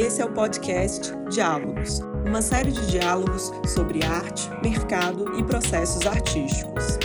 Esse 0.00 0.22
é 0.22 0.24
o 0.24 0.32
podcast 0.32 1.12
Diálogos, 1.28 2.00
uma 2.26 2.40
série 2.40 2.72
de 2.72 2.86
diálogos 2.86 3.52
sobre 3.68 4.02
arte, 4.02 4.48
mercado 4.62 5.38
e 5.38 5.44
processos 5.44 6.06
artísticos. 6.06 6.98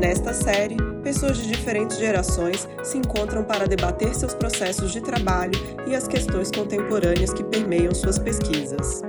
Nesta 0.00 0.32
série, 0.32 0.78
pessoas 1.02 1.36
de 1.36 1.48
diferentes 1.48 1.98
gerações 1.98 2.66
se 2.82 2.96
encontram 2.96 3.44
para 3.44 3.68
debater 3.68 4.14
seus 4.14 4.32
processos 4.32 4.90
de 4.90 5.02
trabalho 5.02 5.52
e 5.86 5.94
as 5.94 6.08
questões 6.08 6.50
contemporâneas 6.50 7.34
que 7.34 7.44
permeiam 7.44 7.94
suas 7.94 8.18
pesquisas. 8.18 9.02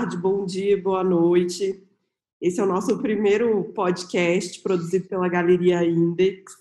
Tarde, 0.00 0.16
bom 0.16 0.46
dia, 0.46 0.80
boa 0.80 1.04
noite. 1.04 1.86
Esse 2.40 2.58
é 2.58 2.62
o 2.62 2.66
nosso 2.66 2.96
primeiro 3.02 3.64
podcast 3.74 4.58
produzido 4.62 5.06
pela 5.06 5.28
Galeria 5.28 5.84
Index. 5.84 6.54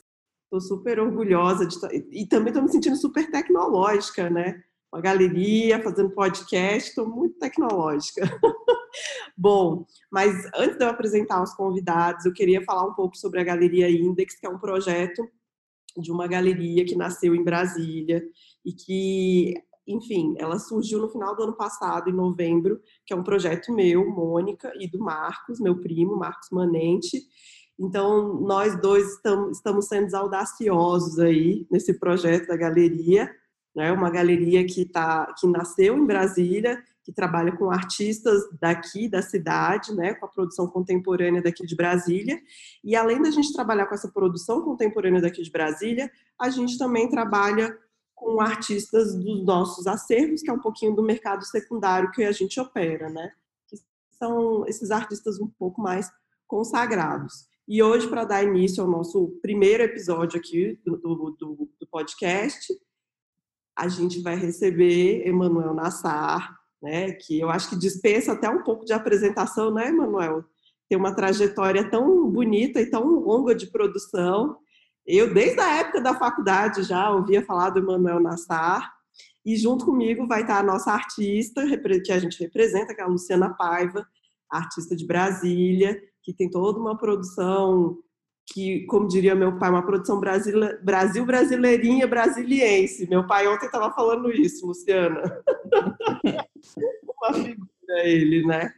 Estou 0.44 0.60
super 0.60 1.00
orgulhosa 1.00 1.66
de 1.66 1.78
e 2.12 2.26
também 2.26 2.50
estou 2.50 2.64
me 2.64 2.70
sentindo 2.70 2.98
super 2.98 3.32
tecnológica, 3.32 4.30
né? 4.30 4.62
Uma 4.92 5.02
galeria 5.02 5.82
fazendo 5.82 6.10
podcast, 6.10 6.90
estou 6.90 7.08
muito 7.08 7.40
tecnológica. 7.40 8.24
Bom, 9.38 9.86
mas 10.12 10.46
antes 10.54 10.78
de 10.78 10.84
eu 10.84 10.90
apresentar 10.90 11.42
os 11.42 11.54
convidados, 11.54 12.26
eu 12.26 12.34
queria 12.34 12.62
falar 12.66 12.86
um 12.86 12.94
pouco 12.94 13.16
sobre 13.16 13.40
a 13.40 13.46
Galeria 13.46 13.90
Index, 13.90 14.38
que 14.38 14.46
é 14.46 14.50
um 14.50 14.60
projeto 14.60 15.26
de 15.98 16.12
uma 16.12 16.28
galeria 16.28 16.84
que 16.84 16.96
nasceu 16.96 17.34
em 17.34 17.44
Brasília 17.44 18.22
e 18.66 18.74
que, 18.74 19.54
enfim, 19.90 20.36
ela 20.38 20.60
surgiu 20.60 21.00
no 21.00 21.10
final 21.10 21.36
do 21.36 21.44
ano 21.44 21.54
passado, 21.54 22.10
em 22.10 22.14
novembro, 22.14 22.80
que 23.06 23.14
é 23.14 23.16
um 23.16 23.24
projeto 23.24 23.74
meu, 23.74 24.10
Mônica, 24.10 24.72
e 24.80 24.88
do 24.88 25.00
Marcos, 25.00 25.60
meu 25.60 25.80
primo, 25.82 26.16
Marcos 26.16 26.50
Manente, 26.52 27.18
então, 27.80 28.42
nós 28.42 28.80
dois 28.82 29.08
estamos 29.52 29.88
sendo 29.88 30.14
audaciosos 30.14 31.18
aí 31.18 31.66
nesse 31.72 31.98
projeto 31.98 32.48
da 32.48 32.58
galeria, 32.58 33.34
né? 33.74 33.90
Uma 33.94 34.10
galeria 34.10 34.66
que 34.66 34.84
tá, 34.84 35.34
que 35.40 35.48
nasceu 35.48 35.98
em 35.98 36.06
Brasília, 36.06 36.84
que 37.06 37.14
trabalha 37.14 37.56
com 37.56 37.72
artistas 37.72 38.42
daqui 38.60 39.08
da 39.08 39.22
cidade, 39.22 39.96
né? 39.96 40.14
Com 40.14 40.26
a 40.26 40.30
produção 40.30 40.68
contemporânea 40.68 41.42
daqui 41.42 41.66
de 41.66 41.74
Brasília. 41.74 42.38
E 42.84 42.98
além 42.98 43.22
da 43.22 43.32
gente 43.32 43.54
trabalhar 43.54 43.86
com 43.86 43.96
essa 43.96 44.10
produção 44.10 44.62
contemporânea 44.62 45.22
daqui 45.22 45.42
de 45.42 45.50
Brasília, 45.50 46.12
a 46.38 46.50
gente 46.50 46.78
também 46.78 47.08
trabalha 47.10 47.74
com 48.20 48.42
artistas 48.42 49.16
dos 49.16 49.46
nossos 49.46 49.88
acervos, 49.88 50.42
que 50.42 50.50
é 50.50 50.54
um 50.54 50.60
pouquinho 50.60 50.94
do 50.94 51.02
mercado 51.02 51.46
secundário 51.46 52.12
que 52.12 52.24
a 52.24 52.34
gente 52.34 52.60
opera, 52.60 53.10
né? 53.10 53.32
Que 53.66 53.78
são 54.12 54.68
esses 54.68 54.92
artistas 54.92 55.40
um 55.40 55.48
pouco 55.48 55.82
mais 55.82 56.12
consagrados. 56.46 57.48
E 57.66 57.82
hoje, 57.82 58.10
para 58.10 58.26
dar 58.26 58.44
início 58.44 58.84
ao 58.84 58.90
nosso 58.90 59.40
primeiro 59.42 59.84
episódio 59.84 60.38
aqui 60.38 60.78
do, 60.86 60.98
do, 60.98 61.38
do, 61.40 61.88
podcast, 61.90 62.74
a 63.78 63.88
gente 63.88 64.22
vai 64.22 64.36
receber 64.36 65.26
Emanuel 65.26 65.74
Nassar, 65.74 66.58
né, 66.82 67.14
que 67.14 67.40
eu 67.40 67.50
acho 67.50 67.70
que 67.70 67.80
dispensa 67.80 68.34
até 68.34 68.50
um 68.50 68.64
pouco 68.64 68.84
de 68.84 68.92
apresentação, 68.92 69.74
né, 69.74 69.88
Emanuel? 69.88 70.44
Tem 70.90 70.98
uma 70.98 71.16
trajetória 71.16 71.90
tão 71.90 72.30
bonita 72.30 72.82
e 72.82 72.90
tão 72.90 73.06
longa 73.06 73.56
de 73.56 73.68
produção. 73.68 74.58
Eu, 75.12 75.34
desde 75.34 75.60
a 75.60 75.78
época 75.80 76.00
da 76.00 76.14
faculdade, 76.14 76.84
já 76.84 77.10
ouvia 77.10 77.44
falar 77.44 77.72
do 77.72 77.80
Emanuel 77.80 78.20
Nassar. 78.20 78.94
E 79.44 79.58
junto 79.58 79.84
comigo 79.84 80.28
vai 80.28 80.42
estar 80.42 80.60
a 80.60 80.64
nossa 80.64 80.92
artista, 80.92 81.66
que 82.06 82.12
a 82.12 82.20
gente 82.20 82.40
representa, 82.40 82.94
que 82.94 83.02
é 83.02 83.04
a 83.04 83.08
Luciana 83.08 83.52
Paiva, 83.56 84.06
artista 84.48 84.96
de 84.96 85.08
Brasília, 85.08 86.00
que 86.22 86.32
tem 86.32 86.48
toda 86.48 86.80
uma 86.80 86.96
produção 86.96 87.98
que, 88.54 88.86
como 88.86 89.08
diria 89.08 89.34
meu 89.34 89.58
pai, 89.58 89.72
uma 89.72 89.84
produção 89.84 90.20
Brasil 90.20 91.26
brasileirinha 91.26 92.06
brasiliense. 92.06 93.10
Meu 93.10 93.26
pai 93.26 93.48
ontem 93.48 93.66
estava 93.66 93.92
falando 93.92 94.32
isso, 94.32 94.68
Luciana. 94.68 95.24
uma 97.18 97.34
figura 97.34 98.04
ele, 98.04 98.46
né? 98.46 98.72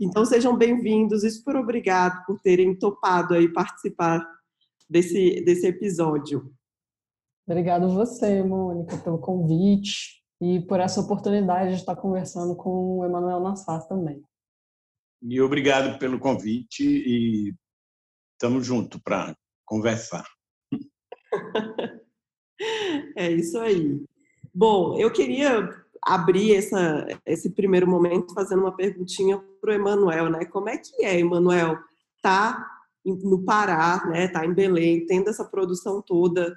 Então 0.00 0.24
sejam 0.24 0.56
bem-vindos 0.56 1.24
e 1.24 1.30
super 1.30 1.56
obrigado 1.56 2.24
por 2.24 2.40
terem 2.40 2.74
topado 2.74 3.34
aí 3.34 3.52
participar 3.52 4.26
desse, 4.92 5.40
desse 5.40 5.66
episódio. 5.66 6.54
Obrigado 7.48 7.88
você, 7.88 8.42
Mônica, 8.42 8.98
pelo 8.98 9.18
convite 9.18 10.22
e 10.40 10.60
por 10.60 10.78
essa 10.78 11.00
oportunidade 11.00 11.70
de 11.70 11.80
estar 11.80 11.96
conversando 11.96 12.54
com 12.54 12.98
o 12.98 13.04
Emanuel 13.04 13.40
Nassar 13.40 13.86
também. 13.88 14.22
E 15.22 15.40
obrigado 15.40 15.98
pelo 15.98 16.18
convite 16.20 16.84
e 16.84 17.54
estamos 18.34 18.66
juntos 18.66 19.00
para 19.02 19.34
conversar. 19.64 20.26
É 23.16 23.28
isso 23.28 23.58
aí. 23.58 24.00
Bom, 24.54 24.96
eu 24.96 25.12
queria 25.12 25.68
abrir 26.00 26.54
essa, 26.54 27.08
esse 27.26 27.50
primeiro 27.50 27.88
momento 27.88 28.32
fazendo 28.34 28.60
uma 28.60 28.76
perguntinha 28.76 29.42
para 29.60 29.70
o 29.70 29.74
Emanuel, 29.74 30.30
né? 30.30 30.44
Como 30.44 30.68
é 30.68 30.78
que 30.78 31.04
é, 31.04 31.18
Emanuel, 31.18 31.76
tá 32.20 32.81
no 33.04 33.44
Pará, 33.44 34.04
né? 34.06 34.28
Tá 34.28 34.44
em 34.46 34.54
Belém, 34.54 35.06
tendo 35.06 35.28
essa 35.28 35.44
produção 35.44 36.00
toda 36.02 36.56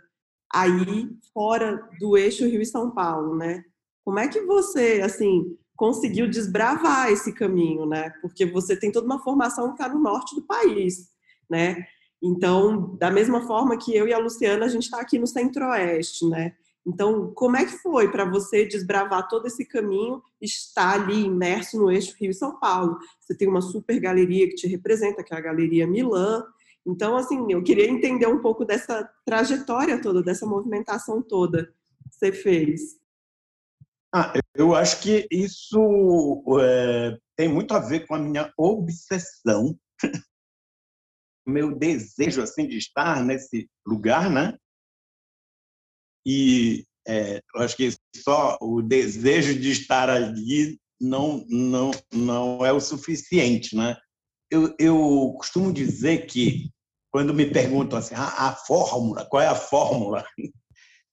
aí 0.53 1.09
fora 1.33 1.89
do 2.00 2.17
eixo 2.17 2.45
Rio 2.45 2.61
e 2.61 2.66
São 2.66 2.91
Paulo, 2.91 3.35
né? 3.35 3.63
Como 4.03 4.19
é 4.19 4.28
que 4.28 4.41
você, 4.41 5.01
assim, 5.03 5.57
conseguiu 5.75 6.29
desbravar 6.29 7.11
esse 7.11 7.33
caminho, 7.33 7.85
né? 7.85 8.11
Porque 8.22 8.45
você 8.45 8.75
tem 8.75 8.91
toda 8.91 9.06
uma 9.06 9.23
formação 9.23 9.67
que 9.67 9.73
está 9.81 9.89
no 9.89 10.00
norte 10.00 10.35
do 10.35 10.44
país, 10.44 11.09
né? 11.50 11.85
Então, 12.22 12.95
da 12.97 13.12
mesma 13.12 13.45
forma 13.45 13.77
que 13.77 13.95
eu 13.95 14.07
e 14.07 14.13
a 14.13 14.17
Luciana, 14.17 14.66
a 14.66 14.69
gente 14.69 14.83
está 14.83 15.01
aqui 15.01 15.19
no 15.19 15.27
centro-oeste, 15.27 16.27
né? 16.27 16.53
Então, 16.85 17.34
como 17.34 17.57
é 17.57 17.66
que 17.66 17.72
foi 17.79 18.12
para 18.12 18.25
você 18.25 18.63
desbravar 18.66 19.28
todo 19.28 19.47
esse 19.47 19.66
caminho, 19.66 20.22
estar 20.40 20.94
ali 20.94 21.25
imerso 21.25 21.78
no 21.79 21.91
eixo 21.91 22.16
Rio 22.19 22.29
e 22.29 22.34
São 22.34 22.59
Paulo? 22.59 23.00
Você 23.19 23.35
tem 23.35 23.47
uma 23.47 23.62
super 23.62 24.00
galeria 24.00 24.47
que 24.47 24.56
te 24.56 24.68
representa, 24.68 25.24
que 25.24 25.34
é 25.34 25.38
a 25.38 25.41
Galeria 25.41 25.88
Milan. 25.88 26.45
Então, 26.85 27.18
assim, 27.18 27.51
eu 27.51 27.63
queria 27.63 27.90
entender 27.90 28.28
um 28.28 28.40
pouco 28.40 28.63
dessa 28.63 29.09
trajetória 29.25 30.00
toda, 30.00 30.22
dessa 30.22 30.45
movimentação 30.45 31.24
toda 31.24 31.74
que 32.07 32.16
você 32.16 32.31
fez. 32.31 33.00
Ah, 34.13 34.34
eu 34.53 34.75
acho 34.75 35.01
que 35.01 35.28
isso 35.31 36.44
é, 36.62 37.18
tem 37.35 37.50
muito 37.50 37.74
a 37.74 37.79
ver 37.79 38.06
com 38.06 38.13
a 38.13 38.19
minha 38.19 38.53
obsessão, 38.56 39.78
meu 41.45 41.75
desejo 41.75 42.41
assim 42.41 42.68
de 42.68 42.78
estar 42.78 43.24
nesse 43.24 43.69
lugar, 43.85 44.29
né? 44.29 44.57
E 46.25 46.86
é, 47.08 47.40
eu 47.53 47.62
acho 47.62 47.78
que 47.78 47.94
só 48.16 48.58
o 48.62 48.81
desejo 48.81 49.59
de 49.59 49.72
estar 49.72 50.09
ali 50.09 50.80
não 51.00 51.46
não 51.50 51.91
não 52.12 52.66
é 52.66 52.72
o 52.72 52.80
suficiente, 52.80 53.75
né? 53.75 53.96
Eu, 54.50 54.74
eu 54.80 55.34
costumo 55.38 55.72
dizer 55.74 56.25
que 56.25 56.69
quando 57.12 57.34
me 57.34 57.46
perguntam 57.46 57.97
assim, 57.97 58.16
ah, 58.16 58.50
a 58.50 58.56
fórmula, 58.56 59.25
qual 59.25 59.41
é 59.41 59.47
a 59.47 59.56
fórmula? 59.56 60.25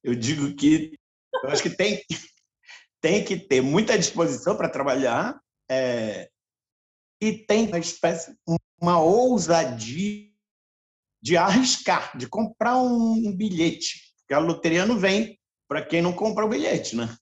Eu 0.05 0.17
digo 0.17 0.53
que 0.57 0.99
eu 1.45 1.51
acho 1.51 1.63
que 1.63 1.71
tem 1.71 2.03
tem 3.01 3.25
que 3.25 3.37
ter 3.37 3.61
muita 3.61 3.97
disposição 3.97 4.57
para 4.57 4.69
trabalhar 4.69 5.41
é, 5.71 6.29
e 7.21 7.33
tem 7.33 7.69
uma 7.69 7.79
espécie, 7.79 8.37
uma 8.81 9.01
ousadia 9.01 10.29
de 11.23 11.37
arriscar, 11.37 12.19
de 12.19 12.27
comprar 12.27 12.77
um 12.79 13.33
bilhete, 13.33 14.12
porque 14.33 14.35
a 14.35 14.39
loteria 14.39 14.87
não 14.87 14.99
vem 14.99 15.39
para 15.69 15.85
quem 15.85 16.01
não 16.01 16.13
compra 16.13 16.45
o 16.45 16.49
bilhete, 16.49 16.97
né? 16.97 17.15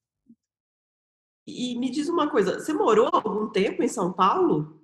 E 1.47 1.77
me 1.77 1.91
diz 1.91 2.09
uma 2.09 2.30
coisa, 2.30 2.60
você 2.60 2.72
morou 2.72 3.10
algum 3.12 3.51
tempo 3.51 3.83
em 3.83 3.89
São 3.89 4.12
Paulo? 4.12 4.80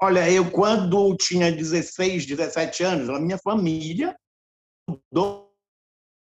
Olha, 0.00 0.30
eu 0.30 0.50
quando 0.50 1.14
tinha 1.16 1.52
16, 1.52 2.24
17 2.26 2.82
anos, 2.82 3.10
a 3.10 3.20
minha 3.20 3.38
família 3.38 4.16
mudou 4.88 5.52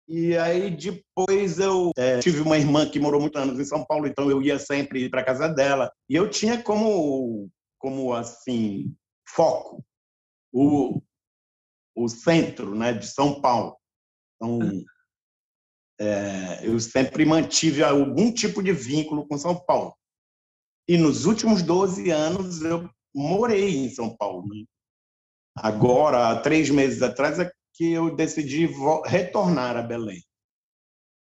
e 0.07 0.35
aí 0.37 0.69
depois 0.69 1.57
eu 1.57 1.91
é, 1.95 2.19
tive 2.19 2.41
uma 2.41 2.57
irmã 2.57 2.89
que 2.89 2.99
morou 2.99 3.21
muitos 3.21 3.41
anos 3.41 3.59
em 3.59 3.65
São 3.65 3.85
Paulo, 3.85 4.07
então 4.07 4.29
eu 4.29 4.41
ia 4.41 4.59
sempre 4.59 5.09
para 5.09 5.23
casa 5.23 5.47
dela. 5.47 5.89
E 6.09 6.15
eu 6.15 6.29
tinha 6.29 6.61
como, 6.61 7.49
como 7.79 8.13
assim, 8.13 8.93
foco 9.25 9.81
o, 10.51 11.01
o 11.95 12.09
centro 12.09 12.75
né, 12.75 12.91
de 12.91 13.07
São 13.07 13.39
Paulo. 13.39 13.80
Então, 14.41 14.59
é, 15.99 16.67
eu 16.67 16.79
sempre 16.79 17.25
mantive 17.25 17.83
algum 17.83 18.33
tipo 18.33 18.63
de 18.63 18.73
vínculo 18.73 19.27
com 19.27 19.37
São 19.37 19.55
Paulo. 19.55 19.95
E 20.87 20.97
nos 20.97 21.25
últimos 21.25 21.61
12 21.61 22.09
anos 22.09 22.61
eu 22.61 22.89
morei 23.13 23.75
em 23.77 23.89
São 23.89 24.15
Paulo. 24.15 24.47
Né? 24.47 24.65
Agora, 25.55 26.41
três 26.41 26.69
meses 26.69 27.01
atrás, 27.01 27.39
é 27.39 27.51
que 27.73 27.91
eu 27.91 28.15
decidi 28.15 28.67
retornar 29.05 29.77
a 29.77 29.81
Belém. 29.81 30.23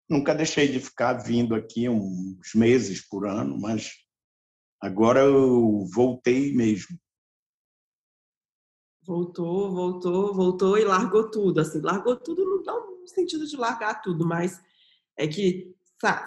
Nunca 0.09 0.35
deixei 0.35 0.67
de 0.67 0.81
ficar 0.81 1.15
vindo 1.15 1.55
aqui 1.55 1.89
uns 1.89 2.55
meses 2.55 3.07
por 3.07 3.27
ano, 3.27 3.61
mas 3.61 3.93
Agora 4.83 5.21
eu 5.21 5.85
voltei 5.95 6.55
mesmo. 6.55 6.99
Voltou, 9.07 9.71
voltou, 9.71 10.35
voltou 10.35 10.79
e 10.79 10.85
largou 10.85 11.31
tudo. 11.31 11.61
Assim, 11.61 11.81
largou 11.83 12.17
tudo 12.17 12.43
não 12.45 12.63
sentido 13.11 13.47
de 13.47 13.57
largar 13.57 14.01
tudo, 14.03 14.27
mas 14.27 14.61
é 15.17 15.27
que 15.27 15.75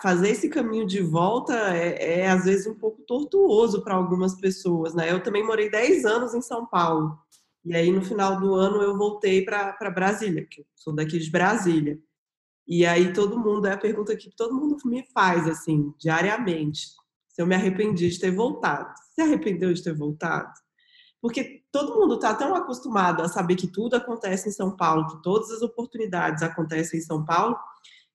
fazer 0.02 0.30
esse 0.30 0.50
caminho 0.50 0.86
de 0.86 1.02
volta 1.02 1.54
é, 1.76 2.20
é 2.20 2.30
às 2.30 2.46
vezes 2.46 2.68
um 2.68 2.76
pouco 2.76 3.02
tortuoso 3.04 3.84
para 3.84 3.96
algumas 3.96 4.36
pessoas, 4.36 4.94
né? 4.94 5.12
Eu 5.12 5.22
também 5.22 5.44
morei 5.44 5.70
10 5.70 6.06
anos 6.06 6.34
em 6.34 6.42
São 6.42 6.66
Paulo. 6.66 7.18
E 7.66 7.76
aí 7.76 7.92
no 7.92 8.04
final 8.04 8.40
do 8.40 8.54
ano 8.54 8.82
eu 8.82 8.96
voltei 8.98 9.44
para 9.44 9.90
Brasília, 9.90 10.46
que 10.46 10.62
eu 10.62 10.66
sou 10.76 10.94
daqui 10.94 11.18
de 11.18 11.32
Brasília. 11.32 12.00
E 12.68 12.86
aí 12.86 13.12
todo 13.14 13.40
mundo, 13.40 13.68
é 13.68 13.74
a 13.74 13.78
pergunta 13.78 14.16
que 14.16 14.30
todo 14.36 14.54
mundo 14.54 14.78
me 14.86 15.04
faz 15.14 15.48
assim, 15.48 15.94
diariamente, 15.98 16.88
se 17.28 17.42
eu 17.42 17.48
me 17.48 17.56
arrependi 17.56 18.10
de 18.10 18.20
ter 18.20 18.32
voltado. 18.32 18.94
Se 19.16 19.22
arrependeu 19.22 19.74
de 19.74 19.84
ter 19.84 19.94
voltado? 19.94 20.54
Porque 21.24 21.64
todo 21.72 21.98
mundo 21.98 22.16
está 22.16 22.34
tão 22.34 22.54
acostumado 22.54 23.22
a 23.22 23.30
saber 23.30 23.56
que 23.56 23.66
tudo 23.66 23.96
acontece 23.96 24.50
em 24.50 24.52
São 24.52 24.76
Paulo, 24.76 25.08
que 25.08 25.24
todas 25.24 25.50
as 25.52 25.62
oportunidades 25.62 26.44
acontecem 26.44 27.00
em 27.00 27.02
São 27.02 27.24
Paulo, 27.24 27.56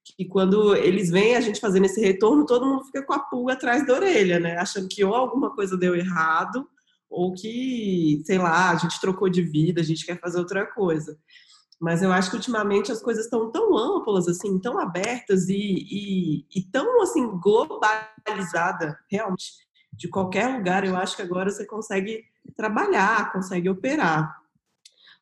que 0.04 0.26
quando 0.26 0.76
eles 0.76 1.08
veem 1.08 1.34
a 1.34 1.40
gente 1.40 1.58
fazendo 1.58 1.86
esse 1.86 2.02
retorno, 2.02 2.44
todo 2.44 2.66
mundo 2.66 2.84
fica 2.84 3.02
com 3.02 3.14
a 3.14 3.18
pulga 3.18 3.54
atrás 3.54 3.86
da 3.86 3.94
orelha, 3.94 4.38
né? 4.38 4.58
Achando 4.58 4.88
que 4.88 5.02
ou 5.02 5.14
alguma 5.14 5.54
coisa 5.54 5.74
deu 5.74 5.96
errado, 5.96 6.68
ou 7.08 7.32
que, 7.32 8.22
sei 8.26 8.36
lá, 8.36 8.72
a 8.72 8.76
gente 8.76 9.00
trocou 9.00 9.30
de 9.30 9.40
vida, 9.40 9.80
a 9.80 9.84
gente 9.84 10.04
quer 10.04 10.20
fazer 10.20 10.38
outra 10.38 10.66
coisa. 10.66 11.18
Mas 11.80 12.02
eu 12.02 12.12
acho 12.12 12.28
que 12.28 12.36
ultimamente 12.36 12.92
as 12.92 13.00
coisas 13.00 13.24
estão 13.24 13.50
tão 13.50 13.74
amplas, 13.74 14.28
assim, 14.28 14.58
tão 14.58 14.78
abertas 14.78 15.48
e, 15.48 15.56
e, 15.56 16.46
e 16.54 16.62
tão, 16.70 17.00
assim, 17.00 17.26
globalizada, 17.40 18.98
realmente, 19.10 19.52
de 19.94 20.08
qualquer 20.08 20.58
lugar. 20.58 20.84
Eu 20.84 20.94
acho 20.94 21.16
que 21.16 21.22
agora 21.22 21.50
você 21.50 21.64
consegue 21.64 22.22
trabalhar, 22.58 23.32
consegue 23.32 23.70
operar. 23.70 24.36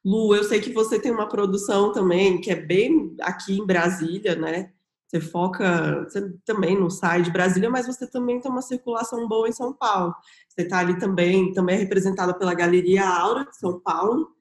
Lu, 0.02 0.34
eu 0.34 0.42
sei 0.42 0.60
que 0.60 0.72
você 0.72 0.98
tem 0.98 1.12
uma 1.12 1.28
produção 1.28 1.92
também 1.92 2.40
que 2.40 2.50
é 2.50 2.56
bem 2.56 3.14
aqui 3.20 3.58
em 3.58 3.66
Brasília, 3.66 4.34
né? 4.34 4.72
Você 5.06 5.20
foca, 5.20 6.04
você 6.04 6.32
também 6.44 6.78
não 6.78 6.88
sai 6.88 7.22
de 7.22 7.30
Brasília, 7.30 7.70
mas 7.70 7.86
você 7.86 8.06
também 8.08 8.40
tem 8.40 8.50
uma 8.50 8.62
circulação 8.62 9.28
boa 9.28 9.48
em 9.48 9.52
São 9.52 9.72
Paulo. 9.72 10.14
Você 10.48 10.62
está 10.62 10.78
ali 10.78 10.98
também, 10.98 11.52
também 11.52 11.76
é 11.76 11.78
representada 11.78 12.34
pela 12.34 12.54
Galeria 12.54 13.06
Aura 13.06 13.44
de 13.44 13.56
São 13.56 13.78
Paulo, 13.78 14.34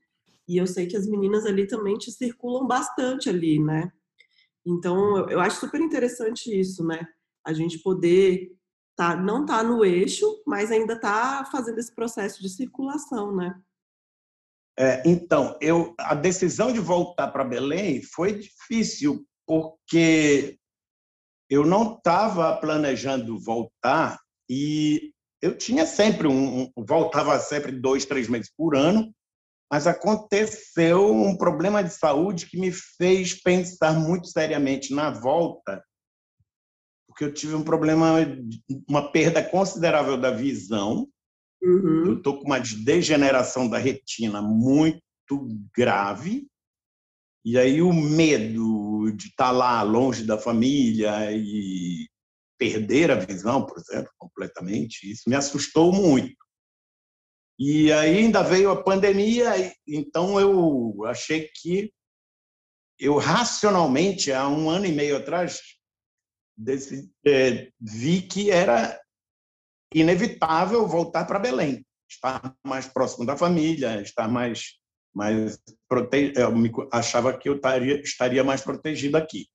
e 0.48 0.58
eu 0.58 0.66
sei 0.66 0.88
que 0.88 0.96
as 0.96 1.08
meninas 1.08 1.46
ali 1.46 1.68
também 1.68 1.96
te 1.98 2.12
circulam 2.12 2.66
bastante 2.66 3.30
ali, 3.30 3.60
né? 3.60 3.92
Então, 4.66 5.30
eu, 5.30 5.40
acho 5.40 5.60
super 5.60 5.82
interessante 5.82 6.48
isso, 6.58 6.84
né? 6.84 7.08
A 7.44 7.54
gente 7.54 7.80
poder 7.80 8.52
tá, 8.96 9.16
não 9.16 9.46
tá 9.46 9.62
no 9.64 9.84
eixo, 9.84 10.26
mas 10.46 10.72
ainda 10.72 11.00
tá 11.00 11.48
fazendo 11.52 11.80
esse 11.80 11.94
processo 11.94 12.42
de 12.42 12.50
circulação, 12.50 13.36
né? 13.36 13.60
É, 14.78 15.02
então, 15.06 15.58
eu, 15.62 15.94
a 15.98 16.14
decisão 16.14 16.72
de 16.72 16.80
voltar 16.80 17.30
para 17.30 17.46
Belém 17.46 18.02
foi 18.02 18.34
difícil, 18.40 19.26
porque 19.48 20.58
eu 21.50 21.66
não 21.66 21.94
estava 21.96 22.56
planejando 22.58 23.40
voltar 23.40 24.20
e 24.50 25.14
eu 25.42 25.58
tinha 25.58 25.86
sempre 25.86 26.28
um, 26.28 26.64
um, 26.64 26.72
voltava 26.86 27.40
sempre 27.40 27.72
dois, 27.72 28.06
três 28.06 28.28
meses 28.28 28.52
por 28.58 28.76
ano, 28.76 29.14
mas 29.72 29.88
aconteceu 29.88 31.14
um 31.14 31.38
problema 31.38 31.84
de 31.84 31.94
saúde 31.94 32.48
que 32.48 32.60
me 32.60 32.72
fez 32.72 33.42
pensar 33.42 33.94
muito 33.94 34.28
seriamente 34.28 34.94
na 34.94 35.10
volta, 35.10 35.84
porque 37.16 37.24
eu 37.24 37.34
tive 37.34 37.56
um 37.56 37.64
problema, 37.64 38.16
uma 38.90 39.10
perda 39.10 39.42
considerável 39.42 40.18
da 40.18 40.32
visão. 40.32 41.08
Uhum. 41.64 42.08
Eu 42.08 42.18
estou 42.18 42.38
com 42.38 42.46
uma 42.46 42.60
degeneração 42.60 43.70
da 43.70 43.78
retina 43.78 44.42
muito 44.42 45.02
grave 45.74 46.46
e 47.46 47.58
aí 47.58 47.82
o 47.82 47.94
medo 47.94 49.12
de 49.14 49.28
estar 49.28 49.52
lá 49.52 49.82
longe 49.82 50.26
da 50.26 50.38
família 50.38 51.32
e 51.32 52.06
perder 52.60 53.12
a 53.12 53.16
visão, 53.16 53.66
por 53.66 53.78
exemplo, 53.78 54.12
completamente, 54.18 55.10
isso 55.10 55.24
me 55.30 55.36
assustou 55.36 55.94
muito. 55.94 56.36
E 57.58 57.94
aí 57.94 58.18
ainda 58.18 58.44
veio 58.44 58.72
a 58.72 58.84
pandemia, 58.84 59.74
então 59.88 60.38
eu 60.38 61.06
achei 61.06 61.50
que 61.56 61.94
eu 63.00 63.18
racionalmente, 63.18 64.34
há 64.34 64.48
um 64.50 64.70
ano 64.70 64.86
e 64.86 64.92
meio 64.92 65.16
atrás, 65.16 65.75
decidi, 66.58 67.12
é, 67.26 67.70
vi 67.80 68.22
que 68.22 68.52
era 68.52 69.00
inevitável 69.94 70.88
voltar 70.88 71.26
para 71.26 71.40
Belém, 71.40 71.86
estar 72.10 72.56
mais 72.66 72.88
próximo 72.88 73.26
da 73.26 73.38
família, 73.38 74.02
estar 74.02 74.28
mais 74.28 74.76
mas 75.16 75.58
prote... 75.88 76.34
eu 76.36 76.52
achava 76.92 77.36
que 77.38 77.48
eu 77.48 77.56
estaria, 77.56 78.02
estaria 78.02 78.44
mais 78.44 78.62
protegido 78.62 79.16
aqui. 79.16 79.48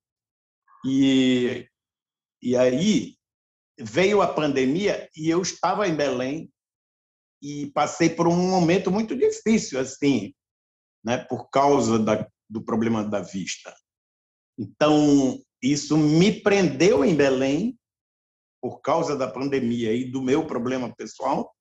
E, 0.86 1.68
e 2.42 2.56
aí 2.56 3.14
veio 3.78 4.22
a 4.22 4.32
pandemia 4.32 5.06
e 5.14 5.28
eu 5.28 5.42
estava 5.42 5.86
em 5.86 5.94
Belém 5.94 6.50
e 7.42 7.70
passei 7.72 8.08
por 8.08 8.26
um 8.26 8.36
momento 8.36 8.90
muito 8.90 9.14
difícil, 9.14 9.78
assim, 9.78 10.34
né, 11.04 11.18
por 11.18 11.50
causa 11.50 11.98
da, 11.98 12.26
do 12.48 12.62
problema 12.62 13.04
da 13.04 13.20
vista. 13.20 13.74
Então, 14.58 15.38
isso 15.62 15.96
me 15.96 16.40
prendeu 16.40 17.04
em 17.04 17.14
Belém 17.14 17.78
por 18.60 18.80
causa 18.80 19.16
da 19.16 19.28
pandemia 19.28 19.92
e 19.92 20.04
do 20.04 20.22
meu 20.22 20.46
problema 20.46 20.94
pessoal, 20.94 21.54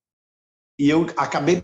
e 0.78 0.90
eu 0.90 1.06
acabei 1.18 1.64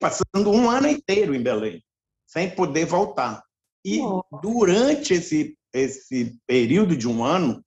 passando 0.00 0.50
um 0.50 0.68
ano 0.68 0.88
inteiro 0.88 1.34
em 1.34 1.42
Belém, 1.42 1.84
sem 2.26 2.52
poder 2.54 2.86
voltar. 2.86 3.44
E 3.84 3.98
durante 4.40 5.14
esse, 5.14 5.56
esse 5.72 6.38
período 6.46 6.96
de 6.96 7.08
um 7.08 7.24
ano, 7.24 7.64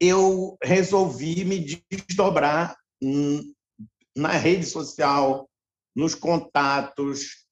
eu 0.00 0.56
resolvi 0.62 1.44
me 1.44 1.58
desdobrar 1.90 2.76
na 4.16 4.32
rede 4.32 4.66
social, 4.66 5.48
nos 5.94 6.14
contatos, 6.14 7.46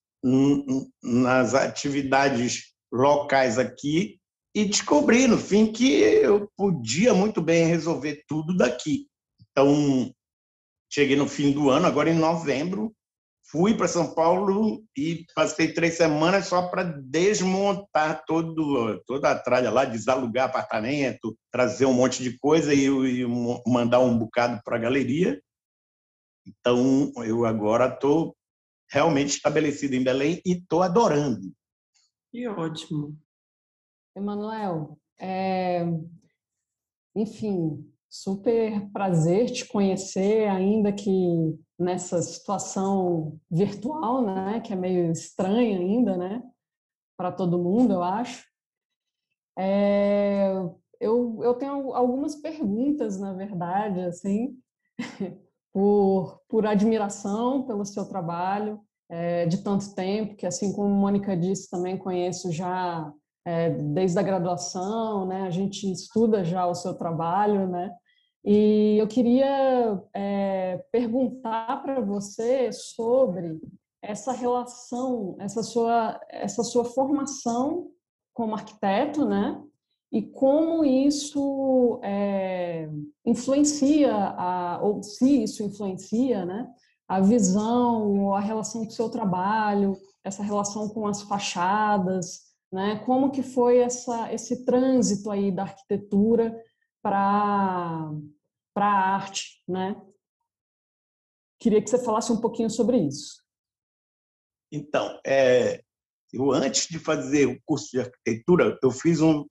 nas 1.02 1.54
atividades 1.54 2.74
locais 2.92 3.58
aqui 3.58 4.20
e 4.54 4.64
descobri 4.64 5.26
no 5.26 5.36
fim 5.36 5.72
que 5.72 5.92
eu 6.00 6.48
podia 6.56 7.12
muito 7.12 7.42
bem 7.42 7.66
resolver 7.66 8.22
tudo 8.28 8.56
daqui. 8.56 9.08
Então, 9.50 10.14
cheguei 10.88 11.16
no 11.16 11.28
fim 11.28 11.50
do 11.50 11.70
ano, 11.70 11.86
agora 11.86 12.08
em 12.08 12.16
novembro, 12.18 12.94
fui 13.50 13.76
para 13.76 13.88
São 13.88 14.14
Paulo 14.14 14.84
e 14.96 15.26
passei 15.34 15.72
três 15.72 15.96
semanas 15.96 16.46
só 16.46 16.68
para 16.68 16.84
desmontar 16.84 18.24
todo, 18.24 19.02
toda 19.06 19.32
a 19.32 19.38
tralha 19.38 19.70
lá, 19.70 19.84
desalugar 19.84 20.48
apartamento, 20.48 21.36
trazer 21.50 21.86
um 21.86 21.92
monte 21.92 22.22
de 22.22 22.38
coisa 22.38 22.72
e, 22.72 22.84
e 22.84 23.26
mandar 23.66 23.98
um 23.98 24.16
bocado 24.16 24.60
para 24.64 24.76
a 24.76 24.80
galeria. 24.80 25.42
Então, 26.46 27.12
eu 27.24 27.44
agora 27.44 27.92
estou 27.92 28.36
realmente 28.88 29.30
estabelecido 29.30 29.94
em 29.94 30.04
Belém 30.04 30.40
e 30.46 30.52
estou 30.52 30.82
adorando. 30.82 31.52
Que 32.30 32.46
ótimo. 32.46 33.16
Emanuel, 34.16 34.98
é... 35.18 35.84
enfim, 37.14 37.84
super 38.08 38.88
prazer 38.92 39.50
te 39.50 39.66
conhecer, 39.66 40.48
ainda 40.48 40.92
que 40.92 41.58
nessa 41.78 42.22
situação 42.22 43.40
virtual, 43.50 44.22
né, 44.24 44.60
que 44.60 44.72
é 44.72 44.76
meio 44.76 45.10
estranha 45.10 45.78
ainda, 45.78 46.16
né, 46.16 46.42
para 47.16 47.32
todo 47.32 47.58
mundo, 47.58 47.92
eu 47.92 48.02
acho. 48.02 48.44
É, 49.58 50.52
eu, 51.00 51.40
eu 51.42 51.54
tenho 51.54 51.92
algumas 51.92 52.36
perguntas, 52.36 53.18
na 53.18 53.32
verdade, 53.32 54.00
assim, 54.00 54.58
por, 55.72 56.40
por 56.48 56.66
admiração 56.66 57.66
pelo 57.66 57.84
seu 57.84 58.06
trabalho 58.08 58.80
é, 59.08 59.46
de 59.46 59.62
tanto 59.62 59.94
tempo, 59.94 60.36
que 60.36 60.46
assim 60.46 60.72
como 60.72 60.88
a 60.88 60.98
Mônica 60.98 61.36
disse, 61.36 61.68
também 61.68 61.98
conheço 61.98 62.52
já 62.52 63.12
é, 63.44 63.70
desde 63.70 64.18
a 64.18 64.22
graduação, 64.22 65.26
né, 65.26 65.42
a 65.42 65.50
gente 65.50 65.90
estuda 65.90 66.44
já 66.44 66.66
o 66.66 66.74
seu 66.74 66.94
trabalho, 66.94 67.68
né, 67.68 67.90
e 68.44 68.98
eu 68.98 69.08
queria 69.08 70.02
é, 70.12 70.84
perguntar 70.92 71.82
para 71.82 72.00
você 72.00 72.70
sobre 72.72 73.58
essa 74.02 74.32
relação, 74.32 75.34
essa 75.40 75.62
sua, 75.62 76.20
essa 76.28 76.62
sua 76.62 76.84
formação 76.84 77.90
como 78.34 78.54
arquiteto, 78.54 79.24
né? 79.24 79.62
E 80.12 80.20
como 80.20 80.84
isso 80.84 81.98
é, 82.02 82.88
influencia, 83.24 84.14
a, 84.14 84.78
ou 84.82 85.02
se 85.02 85.44
isso 85.44 85.62
influencia, 85.62 86.44
né? 86.44 86.70
A 87.08 87.20
visão, 87.20 88.34
a 88.34 88.40
relação 88.40 88.82
com 88.82 88.88
o 88.88 88.92
seu 88.92 89.08
trabalho, 89.08 89.96
essa 90.22 90.42
relação 90.42 90.88
com 90.90 91.06
as 91.06 91.22
fachadas, 91.22 92.40
né? 92.74 92.98
Como 93.06 93.30
que 93.30 93.42
foi 93.42 93.78
essa, 93.78 94.32
esse 94.32 94.64
trânsito 94.64 95.30
aí 95.30 95.52
da 95.52 95.62
arquitetura 95.62 96.54
para 97.00 98.10
para 98.74 98.86
a 98.86 99.14
arte, 99.14 99.62
né? 99.68 99.94
queria 101.64 101.80
que 101.80 101.88
você 101.88 101.98
falasse 102.04 102.30
um 102.30 102.40
pouquinho 102.40 102.68
sobre 102.68 102.98
isso. 102.98 103.42
Então, 104.70 105.18
é, 105.24 105.82
eu 106.30 106.50
antes 106.52 106.88
de 106.88 106.98
fazer 106.98 107.46
o 107.46 107.58
curso 107.64 107.90
de 107.92 108.00
arquitetura, 108.00 108.78
eu 108.82 108.90
fiz 108.90 109.22
um, 109.22 109.46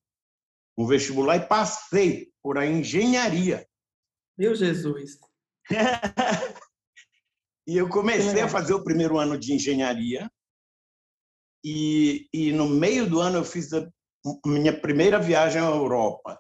um 0.78 0.86
vestibular 0.86 1.38
e 1.38 1.48
passei 1.48 2.32
por 2.44 2.58
a 2.60 2.68
engenharia. 2.68 3.66
Meu 4.38 4.54
Jesus! 4.54 5.18
e 7.66 7.78
eu 7.78 7.90
comecei 7.90 8.42
a 8.42 8.50
fazer 8.50 8.74
o 8.74 8.84
primeiro 8.84 9.18
ano 9.18 9.36
de 9.36 9.54
engenharia 9.54 10.30
e, 11.64 12.28
e 12.34 12.52
no 12.52 12.68
meio 12.68 13.10
do 13.10 13.20
ano 13.20 13.38
eu 13.38 13.46
fiz 13.46 13.72
a 13.74 13.88
minha 14.46 14.78
primeira 14.78 15.20
viagem 15.20 15.62
à 15.62 15.66
Europa. 15.66 16.40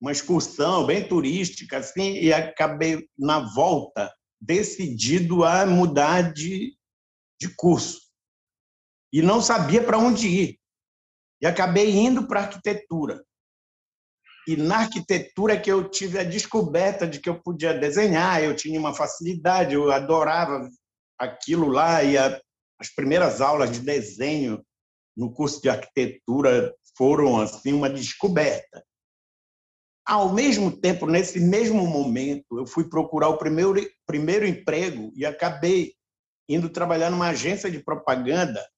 Uma 0.00 0.12
excursão 0.12 0.86
bem 0.86 1.06
turística, 1.06 1.78
assim, 1.78 2.14
e 2.14 2.32
acabei, 2.32 3.08
na 3.16 3.40
volta, 3.54 4.12
decidido 4.40 5.44
a 5.44 5.64
mudar 5.64 6.32
de, 6.32 6.76
de 7.40 7.54
curso. 7.54 8.00
E 9.12 9.22
não 9.22 9.40
sabia 9.40 9.82
para 9.82 9.98
onde 9.98 10.26
ir. 10.26 10.58
E 11.40 11.46
acabei 11.46 11.90
indo 11.90 12.26
para 12.26 12.40
arquitetura. 12.40 13.22
E 14.48 14.56
na 14.56 14.78
arquitetura 14.78 15.60
que 15.60 15.70
eu 15.70 15.88
tive 15.88 16.18
a 16.18 16.24
descoberta 16.24 17.06
de 17.06 17.20
que 17.20 17.28
eu 17.28 17.40
podia 17.40 17.72
desenhar, 17.72 18.42
eu 18.42 18.56
tinha 18.56 18.78
uma 18.78 18.92
facilidade, 18.92 19.74
eu 19.74 19.92
adorava 19.92 20.68
aquilo 21.16 21.68
lá 21.68 22.02
e 22.02 22.18
a, 22.18 22.40
as 22.82 22.92
primeiras 22.92 23.40
aulas 23.40 23.70
de 23.70 23.78
desenho 23.78 24.60
no 25.16 25.32
curso 25.32 25.62
de 25.62 25.68
arquitetura 25.68 26.74
foram 26.96 27.40
assim 27.40 27.72
uma 27.72 27.88
descoberta. 27.88 28.84
Ao 30.04 30.32
mesmo 30.32 30.76
tempo, 30.76 31.06
nesse 31.06 31.38
mesmo 31.38 31.86
momento, 31.86 32.58
eu 32.58 32.66
fui 32.66 32.88
procurar 32.88 33.28
o 33.28 33.38
primeiro 33.38 33.80
primeiro 34.04 34.44
emprego 34.44 35.12
e 35.14 35.24
acabei 35.24 35.94
indo 36.48 36.68
trabalhar 36.68 37.08
numa 37.08 37.28
agência 37.28 37.70
de 37.70 37.78
propaganda. 37.78 38.68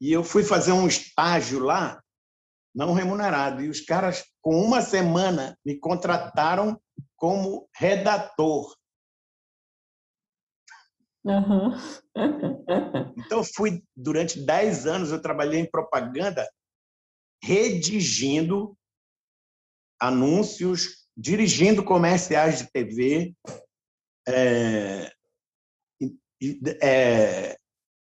E 0.00 0.12
eu 0.12 0.22
fui 0.22 0.44
fazer 0.44 0.70
um 0.70 0.86
estágio 0.86 1.58
lá, 1.58 2.00
não 2.72 2.92
remunerado, 2.92 3.64
e 3.64 3.68
os 3.68 3.80
caras 3.80 4.24
com 4.40 4.62
uma 4.62 4.80
semana 4.80 5.58
me 5.64 5.76
contrataram 5.76 6.80
como 7.16 7.68
redator. 7.74 8.76
Uhum. 11.26 11.72
então, 13.18 13.42
fui 13.42 13.82
durante 13.96 14.40
10 14.40 14.86
anos, 14.86 15.10
eu 15.10 15.20
trabalhei 15.20 15.60
em 15.60 15.70
propaganda, 15.70 16.48
redigindo 17.42 18.76
anúncios, 20.00 21.08
dirigindo 21.16 21.82
comerciais 21.82 22.58
de 22.58 22.70
TV, 22.70 23.34
é, 24.28 25.10
é, 26.80 27.56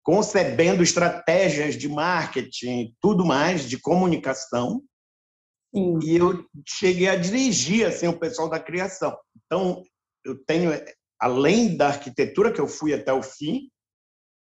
concebendo 0.02 0.82
estratégias 0.82 1.76
de 1.76 1.88
marketing, 1.88 2.96
tudo 3.00 3.24
mais, 3.24 3.68
de 3.68 3.78
comunicação. 3.78 4.82
Sim. 5.72 5.98
E 6.02 6.16
eu 6.16 6.44
cheguei 6.66 7.08
a 7.08 7.16
dirigir 7.16 7.86
assim, 7.86 8.08
o 8.08 8.18
pessoal 8.18 8.48
da 8.48 8.58
criação. 8.58 9.16
Então, 9.36 9.82
eu 10.24 10.42
tenho 10.44 10.72
além 11.20 11.76
da 11.76 11.88
arquitetura, 11.88 12.52
que 12.52 12.60
eu 12.60 12.68
fui 12.68 12.92
até 12.92 13.12
o 13.12 13.22
fim, 13.22 13.70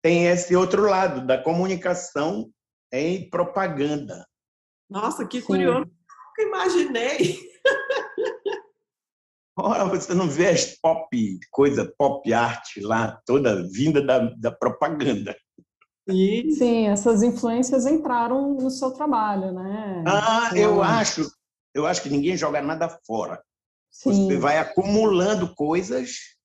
tem 0.01 0.27
esse 0.27 0.55
outro 0.55 0.83
lado, 0.83 1.25
da 1.25 1.41
comunicação 1.41 2.49
em 2.91 3.29
propaganda. 3.29 4.25
Nossa, 4.89 5.25
que 5.27 5.41
curioso. 5.41 5.85
Sim. 5.85 5.91
Nunca 6.27 6.41
imaginei. 6.43 7.39
Ora, 9.59 9.85
você 9.85 10.13
não 10.13 10.29
vê 10.29 10.49
as 10.49 10.65
pop, 10.79 11.09
coisa 11.51 11.91
pop 11.97 12.31
art 12.31 12.77
lá, 12.77 13.19
toda 13.25 13.67
vinda 13.69 14.01
da, 14.01 14.19
da 14.19 14.51
propaganda. 14.51 15.35
Sim. 16.09 16.51
Sim, 16.51 16.87
essas 16.87 17.23
influências 17.23 17.85
entraram 17.85 18.53
no 18.53 18.69
seu 18.69 18.91
trabalho, 18.91 19.51
né? 19.51 20.03
Ah, 20.07 20.49
então... 20.51 20.57
eu 20.57 20.83
acho, 20.83 21.27
eu 21.73 21.85
acho 21.85 22.01
que 22.01 22.09
ninguém 22.09 22.37
joga 22.37 22.61
nada 22.61 22.87
fora. 23.05 23.43
Sim. 23.91 24.27
Você 24.27 24.37
vai 24.37 24.59
acumulando 24.59 25.53
coisas 25.55 26.36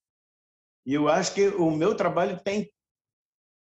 e 0.84 0.94
eu 0.94 1.08
acho 1.08 1.34
que 1.34 1.48
o 1.48 1.70
meu 1.70 1.96
trabalho 1.96 2.40
tem, 2.42 2.70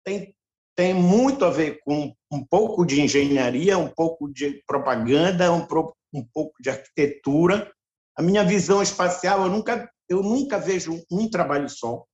tem, 0.05 0.35
tem 0.77 0.95
muito 0.95 1.45
a 1.45 1.51
ver 1.51 1.81
com 1.85 2.15
um 2.33 2.45
pouco 2.45 2.85
de 2.85 3.01
engenharia, 3.01 3.77
um 3.77 3.89
pouco 3.89 4.33
de 4.33 4.63
propaganda, 4.67 5.53
um, 5.53 5.67
um 6.15 6.25
pouco 6.33 6.55
de 6.61 6.71
arquitetura. 6.71 7.73
A 8.17 8.23
minha 8.23 8.45
visão 8.45 8.81
espacial, 8.81 9.43
eu 9.43 9.51
nunca, 9.51 9.91
eu 10.09 10.23
nunca 10.23 10.59
vejo 10.59 11.05
um 11.11 11.29
trabalho 11.29 11.69
só. 11.69 12.05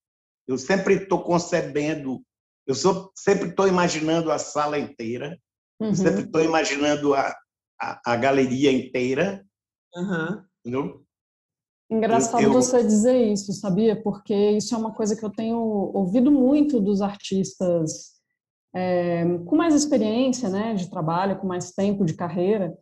Eu 0.48 0.56
sempre 0.56 0.94
estou 0.94 1.22
concebendo, 1.22 2.22
eu 2.66 2.74
sou, 2.74 3.12
sempre 3.14 3.48
estou 3.48 3.68
imaginando 3.68 4.30
a 4.30 4.38
sala 4.38 4.78
inteira, 4.78 5.38
uhum. 5.80 5.94
sempre 5.94 6.22
estou 6.22 6.42
imaginando 6.42 7.14
a, 7.14 7.34
a, 7.80 8.00
a, 8.12 8.16
galeria 8.16 8.72
inteira. 8.72 9.44
Uhum. 9.94 10.44
Entendeu? 10.64 11.05
Engraçado 11.90 12.42
eu... 12.42 12.52
você 12.52 12.82
dizer 12.82 13.32
isso, 13.32 13.52
sabia? 13.52 14.00
Porque 14.00 14.34
isso 14.34 14.74
é 14.74 14.78
uma 14.78 14.92
coisa 14.92 15.14
que 15.14 15.24
eu 15.24 15.30
tenho 15.30 15.58
ouvido 15.58 16.30
muito 16.30 16.80
dos 16.80 17.00
artistas 17.00 18.16
é, 18.74 19.24
com 19.46 19.56
mais 19.56 19.74
experiência, 19.74 20.48
né, 20.50 20.74
de 20.74 20.90
trabalho, 20.90 21.38
com 21.38 21.46
mais 21.46 21.70
tempo 21.72 22.04
de 22.04 22.14
carreira, 22.14 22.76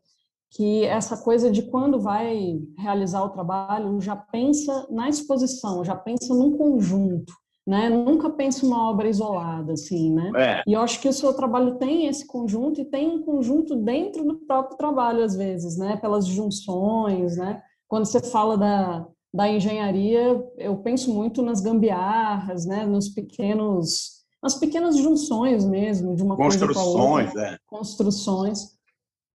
que 0.51 0.85
essa 0.85 1.17
coisa 1.17 1.51
de 1.51 1.63
quando 1.63 2.01
vai 2.01 2.61
realizar 2.79 3.23
o 3.23 3.31
trabalho 3.31 4.01
já 4.01 4.17
pensa 4.17 4.87
na 4.91 5.09
exposição, 5.09 5.85
já 5.85 5.95
pensa 5.95 6.35
num 6.35 6.57
conjunto, 6.57 7.33
né? 7.67 7.89
Nunca 7.89 8.31
pensa 8.31 8.65
uma 8.65 8.91
obra 8.91 9.09
isolada, 9.09 9.73
assim, 9.73 10.13
né? 10.13 10.31
É. 10.37 10.63
E 10.67 10.75
eu 10.75 10.81
acho 10.81 11.01
que 11.01 11.09
o 11.09 11.13
seu 11.13 11.35
trabalho 11.35 11.77
tem 11.77 12.07
esse 12.07 12.27
conjunto 12.27 12.81
e 12.81 12.85
tem 12.85 13.09
um 13.09 13.23
conjunto 13.23 13.75
dentro 13.75 14.25
do 14.25 14.37
próprio 14.47 14.77
trabalho 14.77 15.25
às 15.25 15.35
vezes, 15.35 15.77
né? 15.77 15.97
Pelas 15.97 16.27
junções, 16.27 17.37
né? 17.37 17.61
Quando 17.89 18.07
você 18.07 18.21
fala 18.21 18.57
da, 18.57 19.07
da 19.33 19.49
engenharia, 19.49 20.43
eu 20.57 20.77
penso 20.77 21.13
muito 21.13 21.43
nas 21.43 21.61
gambiarras, 21.61 22.65
né, 22.65 22.87
nos 22.87 23.09
pequenos, 23.09 24.25
nas 24.43 24.55
pequenas 24.55 24.97
junções 24.97 25.65
mesmo 25.65 26.15
de 26.15 26.23
uma 26.23 26.37
coisa 26.37 26.73
com 26.73 26.79
a 26.79 26.85
outra, 26.85 27.55
é. 27.55 27.59
construções 27.67 28.75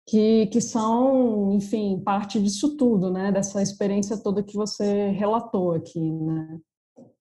que, 0.07 0.47
que 0.47 0.61
são, 0.61 1.53
enfim, 1.53 2.01
parte 2.05 2.41
disso 2.41 2.77
tudo, 2.77 3.11
né, 3.11 3.33
dessa 3.33 3.61
experiência 3.61 4.17
toda 4.17 4.43
que 4.43 4.55
você 4.55 5.11
relatou 5.11 5.73
aqui, 5.73 6.01
né, 6.01 6.61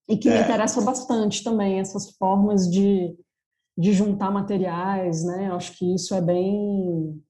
e 0.07 0.15
que 0.15 0.29
é. 0.29 0.37
me 0.37 0.43
interessa 0.43 0.79
bastante 0.81 1.43
também 1.43 1.79
essas 1.79 2.11
formas 2.11 2.69
de, 2.69 3.17
de 3.77 3.91
juntar 3.91 4.31
materiais, 4.31 5.23
né, 5.25 5.49
eu 5.49 5.55
acho 5.55 5.77
que 5.77 5.95
isso 5.95 6.13
é 6.13 6.21
bem 6.21 7.21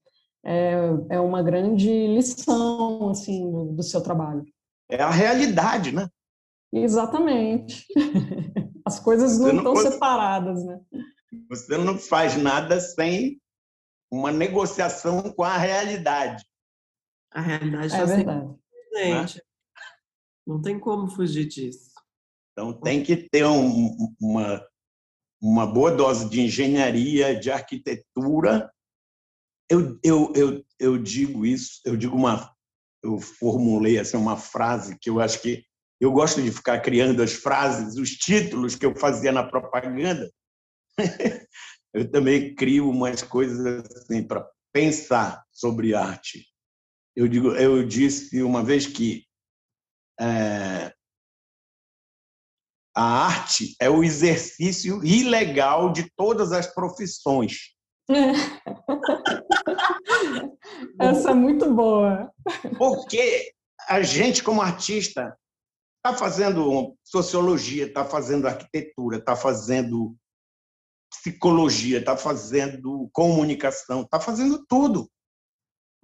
é, 0.44 0.74
é 1.10 1.20
uma 1.20 1.42
grande 1.42 1.88
lição 2.06 3.10
assim 3.10 3.50
do, 3.50 3.72
do 3.72 3.82
seu 3.82 4.02
trabalho. 4.02 4.44
É 4.90 5.02
a 5.02 5.10
realidade, 5.10 5.92
né? 5.92 6.08
Exatamente. 6.72 7.86
As 8.84 8.98
coisas 8.98 9.38
não, 9.38 9.48
não 9.48 9.56
estão 9.58 9.74
pode... 9.74 9.92
separadas, 9.92 10.64
né? 10.64 10.80
Você 11.50 11.76
não 11.76 11.98
faz 11.98 12.36
nada 12.36 12.80
sem 12.80 13.40
uma 14.10 14.32
negociação 14.32 15.30
com 15.32 15.44
a 15.44 15.56
realidade. 15.56 16.44
A 17.30 17.40
realidade 17.40 17.94
é 17.94 18.04
verdade. 18.06 18.54
Presente. 18.90 19.36
Né? 19.36 19.42
Não 20.46 20.62
tem 20.62 20.80
como 20.80 21.10
fugir 21.10 21.46
disso. 21.46 21.90
Então 22.52 22.72
tem 22.72 23.02
que 23.02 23.16
ter 23.16 23.44
um, 23.44 24.14
uma, 24.20 24.66
uma 25.40 25.66
boa 25.66 25.90
dose 25.90 26.28
de 26.30 26.40
engenharia, 26.40 27.38
de 27.38 27.50
arquitetura 27.50 28.72
eu, 29.70 29.98
eu, 30.02 30.32
eu, 30.34 30.64
eu 30.78 30.98
digo 30.98 31.44
isso, 31.44 31.80
eu 31.84 31.96
digo 31.96 32.16
uma, 32.16 32.50
eu 33.02 33.20
formulei 33.20 33.98
assim 33.98 34.16
uma 34.16 34.36
frase 34.36 34.98
que 34.98 35.10
eu 35.10 35.20
acho 35.20 35.40
que 35.40 35.64
eu 36.00 36.12
gosto 36.12 36.40
de 36.40 36.50
ficar 36.50 36.80
criando 36.80 37.22
as 37.22 37.32
frases, 37.32 37.96
os 37.96 38.10
títulos 38.10 38.74
que 38.74 38.86
eu 38.86 38.94
fazia 38.94 39.32
na 39.32 39.42
propaganda. 39.42 40.30
eu 41.92 42.08
também 42.10 42.54
crio 42.54 42.88
umas 42.88 43.22
coisas 43.22 43.84
assim 43.96 44.22
para 44.22 44.48
pensar 44.72 45.44
sobre 45.52 45.94
arte. 45.94 46.46
Eu 47.16 47.26
digo, 47.26 47.48
eu 47.52 47.84
disse 47.86 48.42
uma 48.42 48.62
vez 48.62 48.86
que 48.86 49.24
é, 50.20 50.92
a 52.94 53.26
arte 53.26 53.76
é 53.80 53.90
o 53.90 54.04
exercício 54.04 55.04
ilegal 55.04 55.92
de 55.92 56.08
todas 56.16 56.52
as 56.52 56.66
profissões. 56.72 57.76
Essa 61.00 61.30
é 61.30 61.34
muito 61.34 61.72
boa. 61.72 62.30
Porque 62.76 63.52
a 63.88 64.02
gente, 64.02 64.42
como 64.42 64.62
artista, 64.62 65.36
está 65.96 66.16
fazendo 66.16 66.96
sociologia, 67.04 67.86
está 67.86 68.04
fazendo 68.04 68.46
arquitetura, 68.46 69.18
está 69.18 69.36
fazendo 69.36 70.14
psicologia, 71.10 71.98
está 71.98 72.16
fazendo 72.16 73.08
comunicação, 73.12 74.02
está 74.02 74.20
fazendo 74.20 74.64
tudo. 74.68 75.10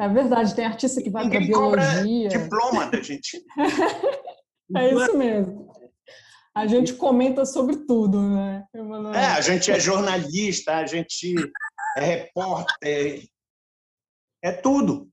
É 0.00 0.08
verdade, 0.08 0.54
tem 0.54 0.64
artista 0.64 1.00
que 1.02 1.10
vai 1.10 1.28
para 1.28 1.40
biologia. 1.40 2.28
diploma 2.28 2.86
da 2.90 3.00
gente. 3.02 3.42
é 4.76 4.92
isso 4.92 5.16
mesmo. 5.16 5.72
A 6.54 6.66
gente 6.66 6.94
comenta 6.94 7.44
sobre 7.44 7.84
tudo, 7.84 8.20
né? 8.22 8.64
É, 9.14 9.26
a 9.26 9.40
gente 9.40 9.70
é 9.70 9.78
jornalista, 9.78 10.76
a 10.76 10.86
gente 10.86 11.34
é 11.96 12.00
repórter, 12.00 13.24
é 14.44 14.52
tudo. 14.52 15.08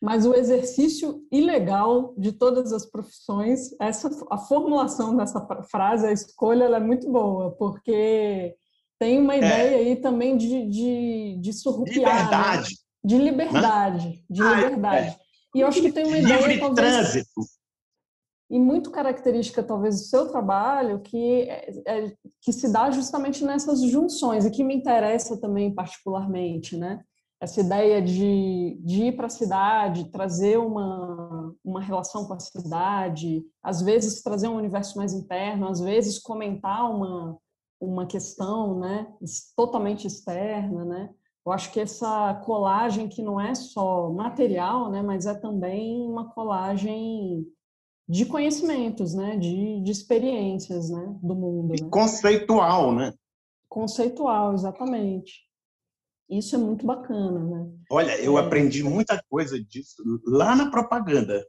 Mas 0.00 0.26
o 0.26 0.34
exercício 0.34 1.24
ilegal 1.32 2.14
de 2.18 2.30
todas 2.30 2.72
as 2.74 2.84
profissões, 2.84 3.74
essa, 3.80 4.10
a 4.30 4.36
formulação 4.36 5.16
dessa 5.16 5.40
frase, 5.70 6.06
a 6.06 6.12
escolha, 6.12 6.64
ela 6.64 6.76
é 6.76 6.80
muito 6.80 7.10
boa, 7.10 7.52
porque 7.52 8.54
tem 8.98 9.18
uma 9.18 9.34
é. 9.34 9.38
ideia 9.38 9.70
é. 9.70 9.74
aí 9.76 9.96
também 9.96 10.36
de, 10.36 10.68
de, 10.68 11.38
de 11.40 11.52
surrupiar. 11.54 12.14
Né? 12.14 12.22
Liberdade. 12.22 12.68
Né? 12.68 12.76
De 13.02 13.18
liberdade. 13.18 14.24
De 14.28 14.42
ah, 14.42 14.54
liberdade. 14.54 15.08
É. 15.08 15.16
E 15.54 15.60
eu 15.60 15.68
acho 15.68 15.80
que 15.80 15.92
tem 15.92 16.06
uma 16.06 16.18
ideia. 16.18 16.36
Livre 16.36 16.60
talvez, 16.60 16.74
trânsito. 16.74 17.40
E 18.50 18.58
muito 18.58 18.90
característica, 18.90 19.62
talvez, 19.62 20.02
do 20.02 20.06
seu 20.06 20.28
trabalho, 20.28 21.00
que, 21.00 21.42
é, 21.42 21.82
é, 21.86 22.12
que 22.42 22.52
se 22.52 22.70
dá 22.70 22.90
justamente 22.90 23.42
nessas 23.42 23.80
junções, 23.80 24.44
e 24.44 24.50
que 24.50 24.62
me 24.62 24.74
interessa 24.74 25.40
também 25.40 25.74
particularmente, 25.74 26.76
né? 26.76 27.02
Essa 27.40 27.60
ideia 27.60 28.00
de, 28.00 28.80
de 28.82 29.04
ir 29.04 29.16
para 29.16 29.26
a 29.26 29.30
cidade, 29.30 30.10
trazer 30.10 30.58
uma, 30.58 31.54
uma 31.64 31.80
relação 31.80 32.24
com 32.26 32.32
a 32.32 32.40
cidade, 32.40 33.44
às 33.62 33.82
vezes 33.82 34.22
trazer 34.22 34.48
um 34.48 34.56
universo 34.56 34.96
mais 34.96 35.12
interno, 35.12 35.68
às 35.68 35.80
vezes 35.80 36.18
comentar 36.18 36.90
uma, 36.90 37.36
uma 37.80 38.06
questão 38.06 38.78
né, 38.78 39.06
totalmente 39.56 40.06
externa, 40.06 40.84
né? 40.84 41.10
Eu 41.46 41.52
acho 41.52 41.70
que 41.72 41.80
essa 41.80 42.34
colagem 42.46 43.06
que 43.06 43.22
não 43.22 43.38
é 43.38 43.54
só 43.54 44.10
material, 44.10 44.90
né, 44.90 45.02
mas 45.02 45.26
é 45.26 45.34
também 45.34 46.00
uma 46.00 46.30
colagem 46.30 47.46
de 48.08 48.24
conhecimentos, 48.24 49.14
né, 49.14 49.36
de, 49.36 49.82
de 49.82 49.90
experiências, 49.90 50.88
né, 50.88 51.14
do 51.22 51.34
mundo. 51.34 51.72
Né? 51.72 51.88
Conceitual, 51.90 52.94
né? 52.94 53.12
Conceitual, 53.68 54.54
exatamente. 54.54 55.42
Isso 56.28 56.54
é 56.54 56.58
muito 56.58 56.86
bacana, 56.86 57.38
né? 57.38 57.70
Olha, 57.90 58.18
eu 58.20 58.38
é... 58.38 58.40
aprendi 58.40 58.82
muita 58.82 59.22
coisa 59.28 59.62
disso 59.62 60.02
lá 60.26 60.56
na 60.56 60.70
propaganda. 60.70 61.46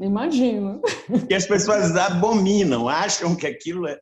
Imagino. 0.00 0.82
Que 1.26 1.34
as 1.34 1.46
pessoas 1.46 1.96
abominam, 1.96 2.88
acham 2.88 3.34
que 3.34 3.46
aquilo 3.46 3.86
é 3.88 3.98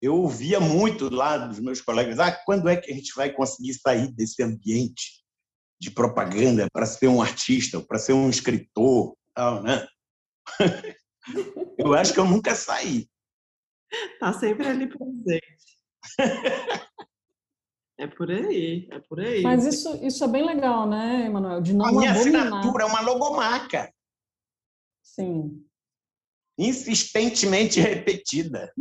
eu 0.00 0.14
ouvia 0.14 0.60
muito 0.60 1.12
lá 1.12 1.38
dos 1.38 1.58
meus 1.58 1.80
colegas, 1.80 2.18
ah, 2.18 2.30
quando 2.30 2.68
é 2.68 2.76
que 2.76 2.90
a 2.90 2.94
gente 2.94 3.12
vai 3.14 3.32
conseguir 3.32 3.74
sair 3.74 4.12
desse 4.12 4.42
ambiente 4.42 5.24
de 5.80 5.90
propaganda 5.90 6.68
para 6.72 6.86
ser 6.86 7.08
um 7.08 7.22
artista, 7.22 7.80
para 7.80 7.98
ser 7.98 8.12
um 8.12 8.28
escritor, 8.28 9.16
tal, 9.34 9.62
né? 9.62 9.86
Eu 11.76 11.92
acho 11.92 12.14
que 12.14 12.20
eu 12.20 12.24
nunca 12.24 12.54
saí. 12.54 13.08
Tá 14.20 14.32
sempre 14.32 14.68
ali 14.68 14.86
presente. 14.86 15.58
É 17.98 18.06
por 18.06 18.30
aí, 18.30 18.88
é 18.90 18.98
por 19.00 19.20
aí. 19.20 19.42
Mas 19.42 19.64
isso, 19.66 19.96
isso 20.04 20.22
é 20.22 20.28
bem 20.28 20.44
legal, 20.44 20.86
né, 20.86 21.26
Emanuel? 21.26 21.60
De 21.62 21.74
não 21.74 21.86
A 21.86 21.92
minha 21.92 22.10
abominar. 22.10 22.46
assinatura 22.46 22.84
é 22.84 22.86
uma 22.86 23.00
logomarca. 23.00 23.90
Sim. 25.02 25.64
Insistentemente 26.58 27.80
repetida. 27.80 28.72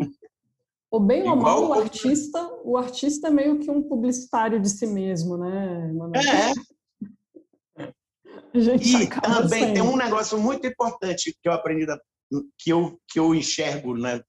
O 0.92 1.00
bem 1.00 1.28
ou 1.30 1.36
mal, 1.36 1.68
o 1.68 1.74
artista, 1.74 2.42
o 2.64 2.78
artista 2.78 3.28
é 3.28 3.32
meio 3.32 3.60
que 3.60 3.70
um 3.72 3.82
publicitário 3.84 4.62
de 4.62 4.70
si 4.70 4.88
mesmo, 4.88 5.38
né? 5.38 5.92
É. 7.78 7.90
e 8.54 9.08
também 9.22 9.64
sendo. 9.64 9.74
tem 9.74 9.82
um 9.82 9.98
negócio 9.98 10.38
muito 10.38 10.68
importante 10.68 11.36
que 11.42 11.50
eu 11.50 11.54
aprendi, 11.54 11.86
da, 11.86 12.00
que, 12.58 12.70
eu, 12.70 13.00
que 13.10 13.20
eu 13.20 13.34
enxergo, 13.34 13.98
né? 13.98 14.22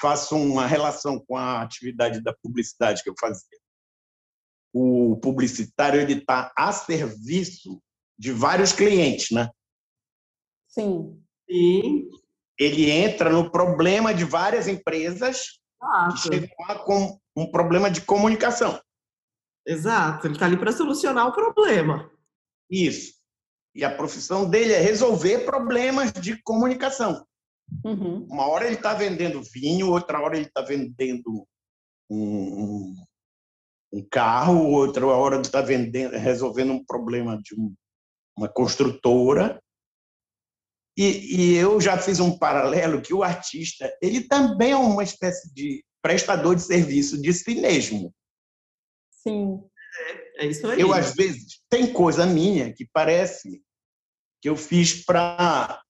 faço 0.00 0.34
uma 0.34 0.66
relação 0.66 1.20
com 1.20 1.36
a 1.36 1.62
atividade 1.62 2.22
da 2.22 2.34
publicidade 2.42 3.02
que 3.02 3.10
eu 3.10 3.14
fazia. 3.20 3.59
O 4.72 5.16
publicitário 5.16 6.00
ele 6.00 6.14
está 6.14 6.52
a 6.56 6.72
serviço 6.72 7.82
de 8.18 8.32
vários 8.32 8.72
clientes, 8.72 9.30
né? 9.30 9.50
Sim. 10.68 11.20
Sim. 11.50 12.08
Ele 12.58 12.90
entra 12.90 13.30
no 13.30 13.50
problema 13.50 14.14
de 14.14 14.24
várias 14.24 14.68
empresas 14.68 15.60
chegou 16.16 16.48
lá 16.68 16.78
com 16.80 17.18
um 17.36 17.50
problema 17.50 17.90
de 17.90 18.00
comunicação. 18.02 18.80
Exato, 19.66 20.26
ele 20.26 20.34
está 20.34 20.46
ali 20.46 20.56
para 20.56 20.72
solucionar 20.72 21.28
o 21.28 21.32
problema. 21.32 22.10
Isso. 22.70 23.14
E 23.74 23.84
a 23.84 23.94
profissão 23.94 24.48
dele 24.48 24.72
é 24.72 24.80
resolver 24.80 25.44
problemas 25.44 26.12
de 26.12 26.40
comunicação. 26.42 27.26
Uhum. 27.84 28.26
Uma 28.28 28.48
hora 28.48 28.66
ele 28.66 28.76
está 28.76 28.94
vendendo 28.94 29.42
vinho, 29.42 29.90
outra 29.90 30.20
hora 30.20 30.36
ele 30.36 30.46
está 30.46 30.60
vendendo 30.60 31.46
um, 32.10 32.96
um, 33.92 34.06
carro, 34.08 34.70
outra 34.70 35.06
hora 35.06 35.36
ele 35.36 35.42
está 35.42 35.60
vendendo, 35.60 36.16
resolvendo 36.16 36.72
um 36.72 36.84
problema 36.84 37.40
de 37.42 37.54
um, 37.54 37.74
uma 38.36 38.48
construtora. 38.48 39.62
E, 40.96 41.36
e, 41.36 41.56
eu 41.56 41.80
já 41.80 41.96
fiz 41.96 42.20
um 42.20 42.36
paralelo 42.36 43.00
que 43.00 43.14
o 43.14 43.22
artista 43.22 43.90
ele 44.02 44.22
também 44.22 44.72
é 44.72 44.76
uma 44.76 45.02
espécie 45.02 45.52
de 45.54 45.84
prestador 46.02 46.54
de 46.54 46.62
serviço 46.62 47.20
de 47.20 47.32
si 47.32 47.54
mesmo. 47.54 48.14
Sim. 49.10 49.62
É, 50.36 50.44
é 50.44 50.46
isso 50.48 50.66
aí. 50.66 50.80
Eu, 50.80 50.92
às 50.92 51.14
vezes, 51.14 51.60
tem 51.68 51.92
coisa 51.92 52.26
minha 52.26 52.72
que 52.72 52.88
parece 52.92 53.62
que 54.40 54.48
eu 54.48 54.56
fiz 54.56 55.04
para 55.04 55.82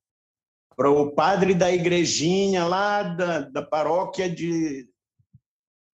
para 0.76 0.90
o 0.90 1.14
padre 1.14 1.54
da 1.54 1.70
igrejinha 1.70 2.64
lá 2.64 3.02
da, 3.02 3.40
da 3.40 3.62
paróquia 3.62 4.30
de, 4.30 4.88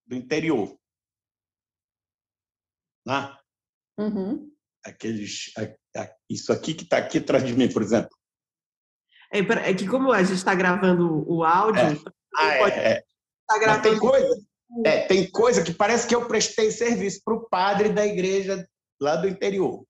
do 0.07 0.15
interior. 0.15 0.76
Né? 3.07 3.37
Uhum. 3.99 4.51
Aqueles, 4.85 5.53
isso 6.29 6.53
aqui 6.53 6.75
que 6.75 6.85
está 6.85 6.99
aqui 6.99 7.19
atrás 7.19 7.45
de 7.45 7.55
mim, 7.55 7.73
por 7.73 7.83
exemplo. 7.83 8.11
É, 9.33 9.39
é 9.39 9.75
que 9.75 9.87
como 9.87 10.13
a 10.13 10.23
gente 10.23 10.37
está 10.37 10.55
gravando 10.55 11.25
o 11.29 11.43
áudio, 11.45 11.81
é. 11.81 11.97
Ah, 12.37 12.59
pode 12.59 12.77
é. 12.77 13.03
Tá 13.47 13.59
gravando... 13.59 13.83
tem 13.83 13.99
coisa, 13.99 14.47
é, 14.85 15.01
tem 15.07 15.31
coisa 15.31 15.63
que 15.63 15.73
parece 15.73 16.07
que 16.07 16.15
eu 16.15 16.27
prestei 16.27 16.71
serviço 16.71 17.21
para 17.25 17.35
o 17.35 17.49
padre 17.49 17.89
da 17.89 18.07
igreja 18.07 18.69
lá 19.01 19.17
do 19.17 19.29
interior. 19.29 19.85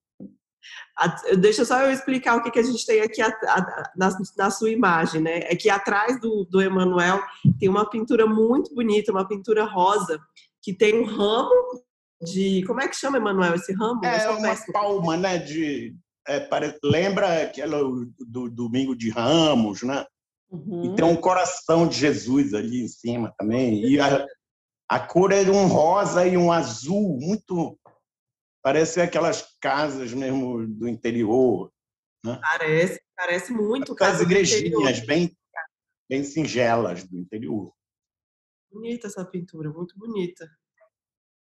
Deixa 1.39 1.65
só 1.65 1.81
eu 1.83 1.93
explicar 1.93 2.37
o 2.37 2.43
que, 2.43 2.51
que 2.51 2.59
a 2.59 2.63
gente 2.63 2.85
tem 2.85 3.01
aqui 3.01 3.21
a, 3.21 3.29
a, 3.29 3.93
na, 3.97 4.11
na, 4.37 4.51
sua 4.51 4.71
imagem, 4.71 5.21
né? 5.21 5.41
É 5.45 5.55
que 5.55 5.71
atrás 5.71 6.21
do, 6.21 6.45
do 6.45 6.61
Emanuel 6.61 7.23
tem 7.59 7.69
uma 7.69 7.89
pintura 7.89 8.27
muito 8.27 8.75
bonita, 8.75 9.13
uma 9.13 9.29
pintura 9.29 9.65
rosa, 9.65 10.19
que 10.63 10.75
tem 10.75 10.99
um 10.99 11.05
ramo 11.05 11.86
de. 12.23 12.65
Como 12.67 12.81
é 12.81 12.89
que 12.89 12.97
chama, 12.97 13.19
Emanuel, 13.19 13.55
esse 13.55 13.73
ramo? 13.73 14.05
É 14.05 14.29
uma 14.31 14.57
palma, 14.73 15.17
né? 15.17 15.39
De, 15.39 15.95
é, 16.27 16.41
pare... 16.41 16.79
lembra 16.83 17.45
aquela 17.45 17.79
do, 17.79 18.13
do 18.27 18.51
Domingo 18.51 18.97
de 18.97 19.11
Ramos, 19.11 19.83
né? 19.83 20.05
Uhum. 20.51 20.93
E 20.93 20.97
tem 20.97 21.05
um 21.05 21.17
coração 21.17 21.89
de 21.89 21.97
Jesus 21.97 22.55
ali 22.55 22.83
em 22.83 22.89
cima 22.89 23.35
também. 23.39 23.85
E 23.85 24.01
a, 24.01 24.27
a 24.89 25.01
cor 25.01 25.33
é 25.33 25.43
um 25.43 25.67
rosa 25.67 26.27
e 26.27 26.37
um 26.37 26.53
azul, 26.53 27.19
muito. 27.21 27.79
Parece 28.63 29.01
aquelas 29.01 29.57
casas 29.61 30.13
mesmo 30.13 30.67
do 30.67 30.89
interior. 30.89 31.73
Né? 32.25 32.41
Parece, 32.43 33.01
parece 33.17 33.53
muito. 33.53 33.95
As 34.01 34.21
igrejinhas 34.21 35.01
bem, 35.01 35.37
bem 36.09 36.25
singelas 36.25 37.05
do 37.05 37.17
interior. 37.17 37.73
Bonita 38.71 39.07
essa 39.07 39.25
pintura, 39.25 39.71
muito 39.71 39.97
bonita. 39.97 40.51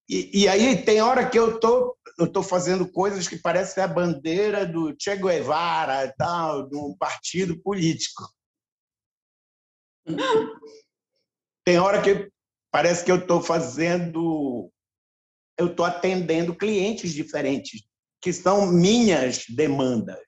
E, 0.08 0.44
e, 0.44 0.48
aí 0.48 0.84
tem 0.84 1.02
hora 1.02 1.28
que 1.28 1.38
eu 1.38 1.60
tô 1.60 1.96
eu 2.18 2.32
tô 2.32 2.42
fazendo 2.42 2.90
coisas 2.90 3.28
que 3.28 3.38
parecem 3.38 3.84
a 3.84 3.88
bandeira 3.88 4.66
do 4.66 4.96
Che 4.98 5.16
Guevara 5.18 6.14
tal 6.18 6.70
de 6.70 6.78
um 6.78 6.96
partido 6.96 7.60
político 7.62 8.24
tem 11.66 11.80
hora 11.80 12.02
que 12.02 12.32
parece 12.72 13.04
que 13.04 13.12
eu 13.12 13.18
estou 13.18 13.42
fazendo 13.42 14.72
eu 15.58 15.68
estou 15.68 15.86
atendendo 15.86 16.56
clientes 16.56 17.12
diferentes 17.12 17.84
que 18.22 18.32
são 18.32 18.68
minhas 18.68 19.46
demandas 19.50 20.24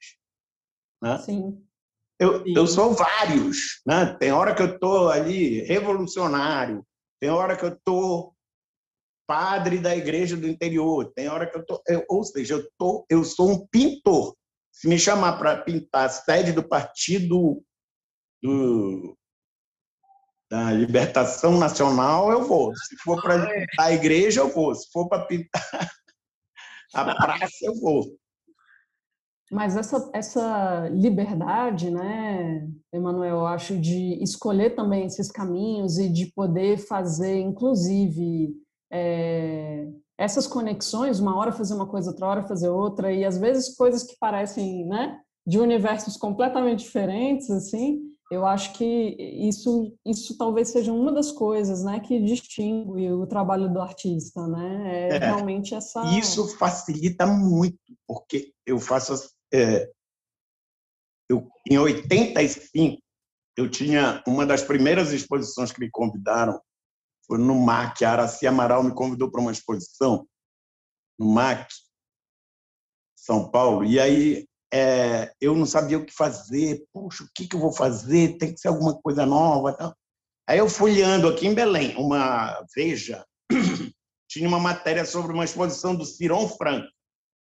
né? 1.02 1.20
sim 1.20 1.64
eu, 2.20 2.44
Sim. 2.44 2.54
eu 2.56 2.68
sou 2.68 2.94
vários 2.94 3.82
né? 3.86 4.18
tem 4.20 4.32
hora 4.32 4.56
que 4.56 4.62
eu 4.64 4.74
estou 4.74 5.10
ali 5.10 5.62
revolucionário 5.62 6.86
tem 7.20 7.30
hora 7.30 7.56
que 7.56 7.64
eu 7.64 7.74
estou 7.74 8.36
padre 9.28 9.80
da 9.80 9.96
igreja 9.96 10.38
do 10.38 10.48
interior, 10.48 11.12
tem 11.14 11.28
hora 11.28 11.46
que 11.46 11.58
eu 11.58 11.66
tô, 11.66 11.82
eu, 11.88 12.06
ou 12.10 12.24
seja, 12.24 12.56
eu 12.56 12.68
tô, 12.78 13.06
eu 13.10 13.24
sou 13.24 13.52
um 13.52 13.68
pintor. 13.68 14.36
Se 14.72 14.88
me 14.88 14.98
chamar 14.98 15.38
para 15.38 15.62
pintar 15.62 16.06
a 16.06 16.10
sede 16.10 16.54
do 16.54 16.64
partido 16.64 17.62
do, 18.42 19.18
da 20.50 20.72
Libertação 20.72 21.58
Nacional, 21.58 22.32
eu 22.32 22.48
vou. 22.48 22.74
Se 22.76 22.96
for 22.98 23.22
para 23.22 23.46
pintar 23.46 23.88
a 23.88 23.92
igreja, 23.92 24.40
eu 24.42 24.50
vou. 24.50 24.74
Se 24.74 24.90
for 24.92 25.10
para 25.10 25.26
pintar 25.26 25.92
a 26.94 27.16
praça, 27.16 27.58
eu 27.64 27.76
vou. 27.76 28.18
Mas 29.52 29.78
essa, 29.78 30.10
essa 30.14 30.90
liberdade, 30.90 31.90
né, 31.90 32.68
Emanuel, 32.94 33.38
eu 33.38 33.48
acho, 33.48 33.80
de 33.80 34.22
escolher 34.22 34.76
também 34.76 35.06
esses 35.06 35.32
caminhos 35.32 35.98
e 35.98 36.10
de 36.10 36.32
poder 36.34 36.78
fazer, 36.78 37.40
inclusive, 37.40 38.54
é, 38.92 39.88
essas 40.18 40.48
conexões, 40.48 41.20
uma 41.20 41.38
hora 41.38 41.52
fazer 41.52 41.74
uma 41.74 41.88
coisa, 41.88 42.10
outra 42.10 42.28
hora 42.28 42.48
fazer 42.48 42.70
outra, 42.70 43.12
e 43.12 43.24
às 43.24 43.38
vezes 43.38 43.76
coisas 43.76 44.04
que 44.04 44.18
parecem, 44.20 44.86
né, 44.86 45.20
de 45.46 45.60
universos 45.60 46.18
completamente 46.18 46.84
diferentes, 46.84 47.50
assim, 47.50 48.02
eu 48.30 48.46
acho 48.46 48.74
que 48.74 49.16
isso, 49.20 49.96
isso 50.06 50.38
talvez 50.38 50.70
seja 50.70 50.92
uma 50.92 51.12
das 51.14 51.32
coisas, 51.32 51.84
né, 51.84 52.00
que 52.00 52.20
distingue 52.20 53.12
o 53.12 53.28
trabalho 53.28 53.72
do 53.72 53.80
artista, 53.80 54.48
né, 54.48 55.10
é, 55.10 55.16
é 55.16 55.20
realmente 55.20 55.76
essa... 55.76 56.04
Isso 56.18 56.48
facilita 56.58 57.26
muito, 57.28 57.78
porque 58.08 58.52
eu 58.66 58.80
faço, 58.80 59.14
é, 59.54 59.90
eu, 61.30 61.48
em 61.70 61.78
85, 61.78 62.98
eu 63.58 63.70
tinha 63.70 64.24
uma 64.28 64.46
das 64.46 64.64
primeiras 64.64 65.12
exposições 65.12 65.72
que 65.72 65.80
me 65.80 65.90
convidaram 65.90 66.60
foi 67.28 67.38
no 67.38 67.56
MAC. 67.56 68.04
A 68.04 68.12
Araci 68.12 68.48
Amaral 68.48 68.84
me 68.84 68.94
convidou 68.94 69.30
para 69.30 69.42
uma 69.42 69.52
exposição 69.52 70.28
no 71.20 71.32
MAC, 71.32 71.68
São 73.16 73.50
Paulo. 73.50 73.84
E 73.84 74.00
aí 74.00 74.48
é, 74.74 75.32
eu 75.42 75.56
não 75.56 75.66
sabia 75.66 75.98
o 75.98 76.06
que 76.06 76.14
fazer. 76.14 76.86
Puxa, 76.94 77.24
o 77.24 77.30
que, 77.36 77.48
que 77.48 77.56
eu 77.56 77.60
vou 77.60 77.74
fazer? 77.74 78.38
Tem 78.38 78.54
que 78.54 78.60
ser 78.60 78.70
alguma 78.70 79.00
coisa 79.02 79.26
nova. 79.26 79.74
Tal. 79.74 79.96
Aí 80.48 80.60
eu 80.60 80.70
folheando 80.70 81.28
aqui 81.28 81.48
em 81.48 81.54
Belém, 81.54 81.96
uma 81.98 82.66
Veja, 82.76 83.26
tinha 84.30 84.48
uma 84.48 84.60
matéria 84.60 85.06
sobre 85.06 85.34
uma 85.34 85.46
exposição 85.46 85.96
do 85.96 86.06
Ciron 86.06 86.48
Franco. 86.48 86.88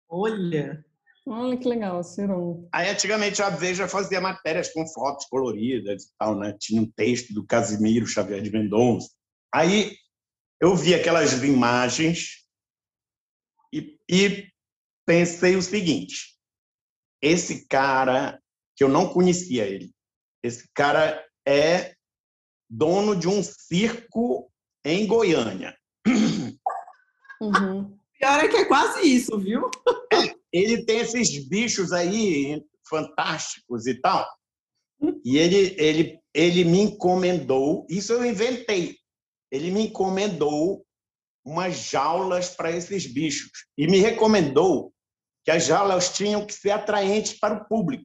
Olha! 0.09 0.85
Olha 1.27 1.57
que 1.57 1.69
legal, 1.69 2.03
Ciron. 2.03 2.67
Aí, 2.73 2.89
antigamente, 2.89 3.43
a 3.43 3.51
Veja 3.51 3.87
fazia 3.87 4.21
matérias 4.21 4.73
com 4.73 4.87
fotos 4.87 5.27
coloridas 5.27 6.05
e 6.05 6.09
tal, 6.19 6.37
né? 6.37 6.57
Tinha 6.59 6.83
um 6.83 6.91
texto 6.91 7.33
do 7.33 7.47
Casimiro 7.47 8.07
Xavier 8.07 8.43
de 8.43 8.51
Mendonça. 8.51 9.11
Aí 9.53 9.97
eu 10.61 10.77
vi 10.77 10.95
aquelas 10.95 11.33
imagens 11.43 12.45
e, 13.73 13.99
e 14.09 14.49
pensei 15.07 15.57
o 15.57 15.63
seguinte: 15.63 16.37
esse 17.23 17.67
cara, 17.67 18.41
que 18.77 18.85
eu 18.85 18.89
não 18.89 19.13
conhecia 19.13 19.67
ele, 19.67 19.93
esse 20.43 20.69
cara 20.75 21.25
é 21.47 21.95
dono 22.69 23.17
de 23.17 23.29
um 23.29 23.43
circo 23.43 24.51
em 24.85 25.07
Goiânia. 25.07 25.77
Uhum. 27.41 27.99
Pior 28.19 28.45
é 28.45 28.49
que 28.49 28.57
é 28.57 28.65
quase 28.67 29.01
isso, 29.03 29.39
viu? 29.39 29.71
É, 30.13 30.35
ele 30.53 30.85
tem 30.85 30.99
esses 31.01 31.49
bichos 31.49 31.93
aí 31.93 32.63
fantásticos 32.89 33.87
e 33.87 33.95
tal. 33.95 34.29
E 35.25 35.39
ele, 35.39 35.75
ele, 35.79 36.21
ele 36.35 36.65
me 36.65 36.81
encomendou, 36.81 37.87
isso 37.89 38.13
eu 38.13 38.25
inventei, 38.25 39.00
ele 39.51 39.71
me 39.71 39.87
encomendou 39.87 40.85
umas 41.45 41.77
jaulas 41.77 42.51
para 42.51 42.71
esses 42.71 43.07
bichos 43.07 43.51
e 43.77 43.87
me 43.87 43.99
recomendou 43.99 44.93
que 45.45 45.51
as 45.51 45.65
jaulas 45.65 46.15
tinham 46.15 46.47
que 46.47 46.53
ser 46.53 46.71
atraentes 46.71 47.39
para 47.39 47.55
o 47.55 47.65
público 47.67 48.05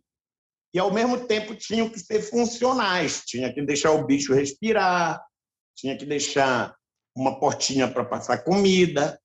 e, 0.73 0.79
ao 0.79 0.91
mesmo 0.91 1.25
tempo, 1.27 1.55
tinham 1.55 1.89
que 1.89 1.99
ser 1.99 2.21
funcionais. 2.21 3.23
Tinha 3.25 3.53
que 3.53 3.61
deixar 3.61 3.91
o 3.91 4.05
bicho 4.05 4.33
respirar, 4.33 5.23
tinha 5.75 5.97
que 5.97 6.05
deixar 6.05 6.75
uma 7.15 7.39
portinha 7.39 7.89
para 7.89 8.03
passar 8.03 8.43
comida. 8.43 9.19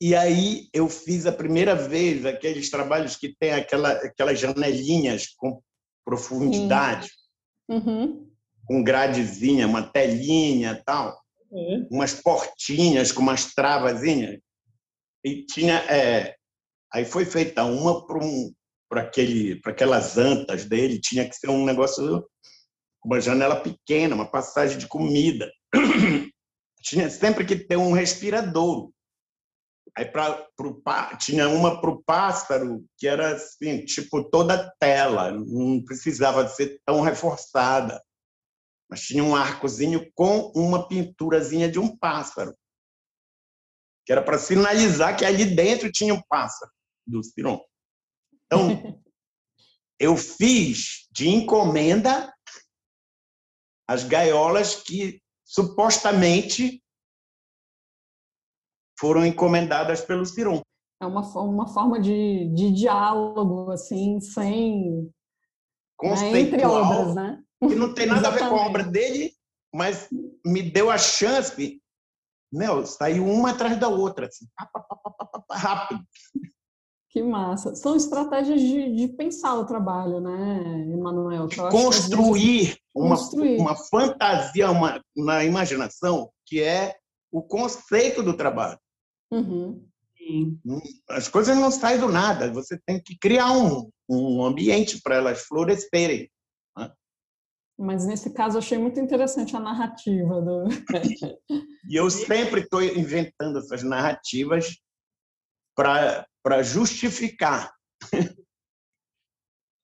E 0.00 0.14
aí 0.14 0.68
eu 0.72 0.88
fiz 0.88 1.26
a 1.26 1.32
primeira 1.32 1.74
vez 1.74 2.24
aqueles 2.24 2.70
trabalhos 2.70 3.16
que 3.16 3.36
tem 3.38 3.52
aquela, 3.52 3.92
aquelas 3.92 4.38
janelinhas 4.38 5.28
com 5.36 5.62
profundidade. 6.04 7.10
Uhum 7.68 8.31
com 8.66 8.82
gradezinha, 8.82 9.66
uma 9.66 9.82
telinha 9.82 10.80
tal, 10.84 11.20
uhum. 11.50 11.88
umas 11.90 12.14
portinhas 12.14 13.12
com 13.12 13.22
umas 13.22 13.54
travazinhas. 13.54 14.38
E 15.24 15.44
tinha. 15.44 15.76
É, 15.90 16.34
aí 16.92 17.04
foi 17.04 17.24
feita 17.24 17.64
uma 17.64 18.06
para 18.06 18.24
um, 18.24 18.52
aquele, 18.92 19.60
aquelas 19.64 20.18
antas 20.18 20.64
dele, 20.64 21.00
tinha 21.00 21.28
que 21.28 21.36
ser 21.36 21.48
um 21.48 21.64
negócio, 21.64 22.26
uma 23.04 23.20
janela 23.20 23.56
pequena, 23.60 24.14
uma 24.14 24.30
passagem 24.30 24.78
de 24.78 24.86
comida. 24.86 25.50
tinha 26.82 27.08
sempre 27.08 27.44
que 27.44 27.56
ter 27.56 27.76
um 27.76 27.92
respiradouro. 27.92 28.92
Aí 29.96 30.06
pra, 30.06 30.46
pro, 30.56 30.82
tinha 31.20 31.48
uma 31.48 31.78
para 31.80 31.90
o 31.90 32.02
pássaro 32.02 32.82
que 32.96 33.06
era 33.06 33.34
assim, 33.34 33.84
tipo 33.84 34.24
toda 34.30 34.72
tela, 34.80 35.30
não 35.30 35.82
precisava 35.84 36.48
ser 36.48 36.80
tão 36.86 37.02
reforçada 37.02 38.00
mas 38.92 39.00
tinha 39.00 39.24
um 39.24 39.34
arcozinho 39.34 40.12
com 40.12 40.52
uma 40.54 40.86
pinturazinha 40.86 41.66
de 41.66 41.78
um 41.78 41.96
pássaro, 41.96 42.54
que 44.04 44.12
era 44.12 44.22
para 44.22 44.38
sinalizar 44.38 45.16
que 45.16 45.24
ali 45.24 45.46
dentro 45.46 45.90
tinha 45.90 46.12
um 46.12 46.20
pássaro 46.28 46.70
do 47.06 47.24
Ciron. 47.24 47.58
Então, 48.44 48.68
eu 49.98 50.14
fiz 50.14 51.08
de 51.10 51.26
encomenda 51.26 52.30
as 53.88 54.04
gaiolas 54.04 54.74
que 54.74 55.22
supostamente 55.42 56.84
foram 59.00 59.24
encomendadas 59.24 60.02
pelo 60.02 60.26
Ciron. 60.26 60.60
É 61.00 61.06
uma, 61.06 61.22
uma 61.40 61.66
forma 61.66 61.98
de, 61.98 62.46
de 62.54 62.70
diálogo, 62.72 63.70
assim, 63.70 64.20
sem... 64.20 65.10
Né, 66.02 66.40
entre 66.40 66.62
obras, 66.66 67.14
né? 67.14 67.42
Que 67.68 67.74
não 67.74 67.94
tem 67.94 68.06
nada 68.06 68.28
a 68.28 68.30
ver 68.30 68.40
com 68.40 68.56
a 68.56 68.66
obra 68.66 68.82
dele, 68.82 69.32
mas 69.74 70.08
me 70.44 70.62
deu 70.62 70.90
a 70.90 70.98
chance. 70.98 71.80
Meu, 72.52 72.86
saiu 72.86 73.26
uma 73.26 73.50
atrás 73.50 73.78
da 73.78 73.88
outra, 73.88 74.26
assim, 74.26 74.46
rápido. 75.50 76.02
Que 77.12 77.22
massa. 77.22 77.74
São 77.74 77.94
estratégias 77.94 78.60
de, 78.60 78.94
de 78.96 79.08
pensar 79.08 79.54
o 79.56 79.66
trabalho, 79.66 80.18
né, 80.18 80.90
Emanuel? 80.90 81.46
Construir, 81.70 82.64
vezes... 82.64 82.78
uma, 82.94 83.16
Construir 83.16 83.58
uma 83.58 83.76
fantasia 83.76 84.70
uma, 84.70 85.02
na 85.14 85.44
imaginação 85.44 86.30
que 86.46 86.62
é 86.62 86.96
o 87.30 87.42
conceito 87.42 88.22
do 88.22 88.34
trabalho. 88.34 88.78
Uhum. 89.30 89.86
As 91.10 91.28
coisas 91.28 91.56
não 91.56 91.70
saem 91.70 92.00
do 92.00 92.08
nada, 92.08 92.50
você 92.52 92.78
tem 92.86 93.02
que 93.02 93.18
criar 93.18 93.52
um, 93.52 93.90
um 94.08 94.44
ambiente 94.44 95.00
para 95.02 95.16
elas 95.16 95.42
florescerem. 95.42 96.30
Mas 97.82 98.06
nesse 98.06 98.32
caso 98.32 98.58
achei 98.58 98.78
muito 98.78 99.00
interessante 99.00 99.56
a 99.56 99.60
narrativa 99.60 100.40
do. 100.40 100.64
e 101.90 101.96
eu 101.96 102.08
sempre 102.08 102.60
estou 102.60 102.80
inventando 102.80 103.58
essas 103.58 103.82
narrativas 103.82 104.76
para 105.74 106.62
justificar. 106.62 107.74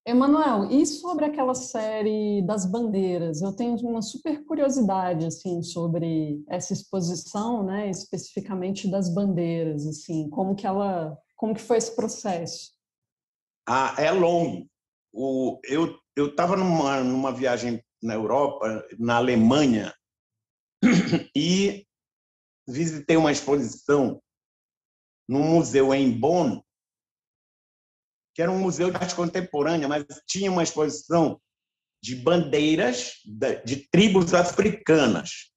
Emanuel, 0.07 0.71
e 0.71 0.87
sobre 0.87 1.25
aquela 1.25 1.55
série 1.55 2.41
das 2.47 2.65
bandeiras? 2.65 3.43
Eu 3.43 3.53
tenho 3.55 3.75
uma 3.81 4.01
super 4.01 4.45
curiosidade 4.45 5.27
assim 5.27 5.61
sobre 5.61 6.43
essa 6.49 6.73
exposição, 6.73 7.63
né, 7.63 7.91
especificamente 7.91 8.89
das 8.89 9.13
bandeiras, 9.13 9.87
assim, 9.87 10.31
como 10.31 10.55
que 10.55 10.67
ela, 10.67 11.19
como 11.37 11.53
que 11.53 11.61
foi 11.61 11.77
esse 11.77 11.95
processo? 11.95 12.71
Ah, 13.69 13.95
é 13.99 14.11
longo. 14.11 14.67
O, 15.13 15.61
eu 15.65 15.99
eu 16.19 16.27
estava 16.27 16.57
numa, 16.57 17.03
numa 17.03 17.33
viagem 17.33 17.81
na 18.03 18.15
Europa, 18.15 18.87
na 18.99 19.17
Alemanha, 19.17 19.95
e 21.35 21.87
visitei 22.67 23.17
uma 23.17 23.33
exposição 23.33 24.23
num 25.29 25.43
museu 25.43 25.95
em 25.95 26.11
Bonn, 26.11 26.63
que 28.35 28.43
era 28.43 28.51
um 28.51 28.59
museu 28.59 28.91
de 28.91 28.97
arte 28.97 29.15
contemporânea, 29.15 29.89
mas 29.89 30.05
tinha 30.27 30.51
uma 30.51 30.63
exposição 30.63 31.41
de 32.03 32.15
bandeiras 32.15 33.15
de 33.65 33.89
tribos 33.89 34.33
africanas. 34.33 35.53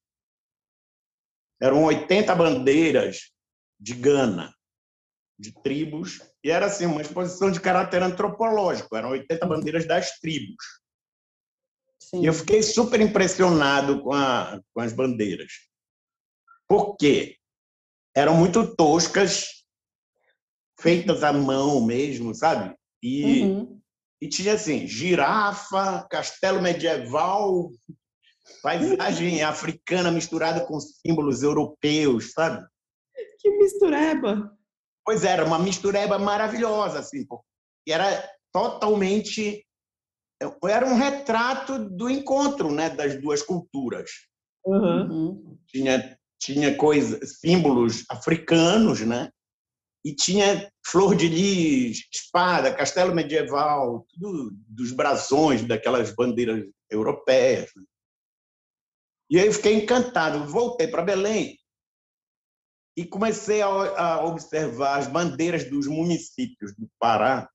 Eram 1.60 1.84
80 1.84 2.34
bandeiras 2.34 3.30
de 3.78 3.94
Gana, 3.94 4.52
de 5.38 5.52
tribos, 5.62 6.20
e 6.42 6.50
era 6.50 6.66
assim 6.66 6.86
uma 6.86 7.00
exposição 7.00 7.50
de 7.50 7.60
caráter 7.60 8.02
antropológico, 8.02 8.96
eram 8.96 9.10
80 9.10 9.46
bandeiras 9.46 9.86
das 9.86 10.18
tribos. 10.18 10.81
Sim. 12.14 12.22
E 12.22 12.26
eu 12.26 12.34
fiquei 12.34 12.62
super 12.62 13.00
impressionado 13.00 14.02
com, 14.02 14.12
a, 14.12 14.60
com 14.74 14.80
as 14.80 14.92
bandeiras. 14.92 15.52
Por 16.68 16.96
quê? 16.96 17.36
Eram 18.14 18.36
muito 18.36 18.76
toscas, 18.76 19.64
feitas 20.78 21.22
à 21.22 21.32
mão 21.32 21.84
mesmo, 21.84 22.34
sabe? 22.34 22.74
E, 23.02 23.42
uhum. 23.42 23.80
e 24.20 24.28
tinha 24.28 24.54
assim, 24.54 24.86
girafa, 24.86 26.06
castelo 26.10 26.60
medieval, 26.60 27.70
paisagem 28.62 29.40
africana 29.42 30.10
misturada 30.10 30.66
com 30.66 30.78
símbolos 30.78 31.42
europeus, 31.42 32.32
sabe? 32.32 32.66
Que 33.38 33.50
mistureba! 33.56 34.54
Pois 35.04 35.24
era, 35.24 35.44
uma 35.44 35.58
mistureba 35.58 36.18
maravilhosa, 36.18 37.00
assim, 37.00 37.26
era 37.88 38.30
totalmente 38.52 39.66
era 40.64 40.86
um 40.86 40.94
retrato 40.94 41.78
do 41.78 42.10
encontro, 42.10 42.70
né, 42.70 42.90
das 42.90 43.20
duas 43.20 43.42
culturas. 43.42 44.10
Uhum. 44.64 45.58
Tinha 45.66 46.16
tinha 46.42 46.76
coisas, 46.76 47.38
símbolos 47.38 48.04
africanos, 48.10 49.00
né? 49.00 49.30
E 50.04 50.12
tinha 50.12 50.68
flor 50.84 51.14
de 51.14 51.28
lis, 51.28 52.08
espada, 52.12 52.74
castelo 52.74 53.14
medieval, 53.14 54.04
tudo 54.12 54.50
dos 54.66 54.90
brasões 54.90 55.62
daquelas 55.64 56.12
bandeiras 56.12 56.68
europeias. 56.90 57.70
Né? 57.76 57.84
E 59.30 59.38
aí 59.38 59.46
eu 59.46 59.52
fiquei 59.52 59.74
encantado. 59.74 60.44
Voltei 60.46 60.88
para 60.88 61.02
Belém 61.04 61.56
e 62.96 63.04
comecei 63.04 63.62
a, 63.62 64.24
observar 64.24 64.98
as 64.98 65.06
bandeiras 65.06 65.70
dos 65.70 65.86
municípios 65.86 66.74
do 66.74 66.90
Pará 66.98 67.48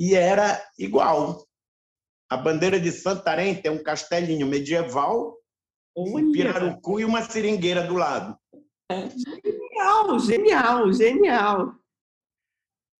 e 0.00 0.14
era 0.14 0.66
igual. 0.78 1.45
A 2.28 2.36
bandeira 2.36 2.80
de 2.80 2.90
Santarém 2.90 3.60
tem 3.60 3.70
um 3.70 3.82
castelinho 3.82 4.46
medieval, 4.46 5.36
um 5.96 6.32
pirarucu 6.32 7.00
e 7.00 7.04
uma 7.04 7.22
seringueira 7.22 7.86
do 7.86 7.94
lado. 7.94 8.36
Genial, 8.90 10.18
genial, 10.18 10.92
genial. 10.92 11.74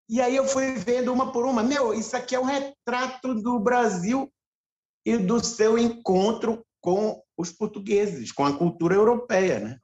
E 0.08 0.20
aí 0.20 0.36
eu 0.36 0.46
fui 0.46 0.74
vendo 0.74 1.12
uma 1.12 1.32
por 1.32 1.44
uma. 1.44 1.62
Meu, 1.62 1.92
isso 1.92 2.16
aqui 2.16 2.34
é 2.34 2.40
um 2.40 2.44
retrato 2.44 3.34
do 3.34 3.58
Brasil 3.58 4.32
e 5.04 5.16
do 5.16 5.42
seu 5.42 5.76
encontro 5.76 6.64
com 6.80 7.20
os 7.36 7.52
portugueses, 7.52 8.30
com 8.30 8.44
a 8.44 8.56
cultura 8.56 8.94
europeia, 8.94 9.58
né? 9.58 9.78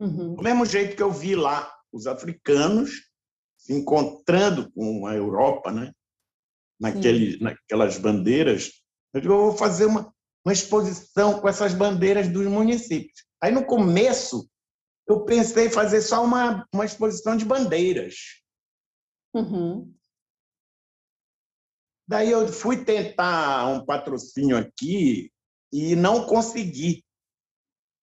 Uhum. 0.00 0.34
Do 0.34 0.42
mesmo 0.42 0.66
jeito 0.66 0.96
que 0.96 1.02
eu 1.02 1.10
vi 1.10 1.34
lá 1.34 1.72
os 1.90 2.06
africanos 2.06 3.08
se 3.56 3.72
encontrando 3.72 4.70
com 4.72 5.06
a 5.06 5.14
Europa, 5.14 5.72
né? 5.72 5.90
Naquele, 6.80 7.38
naquelas 7.38 7.98
bandeiras, 7.98 8.70
eu 9.12 9.20
digo, 9.20 9.32
eu 9.32 9.38
vou 9.38 9.56
fazer 9.56 9.86
uma, 9.86 10.12
uma 10.44 10.52
exposição 10.52 11.40
com 11.40 11.48
essas 11.48 11.72
bandeiras 11.72 12.28
dos 12.28 12.46
municípios. 12.46 13.24
Aí, 13.40 13.52
no 13.52 13.64
começo, 13.64 14.48
eu 15.06 15.24
pensei 15.24 15.66
em 15.66 15.70
fazer 15.70 16.02
só 16.02 16.24
uma, 16.24 16.66
uma 16.72 16.84
exposição 16.84 17.36
de 17.36 17.44
bandeiras. 17.44 18.42
Uhum. 19.34 19.94
Daí 22.06 22.30
eu 22.30 22.46
fui 22.48 22.84
tentar 22.84 23.66
um 23.68 23.84
patrocínio 23.84 24.56
aqui 24.56 25.32
e 25.72 25.96
não 25.96 26.26
consegui. 26.26 27.04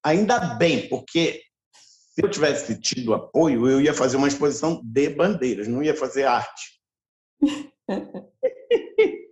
Ainda 0.04 0.40
bem, 0.56 0.90
porque 0.90 1.44
se 1.74 2.24
eu 2.24 2.30
tivesse 2.30 2.80
tido 2.80 3.14
apoio, 3.14 3.68
eu 3.68 3.80
ia 3.80 3.94
fazer 3.94 4.18
uma 4.18 4.28
exposição 4.28 4.82
de 4.84 5.10
bandeiras, 5.10 5.68
não 5.68 5.84
ia 5.84 5.96
fazer 5.96 6.24
arte. 6.24 6.82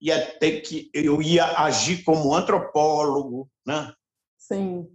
ia 0.00 0.38
ter 0.38 0.60
que 0.60 0.90
eu 0.94 1.20
ia 1.22 1.44
agir 1.58 2.02
como 2.04 2.34
antropólogo, 2.34 3.50
né? 3.66 3.94
Sim. 4.38 4.86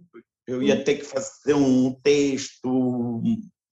Eu 0.46 0.62
ia 0.62 0.82
ter 0.82 0.96
que 0.96 1.04
fazer 1.04 1.54
um 1.54 1.94
texto 2.00 3.22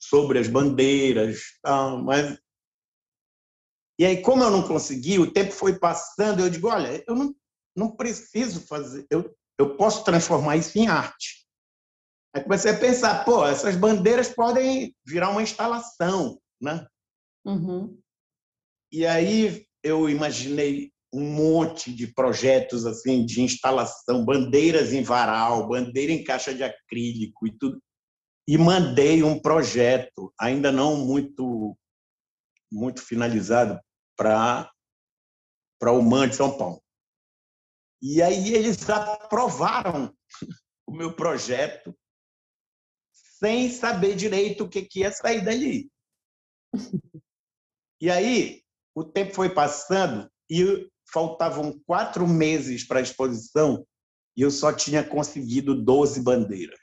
sobre 0.01 0.39
as 0.39 0.49
bandeiras, 0.49 1.41
tá? 1.63 1.97
mas 1.97 2.39
e 3.99 4.05
aí 4.07 4.23
como 4.23 4.43
eu 4.43 4.51
não 4.51 4.67
consegui, 4.67 5.19
o 5.19 5.31
tempo 5.31 5.53
foi 5.53 5.79
passando, 5.79 6.41
eu 6.41 6.49
digo, 6.49 6.69
olha, 6.69 7.05
eu 7.07 7.15
não, 7.15 7.35
não 7.77 7.95
preciso 7.95 8.61
fazer, 8.67 9.07
eu 9.11 9.35
eu 9.61 9.77
posso 9.77 10.03
transformar 10.05 10.57
isso 10.57 10.79
em 10.79 10.89
arte. 10.89 11.47
Aí 12.35 12.43
comecei 12.43 12.71
a 12.71 12.79
pensar, 12.79 13.25
pô, 13.27 13.47
essas 13.47 13.77
bandeiras 13.77 14.31
podem 14.31 14.97
virar 15.05 15.29
uma 15.29 15.43
instalação, 15.43 16.41
né? 16.59 16.87
Uhum. 17.45 18.01
E 18.91 19.05
aí 19.05 19.67
eu 19.83 20.09
imaginei 20.09 20.93
um 21.12 21.33
monte 21.33 21.93
de 21.93 22.07
projetos 22.07 22.87
assim 22.87 23.25
de 23.25 23.43
instalação, 23.43 24.25
bandeiras 24.25 24.93
em 24.93 25.03
varal, 25.03 25.69
bandeira 25.69 26.12
em 26.12 26.23
caixa 26.23 26.55
de 26.55 26.62
acrílico 26.62 27.47
e 27.47 27.59
tudo. 27.59 27.83
E 28.47 28.57
mandei 28.57 29.23
um 29.23 29.40
projeto, 29.40 30.33
ainda 30.38 30.71
não 30.71 30.97
muito 30.97 31.77
muito 32.73 33.03
finalizado, 33.03 33.81
para 34.16 34.71
para 35.79 35.93
o 35.93 36.03
MAN 36.03 36.29
de 36.29 36.37
São 36.37 36.57
Paulo. 36.57 36.83
E 38.03 38.23
aí 38.23 38.55
eles 38.55 38.88
aprovaram 38.88 40.14
o 40.87 40.93
meu 40.93 41.14
projeto 41.14 41.97
sem 43.12 43.71
saber 43.71 44.14
direito 44.14 44.64
o 44.64 44.69
que, 44.69 44.83
que 44.83 45.01
ia 45.01 45.11
sair 45.11 45.45
dali. 45.45 45.90
E 48.03 48.11
aí, 48.11 48.62
o 49.01 49.05
tempo 49.05 49.35
foi 49.35 49.51
passando 49.51 50.31
e 50.51 50.89
faltavam 51.13 51.79
quatro 51.87 52.27
meses 52.27 52.87
para 52.87 53.01
a 53.01 53.03
exposição 53.03 53.87
e 54.37 54.43
eu 54.43 54.51
só 54.51 54.73
tinha 54.73 55.03
conseguido 55.03 55.75
12 55.75 56.23
bandeiras. 56.23 56.79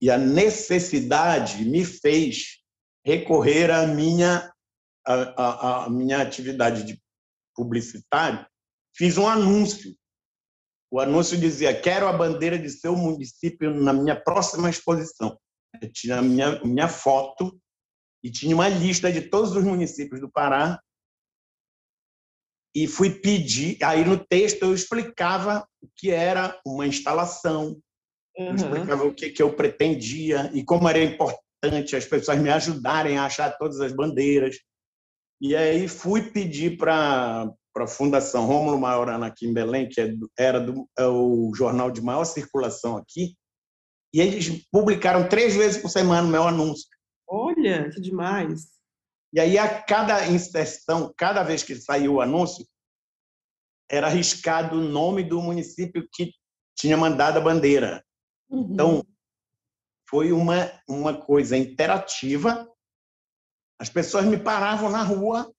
E 0.00 0.10
a 0.10 0.16
necessidade 0.16 1.64
me 1.64 1.84
fez 1.84 2.60
recorrer 3.04 3.70
à 3.70 3.86
minha, 3.86 4.50
à, 5.06 5.14
à, 5.14 5.84
à 5.84 5.90
minha 5.90 6.22
atividade 6.22 6.84
de 6.84 7.02
publicitário. 7.54 8.46
Fiz 8.96 9.18
um 9.18 9.28
anúncio 9.28 9.94
o 10.90 10.98
anúncio 10.98 11.38
dizia: 11.38 11.78
Quero 11.78 12.08
a 12.08 12.12
bandeira 12.12 12.58
de 12.58 12.68
seu 12.68 12.96
município 12.96 13.72
na 13.72 13.92
minha 13.92 14.20
próxima 14.20 14.68
exposição. 14.68 15.38
Eu 15.80 15.92
tinha 15.92 16.18
a 16.18 16.22
minha, 16.22 16.60
minha 16.64 16.88
foto 16.88 17.56
e 18.24 18.30
tinha 18.30 18.54
uma 18.54 18.68
lista 18.68 19.12
de 19.12 19.22
todos 19.22 19.54
os 19.54 19.62
municípios 19.62 20.20
do 20.20 20.28
Pará. 20.28 20.80
E 22.74 22.86
fui 22.86 23.10
pedir. 23.10 23.76
Aí 23.82 24.04
no 24.04 24.18
texto 24.18 24.62
eu 24.62 24.74
explicava 24.74 25.66
o 25.82 25.88
que 25.96 26.10
era 26.10 26.58
uma 26.64 26.86
instalação, 26.86 27.76
uhum. 28.36 28.54
explicava 28.54 29.04
o 29.04 29.14
que, 29.14 29.30
que 29.30 29.42
eu 29.42 29.52
pretendia 29.52 30.50
e 30.54 30.64
como 30.64 30.88
era 30.88 31.02
importante 31.02 31.96
as 31.96 32.04
pessoas 32.04 32.38
me 32.38 32.50
ajudarem 32.50 33.18
a 33.18 33.24
achar 33.24 33.56
todas 33.56 33.80
as 33.80 33.92
bandeiras. 33.92 34.56
E 35.40 35.56
aí 35.56 35.88
fui 35.88 36.30
pedir 36.30 36.76
para 36.76 37.52
a 37.76 37.86
Fundação 37.86 38.46
Rômulo 38.46 38.78
Maiorana 38.78 39.26
aqui 39.26 39.46
em 39.46 39.54
Belém, 39.54 39.88
que 39.88 40.00
é 40.00 40.12
era 40.38 40.60
do, 40.60 40.88
é 40.98 41.06
o 41.06 41.50
jornal 41.54 41.90
de 41.90 42.02
maior 42.02 42.24
circulação 42.24 42.96
aqui, 42.96 43.34
e 44.12 44.20
eles 44.20 44.66
publicaram 44.70 45.28
três 45.28 45.54
vezes 45.54 45.80
por 45.80 45.88
semana 45.88 46.26
o 46.26 46.30
meu 46.30 46.42
anúncio. 46.42 46.86
Olha, 47.28 47.88
que 47.90 48.00
demais! 48.00 48.79
E 49.32 49.40
aí, 49.40 49.58
a 49.58 49.82
cada 49.82 50.26
inserção, 50.28 51.12
cada 51.16 51.42
vez 51.42 51.62
que 51.62 51.76
saiu 51.76 52.14
o 52.14 52.20
anúncio, 52.20 52.66
era 53.90 54.06
arriscado 54.06 54.76
o 54.76 54.88
nome 54.88 55.22
do 55.22 55.40
município 55.40 56.08
que 56.12 56.32
tinha 56.76 56.96
mandado 56.96 57.38
a 57.38 57.40
bandeira. 57.40 58.04
Uhum. 58.48 58.68
Então, 58.72 59.06
foi 60.08 60.32
uma, 60.32 60.72
uma 60.88 61.14
coisa 61.14 61.56
interativa. 61.56 62.68
As 63.78 63.88
pessoas 63.88 64.24
me 64.24 64.38
paravam 64.38 64.90
na 64.90 65.02
rua 65.02 65.52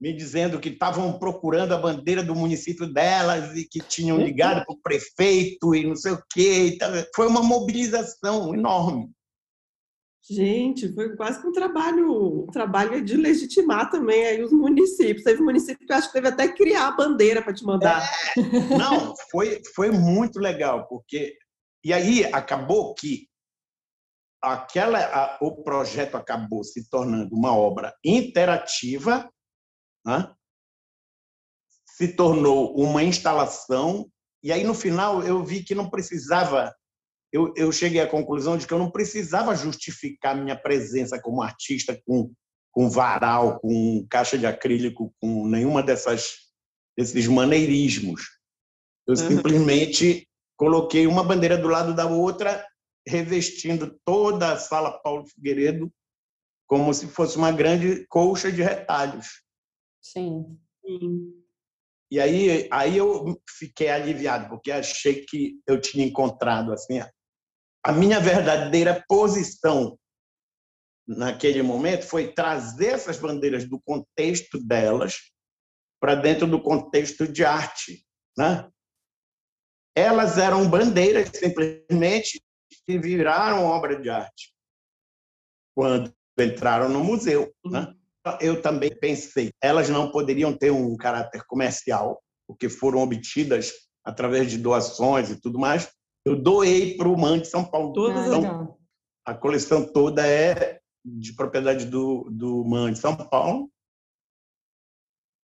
me 0.00 0.12
dizendo 0.12 0.60
que 0.60 0.68
estavam 0.68 1.18
procurando 1.18 1.72
a 1.72 1.78
bandeira 1.78 2.22
do 2.22 2.34
município 2.34 2.86
delas 2.92 3.56
e 3.56 3.66
que 3.66 3.80
tinham 3.80 4.18
uhum. 4.18 4.24
ligado 4.24 4.64
para 4.64 4.74
o 4.74 4.80
prefeito 4.82 5.74
e 5.74 5.86
não 5.86 5.96
sei 5.96 6.12
o 6.12 6.22
quê. 6.30 6.76
Foi 7.14 7.26
uma 7.26 7.42
mobilização 7.42 8.54
enorme. 8.54 9.10
Gente, 10.28 10.92
foi 10.94 11.14
quase 11.16 11.40
que 11.40 11.46
um 11.46 11.52
trabalho, 11.52 12.44
um 12.44 12.46
trabalho 12.46 13.04
de 13.04 13.16
legitimar 13.16 13.90
também 13.90 14.24
aí 14.24 14.42
os 14.42 14.52
municípios. 14.52 15.22
Teve 15.22 15.42
município 15.42 15.86
que 15.86 15.92
acho 15.92 16.08
que 16.08 16.14
teve 16.14 16.28
até 16.28 16.48
criar 16.48 16.88
a 16.88 16.96
bandeira 16.96 17.42
para 17.42 17.52
te 17.52 17.64
mandar. 17.64 18.02
É, 18.36 18.40
não, 18.78 19.14
foi, 19.30 19.60
foi 19.74 19.90
muito 19.90 20.38
legal, 20.38 20.86
porque. 20.88 21.36
E 21.84 21.92
aí 21.92 22.24
acabou 22.32 22.94
que 22.94 23.28
aquela, 24.42 24.98
a, 24.98 25.38
o 25.42 25.62
projeto 25.62 26.16
acabou 26.16 26.64
se 26.64 26.88
tornando 26.88 27.34
uma 27.34 27.54
obra 27.54 27.94
interativa 28.02 29.30
né? 30.04 30.34
se 31.86 32.08
tornou 32.08 32.74
uma 32.76 33.02
instalação, 33.02 34.10
e 34.42 34.52
aí 34.52 34.64
no 34.64 34.74
final 34.74 35.22
eu 35.22 35.44
vi 35.44 35.62
que 35.62 35.74
não 35.74 35.88
precisava, 35.88 36.74
eu, 37.34 37.52
eu 37.56 37.72
cheguei 37.72 38.00
à 38.00 38.06
conclusão 38.06 38.56
de 38.56 38.64
que 38.64 38.72
eu 38.72 38.78
não 38.78 38.88
precisava 38.88 39.56
justificar 39.56 40.36
minha 40.36 40.54
presença 40.54 41.20
como 41.20 41.42
artista 41.42 42.00
com, 42.06 42.32
com 42.70 42.88
varal, 42.88 43.58
com 43.58 44.06
caixa 44.08 44.38
de 44.38 44.46
acrílico, 44.46 45.12
com 45.20 45.44
nenhuma 45.44 45.82
dessas 45.82 46.36
desses 46.96 47.26
maneirismos. 47.26 48.22
Eu 49.04 49.16
uhum. 49.16 49.28
simplesmente 49.28 50.28
coloquei 50.56 51.08
uma 51.08 51.24
bandeira 51.24 51.58
do 51.58 51.66
lado 51.66 51.92
da 51.92 52.06
outra, 52.06 52.64
revestindo 53.04 53.98
toda 54.04 54.52
a 54.52 54.56
sala 54.56 54.92
Paulo 55.02 55.26
Figueiredo 55.26 55.92
como 56.68 56.94
se 56.94 57.08
fosse 57.08 57.36
uma 57.36 57.50
grande 57.50 58.06
colcha 58.06 58.52
de 58.52 58.62
retalhos. 58.62 59.42
Sim. 60.00 60.56
Sim. 60.86 61.32
E 62.12 62.20
aí, 62.20 62.68
aí 62.70 62.96
eu 62.96 63.42
fiquei 63.58 63.88
aliviado, 63.90 64.48
porque 64.48 64.70
achei 64.70 65.24
que 65.24 65.60
eu 65.66 65.80
tinha 65.80 66.06
encontrado 66.06 66.72
assim 66.72 67.00
a 67.84 67.92
minha 67.92 68.18
verdadeira 68.18 69.04
posição 69.06 69.98
naquele 71.06 71.62
momento 71.62 72.06
foi 72.06 72.32
trazer 72.32 72.94
essas 72.94 73.18
bandeiras 73.18 73.68
do 73.68 73.78
contexto 73.80 74.58
delas 74.58 75.30
para 76.00 76.14
dentro 76.14 76.46
do 76.46 76.60
contexto 76.62 77.28
de 77.28 77.44
arte, 77.44 78.06
né? 78.36 78.70
Elas 79.94 80.38
eram 80.38 80.68
bandeiras 80.68 81.30
simplesmente 81.34 82.42
que 82.86 82.98
viraram 82.98 83.64
obra 83.64 84.00
de 84.00 84.08
arte 84.08 84.54
quando 85.76 86.14
entraram 86.38 86.88
no 86.88 87.04
museu, 87.04 87.54
né? 87.64 87.94
Eu 88.40 88.62
também 88.62 88.90
pensei, 88.98 89.52
elas 89.60 89.90
não 89.90 90.10
poderiam 90.10 90.56
ter 90.56 90.70
um 90.70 90.96
caráter 90.96 91.44
comercial, 91.46 92.22
porque 92.46 92.70
foram 92.70 93.00
obtidas 93.00 93.72
através 94.02 94.50
de 94.50 94.56
doações 94.56 95.30
e 95.30 95.38
tudo 95.38 95.58
mais. 95.58 95.90
Eu 96.24 96.40
doei 96.40 96.96
para 96.96 97.08
o 97.08 97.18
MAN 97.18 97.40
de 97.40 97.48
São 97.48 97.64
Paulo. 97.64 97.92
Todas 97.92 98.26
então, 98.26 98.78
a 99.24 99.34
coleção 99.34 99.86
toda 99.90 100.26
é 100.26 100.80
de 101.04 101.34
propriedade 101.34 101.86
do, 101.86 102.30
do 102.30 102.64
MAN 102.64 102.92
de 102.92 102.98
São 102.98 103.14
Paulo. 103.16 103.70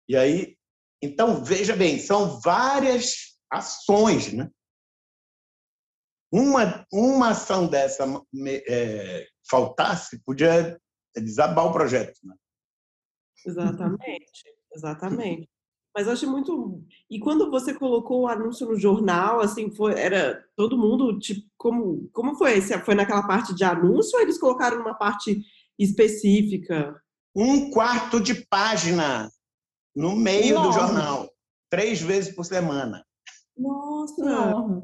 E 0.07 0.15
aí, 0.15 0.57
então, 1.01 1.43
veja 1.43 1.75
bem, 1.75 1.97
são 1.99 2.39
várias 2.41 3.37
ações, 3.49 4.33
né? 4.33 4.49
Uma, 6.31 6.85
uma 6.91 7.29
ação 7.29 7.67
dessa 7.67 8.05
é, 8.67 9.27
faltasse, 9.49 10.21
podia 10.23 10.79
desabar 11.15 11.65
o 11.65 11.71
projeto. 11.71 12.19
Né? 12.23 12.35
Exatamente, 13.45 14.43
exatamente. 14.73 15.49
Mas 15.95 16.07
eu 16.07 16.13
acho 16.13 16.29
muito. 16.29 16.83
E 17.09 17.17
quando 17.19 17.49
você 17.49 17.73
colocou 17.73 18.23
o 18.23 18.27
anúncio 18.27 18.67
no 18.67 18.77
jornal, 18.77 19.39
assim, 19.39 19.71
foi, 19.71 19.97
era 19.97 20.43
todo 20.53 20.77
mundo, 20.77 21.17
tipo, 21.19 21.47
como, 21.57 22.09
como 22.11 22.35
foi? 22.35 22.59
Foi 22.61 22.93
naquela 22.93 23.25
parte 23.25 23.55
de 23.55 23.63
anúncio 23.63 24.17
ou 24.17 24.21
eles 24.21 24.37
colocaram 24.37 24.77
numa 24.79 24.93
parte 24.93 25.41
específica? 25.79 26.93
Um 27.33 27.71
quarto 27.71 28.19
de 28.19 28.45
página 28.47 29.29
no 29.95 30.17
meio 30.17 30.55
Nossa. 30.55 30.67
do 30.67 30.73
jornal, 30.73 31.29
três 31.69 32.01
vezes 32.01 32.35
por 32.35 32.43
semana. 32.43 33.05
Nossa! 33.57 34.83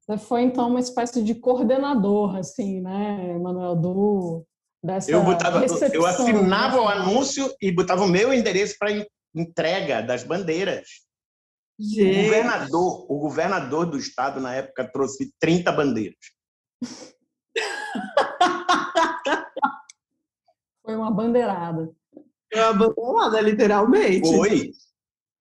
Você 0.00 0.18
foi, 0.18 0.42
então, 0.42 0.70
uma 0.70 0.80
espécie 0.80 1.22
de 1.22 1.34
coordenador, 1.34 2.36
assim, 2.36 2.80
né, 2.80 3.36
Manuel, 3.38 3.76
do, 3.76 4.46
dessa 4.82 5.10
eu, 5.10 5.22
botava, 5.22 5.64
eu 5.92 6.06
assinava 6.06 6.80
o 6.80 6.88
anúncio 6.88 7.54
e 7.60 7.70
botava 7.72 8.04
o 8.04 8.08
meu 8.08 8.32
endereço 8.32 8.76
para 8.78 9.06
entrega 9.34 10.02
das 10.02 10.22
bandeiras. 10.22 10.88
Gente. 11.78 12.20
O 12.20 12.24
governador, 12.24 13.12
o 13.12 13.18
governador 13.18 13.84
do 13.86 13.98
estado, 13.98 14.40
na 14.40 14.54
época, 14.54 14.90
trouxe 14.90 15.30
30 15.38 15.70
bandeiras. 15.72 16.16
Foi 20.82 20.96
uma 20.96 21.10
bandeirada. 21.10 21.92
Foi 22.52 22.62
uma 22.62 22.72
bandeirada, 22.72 23.40
literalmente. 23.40 24.28
Foi. 24.28 24.72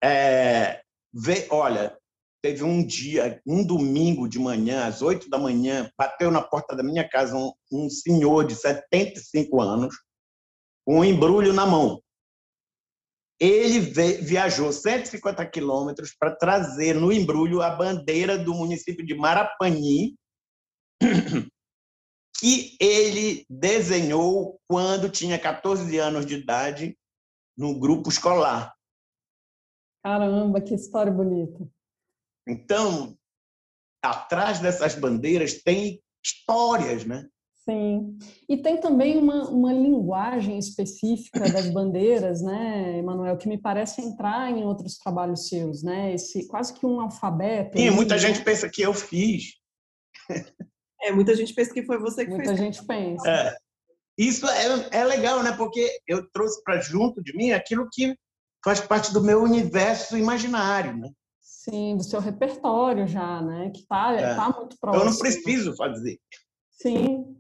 É, 0.04 0.82
vê, 1.14 1.48
olha, 1.50 1.98
teve 2.46 2.64
um 2.64 2.86
dia, 2.86 3.42
um 3.44 3.66
domingo 3.66 4.30
de 4.30 4.38
manhã, 4.38 4.86
às 4.86 5.02
oito 5.02 5.28
da 5.32 5.40
manhã, 5.40 5.92
bateu 5.98 6.30
na 6.30 6.44
porta 6.44 6.76
da 6.76 6.84
minha 6.84 7.10
casa 7.10 7.36
um, 7.36 7.52
um 7.72 7.90
senhor 7.90 8.46
de 8.46 8.54
75 8.54 9.60
anos, 9.60 9.96
com 10.86 11.00
um 11.00 11.04
embrulho 11.04 11.52
na 11.52 11.66
mão. 11.66 12.00
Ele 13.40 13.80
viajou 13.80 14.72
150 14.72 15.44
quilômetros 15.48 16.16
para 16.16 16.36
trazer 16.36 16.94
no 16.94 17.12
embrulho 17.12 17.64
a 17.64 17.72
bandeira 17.72 18.38
do 18.38 18.54
município 18.54 19.04
de 19.04 19.16
Marapani, 19.16 20.16
que 22.40 22.78
ele 22.80 23.44
desenhou 23.50 24.60
quando 24.70 25.10
tinha 25.10 25.40
14 25.40 25.98
anos 25.98 26.28
de 26.28 26.36
idade 26.36 26.96
no 27.58 27.80
grupo 27.80 28.08
escolar. 28.08 28.72
Caramba, 30.04 30.62
que 30.62 30.76
história 30.76 31.12
bonita. 31.12 31.68
Então, 32.48 33.18
atrás 34.04 34.60
dessas 34.60 34.96
bandeiras 34.96 35.62
tem 35.62 36.02
histórias, 36.24 37.06
né? 37.06 37.28
Sim. 37.68 38.18
E 38.48 38.58
tem 38.58 38.80
também 38.80 39.18
uma, 39.18 39.50
uma 39.50 39.74
linguagem 39.74 40.60
específica 40.60 41.40
das 41.52 41.68
bandeiras, 41.72 42.42
né, 42.44 43.00
Emanuel, 43.00 43.38
que 43.38 43.50
me 43.50 43.58
parece 43.58 44.02
entrar 44.02 44.52
em 44.52 44.64
outros 44.64 44.98
trabalhos 44.98 45.48
seus, 45.48 45.82
né? 45.82 46.14
Esse 46.14 46.48
quase 46.48 46.74
que 46.74 46.86
um 46.86 47.02
alfabeto. 47.02 47.78
Sim, 47.78 47.90
muita 47.90 48.14
né? 48.16 48.22
gente 48.22 48.44
pensa 48.44 48.70
que 48.70 48.82
eu 48.82 48.94
fiz. 48.94 49.56
É, 51.02 51.12
muita 51.12 51.36
gente 51.36 51.54
pensa 51.54 51.72
que 51.72 51.86
foi 51.86 52.00
você 52.00 52.26
que 52.26 52.32
muita 52.32 52.46
fez. 52.46 52.60
Muita 52.60 52.74
gente 52.74 52.88
pensa. 52.88 53.30
É. 53.30 53.56
Isso 54.18 54.48
é, 54.48 54.90
é 54.92 55.04
legal, 55.04 55.44
né? 55.44 55.52
Porque 55.52 55.88
eu 56.08 56.28
trouxe 56.32 56.64
para 56.64 56.80
junto 56.80 57.22
de 57.22 57.36
mim 57.36 57.52
aquilo 57.52 57.88
que 57.92 58.18
faz 58.64 58.80
parte 58.80 59.14
do 59.14 59.22
meu 59.22 59.44
universo 59.44 60.18
imaginário, 60.18 60.98
né? 60.98 61.12
Sim, 61.68 61.98
do 61.98 62.04
seu 62.04 62.20
repertório 62.20 63.08
já, 63.08 63.42
né? 63.42 63.72
Que 63.72 63.84
tá, 63.88 64.14
é. 64.14 64.36
tá 64.36 64.50
muito 64.52 64.78
próximo. 64.80 65.04
Eu 65.04 65.12
não 65.12 65.18
preciso 65.18 65.76
fazer. 65.76 66.20
Sim. 66.70 67.36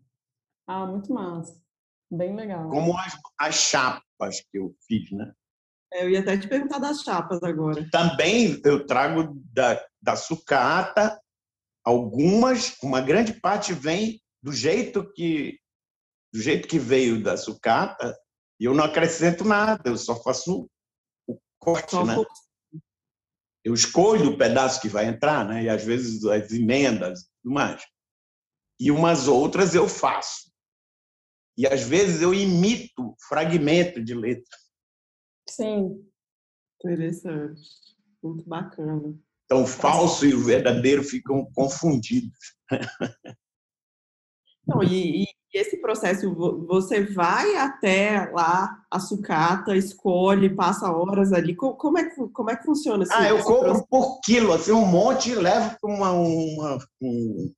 Ah, 0.67 0.87
muito 0.87 1.13
massa. 1.13 1.55
Bem 2.11 2.35
legal. 2.35 2.69
Como 2.69 2.97
as, 2.97 3.15
as 3.39 3.55
chapas 3.55 4.41
que 4.51 4.57
eu 4.57 4.75
fiz, 4.87 5.11
né? 5.11 5.31
É, 5.93 6.05
eu 6.05 6.09
ia 6.09 6.21
até 6.21 6.37
te 6.37 6.47
perguntar 6.47 6.79
das 6.79 7.01
chapas 7.01 7.43
agora. 7.43 7.87
Também 7.91 8.59
eu 8.65 8.85
trago 8.87 9.39
da, 9.53 9.79
da 10.01 10.15
sucata 10.15 11.21
algumas, 11.83 12.75
uma 12.81 13.01
grande 13.01 13.33
parte 13.39 13.73
vem 13.73 14.19
do 14.41 14.51
jeito 14.51 15.07
que 15.13 15.59
do 16.33 16.41
jeito 16.41 16.67
que 16.67 16.77
veio 16.77 17.23
da 17.23 17.37
sucata, 17.37 18.13
e 18.59 18.65
eu 18.65 18.73
não 18.73 18.83
acrescento 18.83 19.45
nada, 19.45 19.89
eu 19.89 19.97
só 19.97 20.21
faço 20.21 20.69
o 21.25 21.39
corte, 21.57 21.91
só 21.91 22.03
né? 22.03 22.15
Eu 23.65 23.73
escolho 23.73 24.29
o 24.29 24.37
pedaço 24.37 24.79
que 24.79 24.87
vai 24.87 25.07
entrar, 25.07 25.43
né? 25.43 25.63
E 25.63 25.69
às 25.69 25.83
vezes 25.83 26.23
as 26.23 26.51
emendas, 26.51 27.27
tudo 27.41 27.55
mais. 27.55 27.83
E 28.79 28.91
umas 28.91 29.27
outras 29.27 29.73
eu 29.73 29.89
faço. 29.89 30.51
E 31.57 31.65
às 31.65 31.81
vezes 31.81 32.21
eu 32.21 32.31
imito 32.31 33.15
fragmento 33.27 34.03
de 34.03 34.13
letra. 34.13 34.57
Sim. 35.49 36.07
Interessante. 36.83 37.61
Muito 38.21 38.47
bacana. 38.47 39.17
Então, 39.45 39.63
o 39.63 39.67
falso 39.67 40.27
e 40.27 40.33
o 40.35 40.43
verdadeiro 40.43 41.03
ficam 41.03 41.51
confundidos. 41.53 42.37
Não, 44.67 44.83
e, 44.83 45.23
e, 45.23 45.25
esse 45.53 45.77
processo, 45.77 46.33
você 46.65 47.05
vai 47.05 47.55
até 47.55 48.29
lá, 48.33 48.83
a 48.91 48.99
sucata, 48.99 49.75
escolhe, 49.75 50.53
passa 50.53 50.91
horas 50.91 51.31
ali. 51.31 51.55
Como 51.55 51.97
é 51.97 52.09
que, 52.09 52.27
como 52.29 52.49
é 52.49 52.57
que 52.57 52.65
funciona? 52.65 53.03
Esse, 53.03 53.13
ah, 53.13 53.29
eu 53.29 53.41
compro 53.41 53.63
processo? 53.63 53.87
por 53.89 54.19
quilo, 54.21 54.51
assim, 54.51 54.73
um 54.73 54.85
monte 54.85 55.31
e 55.31 55.35
levo 55.35 55.77
para 55.79 55.89
uma, 55.89 56.11
uma, 56.11 56.77
um, 57.01 57.53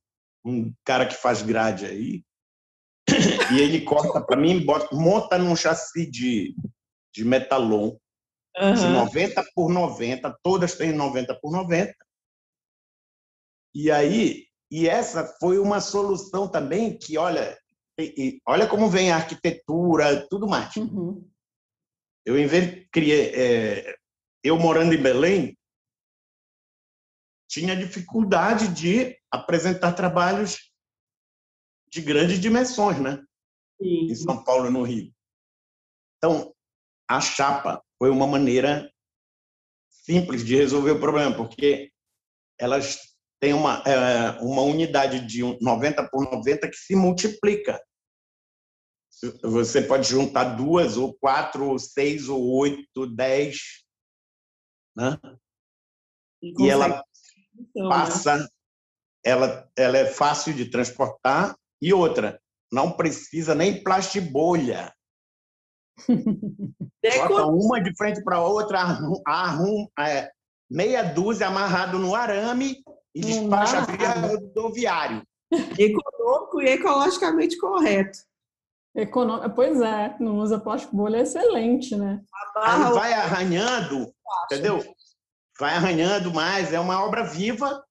um 0.45 0.73
cara 0.85 1.07
que 1.07 1.15
faz 1.15 1.41
grade 1.41 1.85
aí. 1.85 2.23
e 3.51 3.59
ele 3.59 3.81
corta 3.81 4.21
para 4.21 4.39
mim, 4.39 4.63
bota, 4.63 4.95
monta 4.95 5.37
num 5.37 5.55
chassi 5.55 6.09
de, 6.09 6.55
de 7.15 7.25
metalon, 7.25 7.95
uhum. 8.59 8.73
de 8.73 8.87
90 8.87 9.43
por 9.55 9.71
90, 9.71 10.37
todas 10.43 10.75
têm 10.75 10.91
90 10.91 11.33
por 11.41 11.51
90. 11.51 11.95
E 13.73 13.91
aí, 13.91 14.46
e 14.69 14.87
essa 14.87 15.25
foi 15.39 15.57
uma 15.57 15.79
solução 15.79 16.47
também 16.47 16.97
que, 16.97 17.17
olha, 17.17 17.57
olha 18.45 18.67
como 18.67 18.89
vem 18.89 19.11
a 19.11 19.15
arquitetura, 19.15 20.27
tudo 20.29 20.47
mais. 20.47 20.75
Uhum. 20.75 21.29
Eu 22.25 22.37
inventei, 22.37 22.87
criei, 22.91 23.31
é, 23.33 23.97
eu 24.43 24.57
morando 24.57 24.93
em 24.93 25.01
Belém, 25.01 25.57
tinha 27.49 27.75
dificuldade 27.75 28.67
de 28.73 29.17
apresentar 29.31 29.93
trabalhos 29.93 30.69
de 31.89 32.01
grandes 32.01 32.39
dimensões, 32.39 32.99
né? 32.99 33.23
Sim. 33.81 34.11
Em 34.11 34.15
São 34.15 34.43
Paulo, 34.43 34.69
no 34.69 34.83
Rio. 34.83 35.13
Então, 36.17 36.53
a 37.09 37.21
chapa 37.21 37.81
foi 37.97 38.09
uma 38.09 38.27
maneira 38.27 38.91
simples 39.89 40.43
de 40.43 40.55
resolver 40.55 40.91
o 40.91 40.99
problema, 40.99 41.35
porque 41.35 41.91
elas 42.59 43.16
têm 43.39 43.53
uma, 43.53 43.83
é, 43.85 44.39
uma 44.41 44.61
unidade 44.61 45.25
de 45.25 45.41
90 45.61 46.09
por 46.09 46.23
90 46.31 46.69
que 46.69 46.77
se 46.77 46.95
multiplica 46.95 47.79
você 49.41 49.81
pode 49.81 50.07
juntar 50.07 50.55
duas, 50.55 50.97
ou 50.97 51.13
quatro, 51.13 51.65
ou 51.65 51.79
seis, 51.79 52.29
ou 52.29 52.45
oito, 52.57 53.07
dez, 53.07 53.83
né? 54.95 55.17
E, 56.41 56.65
e 56.65 56.69
ela 56.69 57.03
então, 57.55 57.89
passa, 57.89 58.37
né? 58.37 58.47
ela, 59.25 59.69
ela 59.75 59.97
é 59.97 60.05
fácil 60.05 60.53
de 60.53 60.69
transportar. 60.69 61.55
E 61.81 61.93
outra, 61.93 62.39
não 62.71 62.91
precisa 62.91 63.55
nem 63.55 63.83
plastibolha. 63.83 64.93
Bota 67.27 67.45
uma 67.47 67.81
de 67.81 67.95
frente 67.95 68.23
para 68.23 68.37
a 68.37 68.45
outra, 68.45 68.79
arrum, 68.79 69.21
arrum, 69.25 69.87
é, 69.99 70.31
meia 70.69 71.01
dúzia 71.01 71.47
amarrado 71.47 71.97
no 71.97 72.13
arame 72.13 72.83
e 73.17 73.21
despacha 73.21 73.81
via 73.81 74.11
rodoviário. 74.13 75.23
Econômico 75.51 76.61
e 76.61 76.69
ecologicamente 76.69 77.57
correto. 77.57 78.19
Econômico, 78.95 79.55
pois 79.55 79.79
é, 79.79 80.15
não 80.19 80.37
usa 80.37 80.59
plástico 80.59 80.95
bolha 80.95 81.17
é 81.17 81.21
excelente, 81.21 81.95
né? 81.95 82.21
Aí 82.57 82.91
vai 82.93 83.13
arranhando, 83.13 84.13
entendeu? 84.45 84.83
Vai 85.59 85.75
arranhando 85.75 86.33
mais, 86.33 86.73
é 86.73 86.79
uma 86.79 87.03
obra 87.03 87.23
viva 87.23 87.83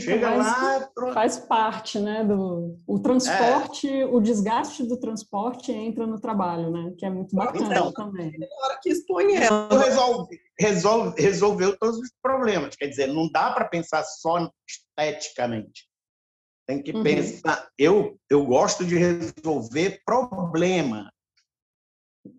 Fica 0.00 0.12
Chega 0.12 0.30
mais, 0.36 0.90
lá, 0.96 1.12
faz 1.14 1.38
parte, 1.38 2.00
né, 2.00 2.24
do 2.24 2.76
o 2.84 2.98
transporte, 2.98 3.88
é. 3.88 4.04
o 4.04 4.20
desgaste 4.20 4.82
do 4.82 4.98
transporte 4.98 5.70
entra 5.70 6.04
no 6.04 6.20
trabalho, 6.20 6.68
né, 6.68 6.92
que 6.98 7.06
é 7.06 7.10
muito 7.10 7.36
bacana 7.36 7.72
então, 7.72 7.92
também. 7.92 8.36
Na 8.36 8.46
hora 8.64 8.80
que 8.82 8.88
expõe 8.88 9.36
ela. 9.36 9.68
Resolve, 9.68 10.40
resolve, 10.58 11.22
resolveu 11.22 11.78
todos 11.78 11.96
os 11.98 12.10
problemas, 12.20 12.74
quer 12.74 12.88
dizer, 12.88 13.06
não 13.06 13.30
dá 13.30 13.52
para 13.52 13.66
pensar 13.66 14.02
só 14.02 14.50
esteticamente. 14.68 15.88
Tem 16.66 16.82
que 16.82 16.90
uhum. 16.90 17.04
pensar, 17.04 17.68
eu 17.78 18.18
eu 18.28 18.44
gosto 18.44 18.84
de 18.84 18.96
resolver 18.96 20.00
problema. 20.04 21.08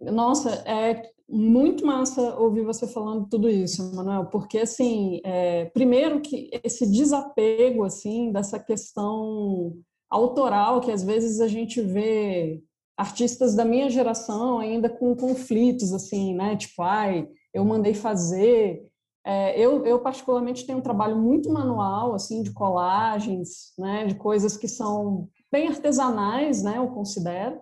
Nossa, 0.01 0.61
é 0.67 1.09
muito 1.27 1.85
massa 1.85 2.35
ouvir 2.35 2.63
você 2.63 2.87
falando 2.87 3.27
tudo 3.27 3.49
isso, 3.49 3.95
Manuel, 3.95 4.27
porque 4.27 4.59
assim, 4.59 5.19
é, 5.23 5.65
primeiro 5.65 6.21
que 6.21 6.49
esse 6.63 6.89
desapego 6.89 7.83
assim 7.83 8.31
dessa 8.31 8.59
questão 8.59 9.73
autoral 10.09 10.81
que 10.81 10.91
às 10.91 11.03
vezes 11.03 11.41
a 11.41 11.47
gente 11.47 11.81
vê 11.81 12.61
artistas 12.97 13.55
da 13.55 13.65
minha 13.65 13.89
geração 13.89 14.59
ainda 14.59 14.89
com 14.89 15.15
conflitos 15.15 15.93
assim, 15.93 16.33
né? 16.33 16.55
Tipo, 16.55 16.81
ai, 16.81 17.27
eu 17.53 17.65
mandei 17.65 17.93
fazer. 17.93 18.85
É, 19.25 19.59
eu, 19.59 19.83
eu 19.85 19.99
particularmente 19.99 20.65
tenho 20.65 20.77
um 20.77 20.83
trabalho 20.83 21.17
muito 21.17 21.51
manual 21.51 22.13
assim 22.13 22.41
de 22.41 22.51
colagens, 22.53 23.73
né? 23.77 24.05
De 24.05 24.15
coisas 24.15 24.55
que 24.55 24.67
são 24.67 25.27
bem 25.51 25.67
artesanais, 25.67 26.63
né? 26.63 26.77
Eu 26.77 26.87
considero. 26.87 27.59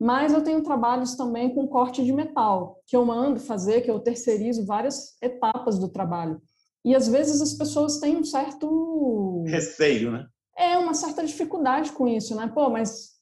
Mas 0.00 0.32
eu 0.32 0.42
tenho 0.42 0.62
trabalhos 0.62 1.14
também 1.14 1.54
com 1.54 1.68
corte 1.68 2.04
de 2.04 2.12
metal, 2.12 2.80
que 2.86 2.96
eu 2.96 3.04
mando 3.04 3.38
fazer, 3.38 3.80
que 3.82 3.90
eu 3.90 4.00
terceirizo 4.00 4.66
várias 4.66 5.16
etapas 5.22 5.78
do 5.78 5.88
trabalho. 5.88 6.40
E 6.84 6.94
às 6.94 7.08
vezes 7.08 7.40
as 7.40 7.54
pessoas 7.54 7.98
têm 7.98 8.16
um 8.16 8.24
certo 8.24 9.44
receio, 9.46 10.10
né? 10.10 10.26
É 10.56 10.76
uma 10.76 10.94
certa 10.94 11.24
dificuldade 11.24 11.92
com 11.92 12.06
isso, 12.06 12.34
né? 12.36 12.50
Pô, 12.54 12.68
mas 12.68 13.14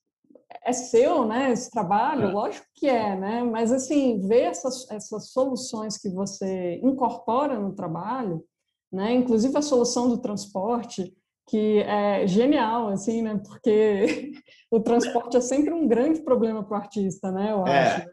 é 0.65 0.73
seu, 0.73 1.25
né? 1.27 1.53
Esse 1.53 1.71
trabalho, 1.71 2.25
é. 2.25 2.33
lógico 2.33 2.67
que 2.75 2.89
é, 2.89 3.17
né? 3.17 3.43
Mas 3.43 3.73
assim, 3.73 4.21
ver 4.27 4.43
essas, 4.43 4.91
essas 4.91 5.31
soluções 5.31 5.97
que 5.97 6.09
você 6.09 6.81
incorpora 6.83 7.59
no 7.59 7.75
trabalho, 7.75 8.45
né? 8.91 9.15
Inclusive 9.15 9.57
a 9.57 9.63
solução 9.63 10.09
do 10.09 10.19
transporte, 10.19 11.15
que 11.53 11.81
é 11.81 12.27
genial, 12.27 12.89
assim, 12.89 13.21
né? 13.21 13.39
Porque 13.47 14.33
o 14.73 14.81
transporte 14.81 15.37
é 15.37 15.41
sempre 15.43 15.71
um 15.71 15.87
grande 15.87 16.23
problema 16.23 16.65
para 16.65 16.79
o 16.79 16.81
artista, 16.81 17.31
né? 17.31 17.53
Eu 17.53 17.67
é. 17.67 17.79
acho. 17.79 18.11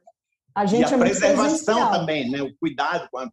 A 0.53 0.65
gente 0.65 0.91
e 0.91 0.93
a 0.93 0.97
é 0.97 0.99
preservação 0.99 1.89
também, 1.89 2.29
né? 2.29 2.41
O 2.41 2.53
cuidado 2.59 3.07
com 3.09 3.17
a 3.17 3.29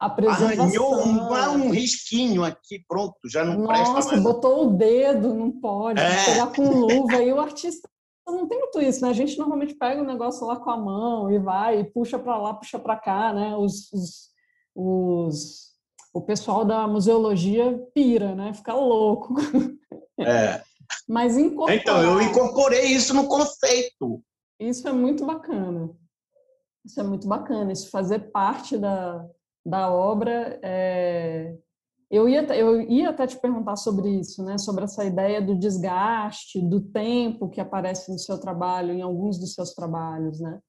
a 0.00 0.10
preservação. 0.10 0.64
Arranhou 0.64 1.06
um, 1.06 1.66
um 1.66 1.70
risquinho 1.70 2.42
aqui, 2.42 2.84
pronto, 2.88 3.14
já 3.26 3.44
não 3.44 3.60
Nossa, 3.60 3.68
presta 3.68 3.92
mais. 3.92 4.04
Nossa, 4.06 4.20
botou 4.20 4.66
o 4.66 4.72
dedo, 4.72 5.32
não 5.32 5.52
pode, 5.52 6.00
é. 6.00 6.24
pegar 6.24 6.48
com 6.48 6.68
luva, 6.68 7.22
e 7.22 7.32
o 7.32 7.40
artista 7.40 7.88
não 8.26 8.48
tem 8.48 8.58
muito 8.58 8.80
isso, 8.80 9.02
né? 9.02 9.10
A 9.10 9.14
gente 9.14 9.38
normalmente 9.38 9.74
pega 9.74 10.02
o 10.02 10.06
negócio 10.06 10.44
lá 10.46 10.56
com 10.56 10.68
a 10.68 10.76
mão 10.76 11.30
e 11.30 11.38
vai, 11.38 11.80
e 11.80 11.84
puxa 11.84 12.18
para 12.18 12.36
lá, 12.36 12.52
puxa 12.54 12.78
para 12.78 12.96
cá, 12.96 13.32
né? 13.32 13.56
Os, 13.56 13.90
os, 13.92 14.30
os 14.74 15.73
o 16.14 16.22
pessoal 16.22 16.64
da 16.64 16.86
museologia 16.86 17.76
pira, 17.92 18.36
né? 18.36 18.54
Fica 18.54 18.72
louco. 18.72 19.34
É. 20.20 20.62
Mas 21.08 21.36
incorporar... 21.36 21.76
Então, 21.76 22.00
eu 22.00 22.22
incorporei 22.22 22.84
isso 22.84 23.12
no 23.12 23.26
conceito. 23.26 24.22
Isso 24.60 24.86
é 24.86 24.92
muito 24.92 25.26
bacana. 25.26 25.90
Isso 26.84 27.00
é 27.00 27.02
muito 27.02 27.26
bacana, 27.26 27.72
isso 27.72 27.90
fazer 27.90 28.30
parte 28.30 28.78
da, 28.78 29.26
da 29.66 29.90
obra. 29.90 30.60
É... 30.62 31.56
Eu, 32.08 32.28
ia, 32.28 32.42
eu 32.54 32.80
ia 32.82 33.10
até 33.10 33.26
te 33.26 33.36
perguntar 33.40 33.74
sobre 33.74 34.08
isso, 34.08 34.44
né? 34.44 34.56
sobre 34.56 34.84
essa 34.84 35.04
ideia 35.04 35.42
do 35.42 35.58
desgaste, 35.58 36.60
do 36.60 36.80
tempo 36.80 37.48
que 37.48 37.60
aparece 37.60 38.12
no 38.12 38.18
seu 38.20 38.38
trabalho, 38.38 38.92
em 38.92 39.02
alguns 39.02 39.36
dos 39.36 39.54
seus 39.54 39.74
trabalhos. 39.74 40.38
Né? 40.38 40.60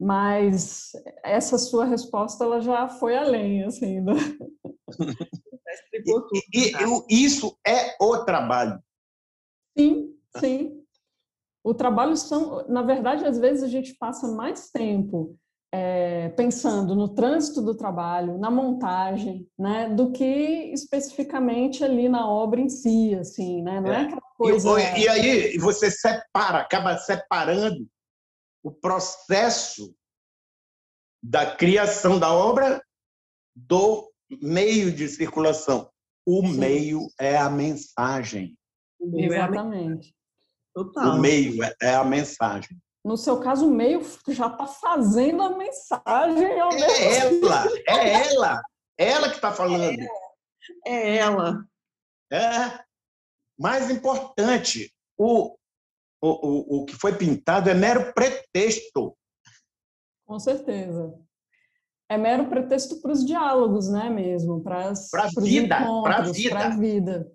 mas 0.00 0.92
essa 1.22 1.58
sua 1.58 1.84
resposta 1.84 2.42
ela 2.42 2.60
já 2.60 2.88
foi 2.88 3.14
além 3.14 3.64
assim 3.64 4.02
do... 4.02 4.12
e, 6.52 6.72
e, 7.08 7.24
isso 7.24 7.56
é 7.66 7.96
o 8.00 8.24
trabalho. 8.24 8.82
Sim 9.76 10.10
sim. 10.38 10.80
O 11.64 11.74
trabalho 11.74 12.16
são 12.16 12.66
na 12.68 12.82
verdade 12.82 13.24
às 13.24 13.38
vezes 13.38 13.62
a 13.62 13.68
gente 13.68 13.94
passa 13.94 14.28
mais 14.28 14.70
tempo 14.70 15.36
é, 15.72 16.30
pensando 16.30 16.96
no 16.96 17.08
trânsito 17.14 17.62
do 17.62 17.76
trabalho 17.76 18.38
na 18.38 18.50
montagem 18.50 19.48
né 19.58 19.88
do 19.88 20.10
que 20.10 20.72
especificamente 20.72 21.84
ali 21.84 22.08
na 22.08 22.28
obra 22.28 22.60
em 22.60 22.68
si 22.68 23.14
assim 23.14 23.62
né? 23.62 23.80
Não 23.80 23.92
é, 23.92 24.02
é. 24.02 24.04
aquela 24.06 24.20
coisa 24.36 24.80
e, 24.80 25.02
e 25.02 25.08
aí 25.08 25.58
você 25.58 25.90
separa 25.90 26.58
acaba 26.58 26.96
separando 26.98 27.86
o 28.64 28.70
processo 28.70 29.94
da 31.22 31.54
criação 31.54 32.18
da 32.18 32.32
obra 32.32 32.82
do 33.54 34.09
meio 34.40 34.92
de 34.92 35.08
circulação. 35.08 35.90
O 36.26 36.42
Sim. 36.42 36.58
meio 36.58 37.08
é 37.18 37.36
a 37.36 37.48
mensagem. 37.50 38.56
Exatamente. 39.00 40.14
Total. 40.74 41.16
O 41.16 41.18
meio 41.20 41.62
é, 41.64 41.74
é 41.82 41.94
a 41.94 42.04
mensagem. 42.04 42.78
No 43.04 43.16
seu 43.16 43.40
caso, 43.40 43.66
o 43.66 43.70
meio 43.70 44.02
já 44.28 44.46
está 44.46 44.66
fazendo 44.66 45.42
a 45.42 45.56
mensagem. 45.56 46.44
É 46.44 46.58
ela, 46.58 47.66
é 47.88 48.28
ela, 48.28 48.62
ela 48.98 49.28
que 49.30 49.36
está 49.36 49.52
falando. 49.52 50.00
É, 50.86 50.92
é 50.92 51.16
ela. 51.16 51.64
É. 52.30 52.84
Mais 53.58 53.90
importante, 53.90 54.94
o, 55.18 55.56
o, 56.22 56.28
o, 56.28 56.82
o 56.82 56.84
que 56.84 56.94
foi 56.94 57.16
pintado 57.16 57.70
é 57.70 57.74
mero 57.74 58.12
pretexto. 58.12 59.16
Com 60.26 60.38
certeza. 60.38 61.18
É 62.10 62.18
mero 62.18 62.46
pretexto 62.46 63.00
para 63.00 63.12
os 63.12 63.24
diálogos, 63.24 63.88
né, 63.88 64.10
mesmo? 64.10 64.60
Para 64.60 64.88
a 64.88 65.40
vida, 65.40 65.76
para 66.02 66.16
a 66.16 66.22
vida. 66.22 66.70
vida. 66.76 67.32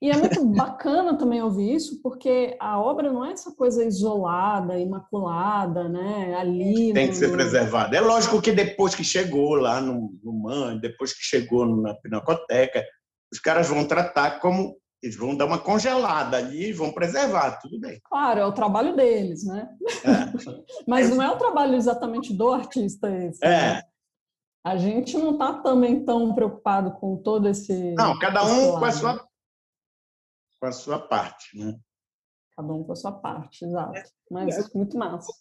E 0.00 0.10
é 0.10 0.16
muito 0.16 0.42
bacana 0.56 1.18
também 1.18 1.42
ouvir 1.42 1.74
isso, 1.74 2.00
porque 2.02 2.56
a 2.58 2.80
obra 2.80 3.12
não 3.12 3.22
é 3.22 3.32
essa 3.32 3.54
coisa 3.54 3.84
isolada, 3.84 4.78
imaculada, 4.78 5.86
né? 5.86 6.34
Ali. 6.34 6.94
Tem 6.94 7.08
no... 7.08 7.12
que 7.12 7.18
ser 7.18 7.30
preservada. 7.30 7.94
É 7.94 8.00
lógico 8.00 8.40
que 8.40 8.52
depois 8.52 8.94
que 8.94 9.04
chegou 9.04 9.54
lá 9.54 9.82
no, 9.82 10.10
no 10.24 10.32
MAN, 10.32 10.78
depois 10.78 11.12
que 11.12 11.22
chegou 11.22 11.66
na 11.66 11.92
Pinacoteca, 11.94 12.82
os 13.30 13.38
caras 13.38 13.68
vão 13.68 13.84
tratar 13.84 14.40
como 14.40 14.76
eles 15.02 15.14
vão 15.14 15.36
dar 15.36 15.44
uma 15.44 15.58
congelada 15.58 16.38
ali 16.38 16.70
e 16.70 16.72
vão 16.72 16.90
preservar, 16.90 17.58
tudo 17.60 17.78
bem. 17.78 18.00
Claro, 18.04 18.40
é 18.40 18.46
o 18.46 18.52
trabalho 18.52 18.96
deles, 18.96 19.44
né? 19.44 19.68
É. 20.04 20.54
Mas 20.88 21.10
não 21.10 21.22
é 21.22 21.30
o 21.30 21.36
trabalho 21.36 21.74
exatamente 21.74 22.32
do 22.32 22.50
artista 22.50 23.14
esse. 23.14 23.44
É. 23.44 23.74
Né? 23.74 23.82
A 24.66 24.76
gente 24.76 25.16
não 25.16 25.34
está 25.34 25.60
também 25.60 26.04
tão 26.04 26.34
preocupado 26.34 26.90
com 26.98 27.16
todo 27.16 27.48
esse. 27.48 27.94
Não, 27.94 28.18
cada 28.18 28.44
um 28.44 28.76
com 28.76 28.84
a 28.84 28.90
sua, 28.90 29.28
com 30.60 30.66
a 30.66 30.72
sua 30.72 30.98
parte, 30.98 31.56
né? 31.56 31.78
Cada 32.56 32.72
um 32.72 32.82
com 32.82 32.90
a 32.90 32.96
sua 32.96 33.12
parte, 33.12 33.64
exato. 33.64 34.10
Mas 34.28 34.58
é 34.58 34.76
muito 34.76 34.98
massa. 34.98 35.32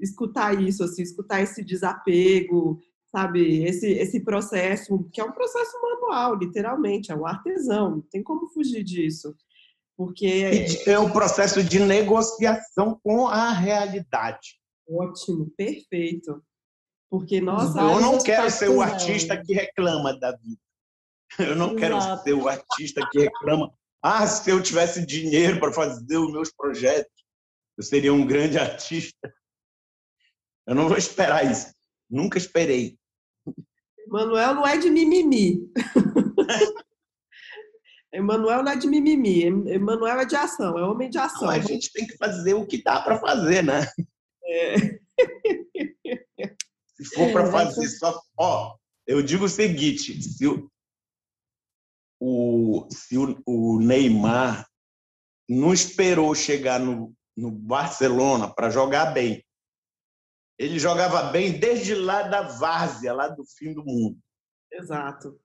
Escutar 0.00 0.60
isso, 0.60 0.82
assim, 0.82 1.02
escutar 1.02 1.40
esse 1.40 1.62
desapego, 1.62 2.80
sabe? 3.14 3.62
Esse, 3.62 3.92
esse 3.92 4.24
processo, 4.24 5.08
que 5.12 5.20
é 5.20 5.24
um 5.24 5.30
processo 5.30 5.80
manual, 5.80 6.34
literalmente, 6.34 7.12
é 7.12 7.14
um 7.14 7.24
artesão, 7.24 7.90
não 7.92 8.00
tem 8.00 8.24
como 8.24 8.48
fugir 8.48 8.82
disso. 8.82 9.36
Porque. 9.96 10.66
É 10.84 10.98
um 10.98 11.12
processo 11.12 11.62
de 11.62 11.78
negociação 11.78 12.98
com 13.04 13.28
a 13.28 13.52
realidade. 13.52 14.60
Ótimo, 14.88 15.48
perfeito. 15.56 16.42
Porque 17.12 17.42
nós. 17.42 17.76
Eu 17.76 18.00
não 18.00 18.18
quero 18.22 18.50
ser 18.50 18.70
o 18.70 18.80
artista 18.80 19.36
que 19.36 19.52
reclama 19.52 20.18
da 20.18 20.32
vida. 20.32 20.58
Eu 21.38 21.54
não 21.54 21.76
Exato. 21.76 21.76
quero 21.76 22.22
ser 22.22 22.32
o 22.32 22.48
artista 22.48 23.06
que 23.12 23.18
reclama. 23.18 23.70
Ah, 24.02 24.26
se 24.26 24.48
eu 24.48 24.62
tivesse 24.62 25.04
dinheiro 25.04 25.60
para 25.60 25.74
fazer 25.74 26.16
os 26.16 26.32
meus 26.32 26.50
projetos, 26.50 27.12
eu 27.76 27.84
seria 27.84 28.14
um 28.14 28.26
grande 28.26 28.56
artista. 28.56 29.30
Eu 30.66 30.74
não 30.74 30.88
vou 30.88 30.96
esperar 30.96 31.44
isso. 31.44 31.74
Nunca 32.08 32.38
esperei. 32.38 32.96
Manuel 34.08 34.54
não 34.54 34.66
é 34.66 34.78
de 34.78 34.88
mimimi. 34.88 35.70
Emanuel 38.10 38.62
não 38.62 38.72
é 38.72 38.76
de 38.76 38.86
mimimi, 38.86 39.44
Emanuel 39.68 40.20
é 40.20 40.24
de 40.24 40.36
ação, 40.36 40.78
é 40.78 40.82
homem 40.82 41.10
de 41.10 41.18
ação. 41.18 41.42
Não, 41.42 41.50
a 41.50 41.58
gente 41.58 41.90
tem 41.92 42.06
que 42.06 42.16
fazer 42.16 42.54
o 42.54 42.66
que 42.66 42.82
dá 42.82 43.00
para 43.00 43.18
fazer, 43.18 43.62
né? 43.62 43.86
É. 44.44 45.01
Se 47.04 47.14
for 47.14 47.32
para 47.32 47.50
fazer 47.50 47.88
só. 47.88 48.20
Ó, 48.36 48.76
eu 49.06 49.22
digo 49.22 49.44
o 49.44 49.48
seguinte: 49.48 50.22
se 50.22 50.46
o, 50.46 50.70
o, 52.20 52.86
se 52.90 53.16
o, 53.18 53.40
o 53.46 53.80
Neymar 53.80 54.66
não 55.48 55.72
esperou 55.72 56.34
chegar 56.34 56.78
no, 56.78 57.14
no 57.36 57.50
Barcelona 57.50 58.52
para 58.52 58.70
jogar 58.70 59.06
bem. 59.06 59.44
Ele 60.58 60.78
jogava 60.78 61.24
bem 61.24 61.58
desde 61.58 61.94
lá 61.94 62.22
da 62.22 62.42
várzea, 62.42 63.12
lá 63.12 63.28
do 63.28 63.44
fim 63.44 63.72
do 63.72 63.84
mundo. 63.84 64.18
Exato. 64.70 65.40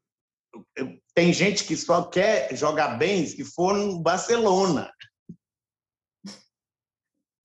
Tem 1.14 1.34
gente 1.34 1.66
que 1.66 1.76
só 1.76 2.04
quer 2.04 2.56
jogar 2.56 2.98
bem 2.98 3.26
se 3.26 3.44
for 3.44 3.76
no 3.76 4.00
Barcelona. 4.00 4.92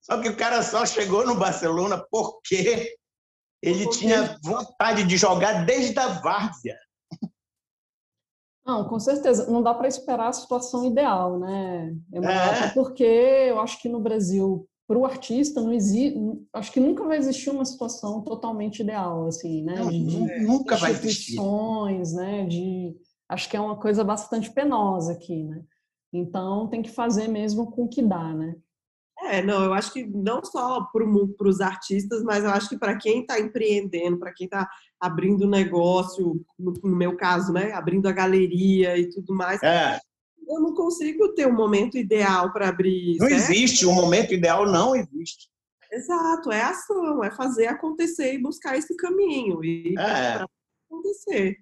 Só 0.00 0.20
que 0.20 0.28
o 0.28 0.36
cara 0.36 0.62
só 0.62 0.84
chegou 0.84 1.26
no 1.26 1.36
Barcelona 1.36 2.04
porque 2.10 2.96
ele 3.62 3.88
tinha 3.90 4.36
vontade 4.42 5.04
de 5.04 5.16
jogar 5.16 5.64
desde 5.64 5.98
a 5.98 6.08
várzea. 6.08 6.76
Não, 8.64 8.88
com 8.88 8.98
certeza. 8.98 9.50
Não 9.50 9.62
dá 9.62 9.74
para 9.74 9.88
esperar 9.88 10.28
a 10.28 10.32
situação 10.32 10.84
ideal, 10.84 11.38
né? 11.38 11.96
É. 12.12 12.68
Porque 12.70 13.04
eu 13.04 13.60
acho 13.60 13.80
que 13.80 13.88
no 13.88 14.00
Brasil, 14.00 14.68
para 14.86 14.98
o 14.98 15.04
artista, 15.04 15.60
não 15.60 15.72
existe. 15.72 16.18
Acho 16.52 16.72
que 16.72 16.80
nunca 16.80 17.04
vai 17.04 17.18
existir 17.18 17.50
uma 17.50 17.64
situação 17.64 18.22
totalmente 18.22 18.80
ideal, 18.80 19.26
assim, 19.26 19.62
né? 19.64 19.76
Não, 19.76 19.88
de, 19.90 20.40
nunca 20.40 20.76
vai 20.76 20.92
existir. 20.92 21.36
né? 22.14 22.46
De, 22.46 22.96
acho 23.28 23.48
que 23.48 23.56
é 23.56 23.60
uma 23.60 23.76
coisa 23.76 24.04
bastante 24.04 24.50
penosa 24.50 25.12
aqui, 25.12 25.42
né? 25.44 25.62
Então 26.12 26.68
tem 26.68 26.82
que 26.82 26.90
fazer 26.90 27.26
mesmo 27.28 27.70
com 27.70 27.84
o 27.84 27.88
que 27.88 28.02
dá, 28.02 28.32
né? 28.32 28.54
É, 29.24 29.42
não, 29.42 29.62
eu 29.64 29.72
acho 29.72 29.92
que 29.92 30.04
não 30.04 30.44
só 30.44 30.82
para 30.84 31.48
os 31.48 31.60
artistas, 31.60 32.22
mas 32.22 32.44
eu 32.44 32.50
acho 32.50 32.68
que 32.68 32.78
para 32.78 32.96
quem 32.96 33.20
está 33.20 33.38
empreendendo, 33.38 34.18
para 34.18 34.32
quem 34.32 34.46
está 34.46 34.68
abrindo 34.98 35.48
negócio, 35.48 36.44
no, 36.58 36.72
no, 36.82 36.96
meu 36.96 37.16
caso, 37.16 37.52
né, 37.52 37.72
abrindo 37.72 38.08
a 38.08 38.12
galeria 38.12 38.98
e 38.98 39.08
tudo 39.10 39.34
mais, 39.34 39.62
é. 39.62 39.98
eu 40.48 40.60
não 40.60 40.74
consigo 40.74 41.34
ter 41.34 41.46
um 41.46 41.54
momento 41.54 41.96
ideal 41.96 42.52
para 42.52 42.68
abrir. 42.68 43.16
Não 43.18 43.28
certo? 43.28 43.40
existe, 43.40 43.86
um 43.86 43.94
momento 43.94 44.34
ideal 44.34 44.66
não 44.66 44.96
existe. 44.96 45.48
Exato, 45.90 46.50
é 46.50 46.62
ação, 46.62 47.22
é 47.22 47.30
fazer 47.30 47.66
acontecer 47.66 48.34
e 48.34 48.42
buscar 48.42 48.76
esse 48.76 48.96
caminho 48.96 49.62
e 49.62 49.94
é. 49.98 50.44
acontecer. 50.88 51.58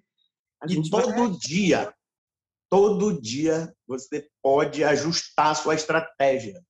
A 0.61 0.71
e 0.71 0.89
todo 0.89 1.13
vai... 1.13 1.29
dia, 1.31 1.93
todo 2.69 3.21
dia 3.21 3.71
você 3.85 4.27
pode 4.41 4.83
ajustar 4.83 5.51
a 5.51 5.55
sua 5.55 5.75
estratégia. 5.75 6.61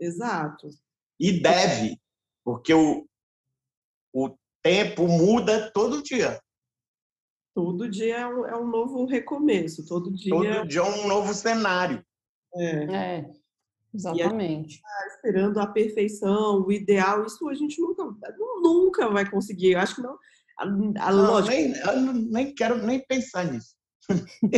Exato. 0.00 0.70
E 1.18 1.40
deve, 1.40 2.00
porque 2.42 2.72
o, 2.72 3.06
o 4.12 4.34
tempo 4.62 5.06
muda 5.06 5.70
todo 5.72 6.02
dia. 6.02 6.40
Todo 7.54 7.90
dia 7.90 8.18
é 8.18 8.26
um, 8.26 8.46
é 8.46 8.56
um 8.56 8.66
novo 8.66 9.04
recomeço, 9.04 9.86
todo 9.86 10.10
dia. 10.12 10.30
Todo 10.30 10.68
dia 10.68 10.80
é 10.80 10.84
um 10.84 11.06
novo 11.06 11.34
cenário. 11.34 12.04
É, 12.54 12.94
é 12.94 13.30
exatamente. 13.92 14.80
Tá 14.80 15.06
esperando 15.08 15.58
a 15.58 15.66
perfeição, 15.66 16.64
o 16.64 16.72
ideal, 16.72 17.26
isso 17.26 17.48
a 17.48 17.54
gente 17.54 17.80
nunca, 17.80 18.04
nunca 18.62 19.10
vai 19.10 19.28
conseguir. 19.28 19.72
Eu 19.72 19.80
acho 19.80 19.96
que 19.96 20.02
não. 20.02 20.16
A, 20.58 20.62
a 20.62 21.12
não, 21.12 21.32
lógica... 21.32 21.54
nem, 21.54 21.76
eu 21.76 22.12
nem 22.12 22.54
quero 22.54 22.86
nem 22.86 23.04
pensar 23.06 23.50
nisso. 23.50 23.74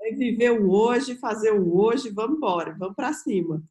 é 0.00 0.12
viver 0.12 0.50
o 0.50 0.70
hoje, 0.70 1.16
fazer 1.16 1.52
o 1.52 1.76
hoje, 1.76 2.10
vamos 2.10 2.36
embora, 2.36 2.76
vamos 2.78 2.94
para 2.94 3.12
cima. 3.12 3.62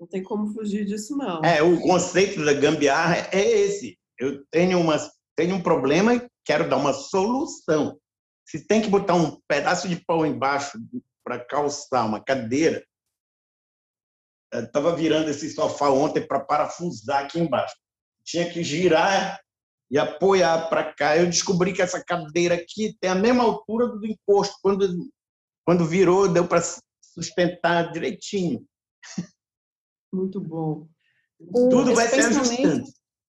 Não 0.00 0.06
tem 0.06 0.22
como 0.22 0.50
fugir 0.54 0.86
disso, 0.86 1.14
não. 1.14 1.44
É, 1.44 1.62
o 1.62 1.78
conceito 1.78 2.42
da 2.42 2.54
gambiarra 2.54 3.28
é 3.30 3.46
esse. 3.46 3.98
Eu 4.18 4.42
tenho, 4.50 4.80
uma, 4.80 4.96
tenho 5.36 5.56
um 5.56 5.62
problema 5.62 6.14
e 6.14 6.26
quero 6.42 6.66
dar 6.70 6.78
uma 6.78 6.94
solução. 6.94 8.00
Se 8.48 8.66
tem 8.66 8.80
que 8.80 8.88
botar 8.88 9.14
um 9.14 9.38
pedaço 9.46 9.86
de 9.86 10.02
pau 10.02 10.24
embaixo 10.24 10.78
para 11.22 11.38
calçar 11.44 12.06
uma 12.06 12.24
cadeira, 12.24 12.82
estava 14.52 14.96
virando 14.96 15.28
esse 15.28 15.50
sofá 15.50 15.90
ontem 15.90 16.26
para 16.26 16.40
parafusar 16.40 17.26
aqui 17.26 17.38
embaixo. 17.38 17.76
Tinha 18.24 18.50
que 18.50 18.64
girar 18.64 19.38
e 19.90 19.98
apoiar 19.98 20.70
para 20.70 20.94
cá. 20.94 21.18
Eu 21.18 21.26
descobri 21.26 21.74
que 21.74 21.82
essa 21.82 22.02
cadeira 22.02 22.54
aqui 22.54 22.96
tem 23.00 23.10
a 23.10 23.14
mesma 23.14 23.44
altura 23.44 23.86
do 23.88 24.06
encosto. 24.06 24.56
Quando, 24.62 24.88
quando 25.66 25.84
virou, 25.84 26.26
deu 26.26 26.48
para 26.48 26.62
sustentar 27.02 27.92
direitinho. 27.92 28.64
Muito 30.12 30.40
bom. 30.40 30.86
Tudo 31.52 31.94
vai 31.94 32.08
ser 32.08 32.26
ajustando. 32.26 32.84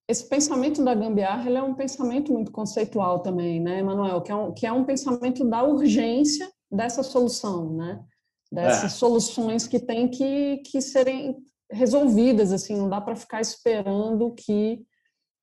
Esse 0.08 0.28
pensamento 0.28 0.84
da 0.84 0.94
gambiarra 0.94 1.48
ele 1.50 1.58
é 1.58 1.64
um 1.64 1.74
pensamento 1.74 2.34
muito 2.34 2.52
conceitual 2.52 3.20
também, 3.20 3.62
né, 3.62 3.82
Manuel? 3.82 4.22
Que 4.22 4.32
é 4.32 4.36
um, 4.36 4.54
que 4.54 4.68
é 4.68 4.72
um 4.72 4.84
pensamento 4.84 5.46
da 5.46 5.64
urgência 5.64 6.52
dessa 6.70 7.02
solução, 7.02 7.74
né? 7.74 8.04
Dessas 8.52 8.94
é. 8.94 8.96
soluções 8.96 9.68
que 9.68 9.80
têm 9.80 10.10
que, 10.10 10.58
que 10.66 10.82
serem 10.82 11.38
resolvidas, 11.72 12.52
assim, 12.52 12.76
não 12.76 12.90
dá 12.90 13.00
para 13.00 13.16
ficar 13.16 13.40
esperando 13.40 14.34
que, 14.34 14.82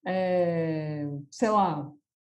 é, 0.06 1.06
sei 1.30 1.48
lá, 1.48 1.90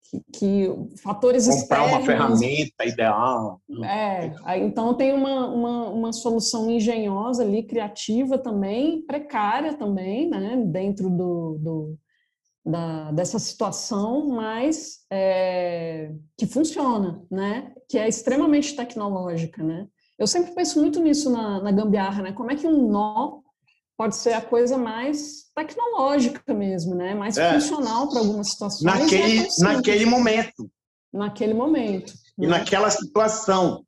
que, 0.09 0.21
que 0.31 0.97
fatores 1.01 1.47
Comprar 1.47 1.85
externos... 1.85 1.91
uma 1.91 2.05
ferramenta 2.05 2.85
ideal. 2.85 3.61
É, 3.83 4.57
então 4.59 4.93
tem 4.93 5.13
uma, 5.13 5.47
uma, 5.47 5.89
uma, 5.89 6.13
solução 6.13 6.69
engenhosa 6.69 7.43
ali, 7.43 7.63
criativa 7.63 8.37
também, 8.37 9.01
precária 9.05 9.73
também, 9.73 10.29
né, 10.29 10.63
dentro 10.65 11.09
do, 11.09 11.57
do 11.59 11.97
da, 12.65 13.11
dessa 13.11 13.39
situação, 13.39 14.27
mas 14.27 15.05
é, 15.11 16.11
que 16.37 16.45
funciona, 16.45 17.23
né, 17.31 17.73
que 17.89 17.97
é 17.97 18.07
extremamente 18.07 18.75
tecnológica, 18.75 19.63
né. 19.63 19.87
Eu 20.19 20.25
sempre 20.25 20.53
penso 20.53 20.81
muito 20.81 20.99
nisso 20.99 21.29
na, 21.29 21.61
na 21.61 21.71
gambiarra, 21.71 22.23
né, 22.23 22.31
como 22.33 22.51
é 22.51 22.55
que 22.55 22.67
um 22.67 22.89
nó 22.89 23.39
pode 23.97 24.15
ser 24.15 24.33
a 24.33 24.41
coisa 24.41 24.77
mais 24.77 25.49
tecnológica 25.55 26.53
mesmo, 26.53 26.93
né? 26.93 27.15
Mais 27.15 27.37
é. 27.37 27.53
funcional 27.53 28.07
para 28.09 28.19
algumas 28.19 28.51
situações. 28.51 28.83
Naquele, 28.83 29.39
é 29.39 29.47
naquele 29.59 30.05
momento. 30.05 30.71
Naquele 31.11 31.53
momento. 31.53 32.13
E 32.37 32.43
né? 32.43 32.59
naquela 32.59 32.89
situação. 32.91 33.83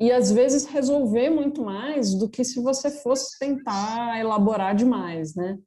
E 0.00 0.12
às 0.12 0.30
vezes 0.30 0.66
resolver 0.66 1.30
muito 1.30 1.62
mais 1.62 2.14
do 2.14 2.28
que 2.28 2.44
se 2.44 2.60
você 2.60 2.90
fosse 2.90 3.38
tentar 3.38 4.20
elaborar 4.20 4.76
demais, 4.76 5.34
né? 5.34 5.58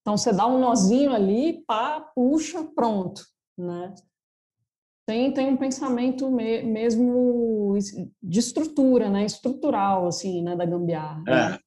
Então 0.00 0.16
você 0.16 0.32
dá 0.32 0.46
um 0.46 0.58
nozinho 0.58 1.12
ali, 1.12 1.62
pá, 1.66 2.00
puxa, 2.14 2.64
pronto, 2.64 3.22
né? 3.58 3.94
Tem, 5.06 5.32
tem 5.32 5.48
um 5.48 5.56
pensamento 5.56 6.30
me, 6.30 6.62
mesmo 6.62 7.76
de 8.22 8.38
estrutura, 8.38 9.10
né? 9.10 9.24
Estrutural, 9.24 10.06
assim, 10.06 10.42
né? 10.42 10.54
Da 10.54 10.64
gambiarra. 10.64 11.22
É. 11.26 11.50
Né? 11.50 11.58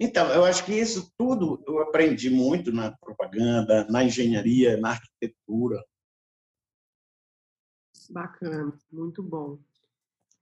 Então, 0.00 0.28
eu 0.28 0.44
acho 0.44 0.64
que 0.64 0.72
isso 0.72 1.12
tudo 1.18 1.62
eu 1.66 1.80
aprendi 1.80 2.30
muito 2.30 2.72
na 2.72 2.92
propaganda, 2.92 3.84
na 3.90 4.04
engenharia, 4.04 4.76
na 4.76 4.90
arquitetura. 4.90 5.84
Bacana, 8.10 8.72
muito 8.92 9.22
bom. 9.22 9.58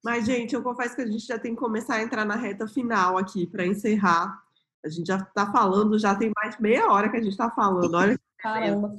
Mas, 0.04 0.26
gente, 0.26 0.54
eu 0.54 0.62
confesso 0.62 0.94
que 0.94 1.02
a 1.02 1.06
gente 1.06 1.26
já 1.26 1.38
tem 1.38 1.54
que 1.54 1.60
começar 1.60 1.96
a 1.96 2.02
entrar 2.02 2.24
na 2.24 2.36
reta 2.36 2.68
final 2.68 3.16
aqui 3.16 3.46
para 3.46 3.66
encerrar. 3.66 4.40
A 4.84 4.88
gente 4.88 5.06
já 5.06 5.16
está 5.16 5.50
falando, 5.50 5.98
já 5.98 6.14
tem 6.14 6.30
mais 6.36 6.60
meia 6.60 6.92
hora 6.92 7.10
que 7.10 7.16
a 7.16 7.22
gente 7.22 7.32
está 7.32 7.50
falando. 7.50 7.94
Olha 7.94 8.16
Caramba. 8.38 8.94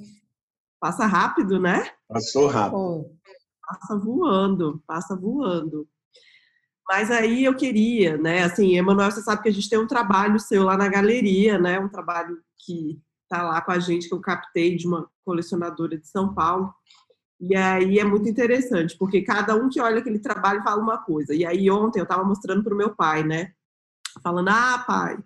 Passa 0.80 1.06
rápido, 1.06 1.60
né? 1.60 1.90
Passou 2.08 2.48
rápido. 2.48 3.16
Passa 3.62 3.98
voando, 3.98 4.84
passa 4.86 5.16
voando. 5.16 5.88
Mas 6.88 7.12
aí 7.12 7.44
eu 7.44 7.54
queria, 7.54 8.18
né? 8.18 8.44
Assim, 8.44 8.78
Emanuel, 8.78 9.12
você 9.12 9.22
sabe 9.22 9.44
que 9.44 9.50
a 9.50 9.54
gente 9.54 9.70
tem 9.70 9.78
um 9.78 9.88
trabalho 9.88 10.40
seu 10.40 10.64
lá 10.64 10.78
na 10.78 10.88
galeria, 10.88 11.60
né? 11.60 11.80
Um 11.80 11.90
trabalho 11.90 12.40
que 12.58 13.02
tá 13.28 13.44
lá 13.44 13.62
com 13.62 13.72
a 13.72 13.80
gente, 13.80 14.08
que 14.08 14.16
eu 14.16 14.22
captei 14.22 14.76
de 14.78 14.88
uma 14.88 15.10
colecionadora 15.26 15.98
de 15.98 16.08
São 16.08 16.34
Paulo. 16.34 16.74
E 17.40 17.56
aí 17.56 18.00
é 18.00 18.04
muito 18.04 18.28
interessante, 18.28 18.98
porque 18.98 19.22
cada 19.22 19.54
um 19.56 19.70
que 19.70 19.82
olha 19.82 20.00
aquele 20.00 20.18
trabalho 20.18 20.64
fala 20.64 20.82
uma 20.82 20.98
coisa. 20.98 21.36
E 21.36 21.46
aí 21.46 21.70
ontem 21.70 22.00
eu 22.00 22.04
estava 22.04 22.24
mostrando 22.24 22.64
para 22.64 22.74
o 22.74 22.78
meu 22.78 22.96
pai, 22.96 23.24
né? 23.24 23.52
Falando, 24.24 24.50
ah, 24.50 24.84
pai, 24.88 25.18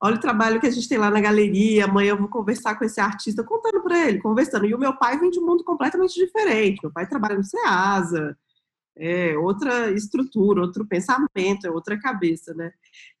olha 0.00 0.16
o 0.16 0.20
trabalho 0.20 0.60
que 0.60 0.66
a 0.66 0.70
gente 0.70 0.88
tem 0.88 0.98
lá 0.98 1.10
na 1.10 1.20
galeria, 1.20 1.84
amanhã 1.84 2.10
eu 2.10 2.18
vou 2.18 2.28
conversar 2.28 2.76
com 2.76 2.84
esse 2.84 3.00
artista, 3.00 3.44
contando 3.44 3.80
para 3.82 4.08
ele, 4.08 4.20
conversando. 4.20 4.66
E 4.66 4.74
o 4.74 4.78
meu 4.78 4.96
pai 4.96 5.18
vem 5.18 5.30
de 5.30 5.38
um 5.38 5.46
mundo 5.46 5.62
completamente 5.62 6.14
diferente. 6.14 6.80
Meu 6.82 6.92
pai 6.92 7.06
trabalha 7.06 7.36
no 7.36 7.44
SEASA, 7.44 8.36
é 8.96 9.36
outra 9.36 9.90
estrutura, 9.90 10.60
outro 10.60 10.86
pensamento, 10.86 11.66
é 11.66 11.70
outra 11.70 11.98
cabeça, 11.98 12.52
né? 12.54 12.72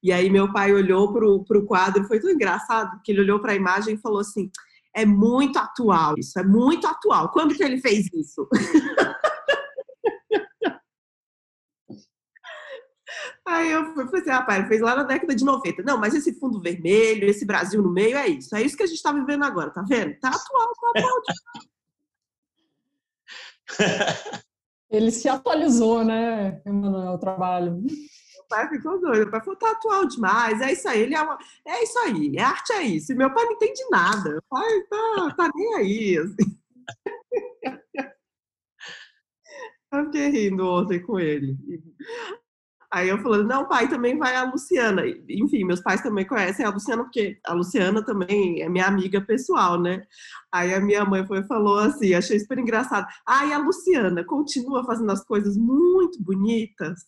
E 0.02 0.12
aí 0.12 0.28
meu 0.28 0.52
pai 0.52 0.72
olhou 0.72 1.12
para 1.12 1.58
o 1.58 1.66
quadro, 1.66 2.04
foi 2.04 2.20
tão 2.20 2.30
engraçado, 2.30 3.00
que 3.02 3.12
ele 3.12 3.22
olhou 3.22 3.40
para 3.40 3.52
a 3.52 3.56
imagem 3.56 3.94
e 3.94 4.00
falou 4.00 4.20
assim, 4.20 4.50
é 4.94 5.06
muito 5.06 5.58
atual 5.58 6.14
isso, 6.18 6.38
é 6.38 6.44
muito 6.44 6.86
atual. 6.86 7.30
Quando 7.30 7.54
que 7.54 7.62
ele 7.62 7.80
fez 7.80 8.06
isso? 8.12 8.48
Aí 13.44 13.70
eu 13.72 13.92
fui 13.92 14.20
assim, 14.20 14.30
rapaz, 14.30 14.68
fez 14.68 14.80
lá 14.80 14.94
na 14.94 15.02
década 15.02 15.34
de 15.34 15.44
90. 15.44 15.82
Não, 15.82 15.98
mas 15.98 16.14
esse 16.14 16.38
fundo 16.38 16.60
vermelho, 16.60 17.28
esse 17.28 17.44
Brasil 17.44 17.82
no 17.82 17.92
meio, 17.92 18.16
é 18.16 18.28
isso. 18.28 18.54
É 18.54 18.62
isso 18.62 18.76
que 18.76 18.82
a 18.82 18.86
gente 18.86 18.96
está 18.96 19.12
vivendo 19.12 19.44
agora, 19.44 19.70
tá 19.70 19.82
vendo? 19.82 20.14
Tá 20.20 20.28
atual, 20.28 20.72
tá 20.74 20.92
atual. 20.94 21.22
Ele 24.92 25.10
se 25.10 25.26
atualizou, 25.26 26.04
né, 26.04 26.60
Emanuel, 26.66 27.14
o 27.14 27.18
trabalho. 27.18 27.82
pai 28.46 28.68
ficou 28.68 29.00
doido. 29.00 29.22
Meu 29.22 29.30
pai 29.30 29.40
falou, 29.40 29.58
tá 29.58 29.70
atual 29.70 30.06
demais, 30.06 30.60
é 30.60 30.70
isso 30.72 30.86
aí. 30.86 31.00
Ele 31.00 31.14
é, 31.14 31.22
uma... 31.22 31.38
é 31.66 31.82
isso 31.82 31.98
aí, 32.00 32.36
é 32.36 32.42
arte 32.42 32.72
é 32.74 32.82
isso. 32.82 33.10
E 33.10 33.14
meu 33.14 33.32
pai 33.32 33.42
não 33.46 33.52
entende 33.52 33.82
nada. 33.90 34.38
O 34.38 34.42
pai 34.50 34.82
tá, 34.90 35.34
tá 35.34 35.50
nem 35.54 35.74
aí. 35.76 36.18
Assim. 36.18 36.60
Eu 39.92 40.04
fiquei 40.06 40.28
rindo 40.28 40.66
ontem 40.66 41.02
com 41.02 41.18
ele. 41.18 41.56
Aí 42.92 43.08
eu 43.08 43.16
falando, 43.22 43.48
não, 43.48 43.66
pai, 43.66 43.88
também 43.88 44.18
vai 44.18 44.36
a 44.36 44.44
Luciana. 44.44 45.02
Enfim, 45.26 45.64
meus 45.64 45.80
pais 45.80 46.02
também 46.02 46.26
conhecem 46.26 46.66
a 46.66 46.68
Luciana, 46.68 47.04
porque 47.04 47.38
a 47.46 47.54
Luciana 47.54 48.04
também 48.04 48.60
é 48.60 48.68
minha 48.68 48.86
amiga 48.86 49.18
pessoal, 49.18 49.80
né? 49.80 50.02
Aí 50.52 50.74
a 50.74 50.80
minha 50.80 51.02
mãe 51.02 51.26
foi 51.26 51.42
falou 51.44 51.78
assim, 51.78 52.12
achei 52.12 52.38
super 52.38 52.58
engraçado. 52.58 53.06
Ah, 53.26 53.46
e 53.46 53.52
a 53.54 53.58
Luciana 53.58 54.22
continua 54.22 54.84
fazendo 54.84 55.10
as 55.10 55.24
coisas 55.24 55.56
muito 55.56 56.22
bonitas, 56.22 57.00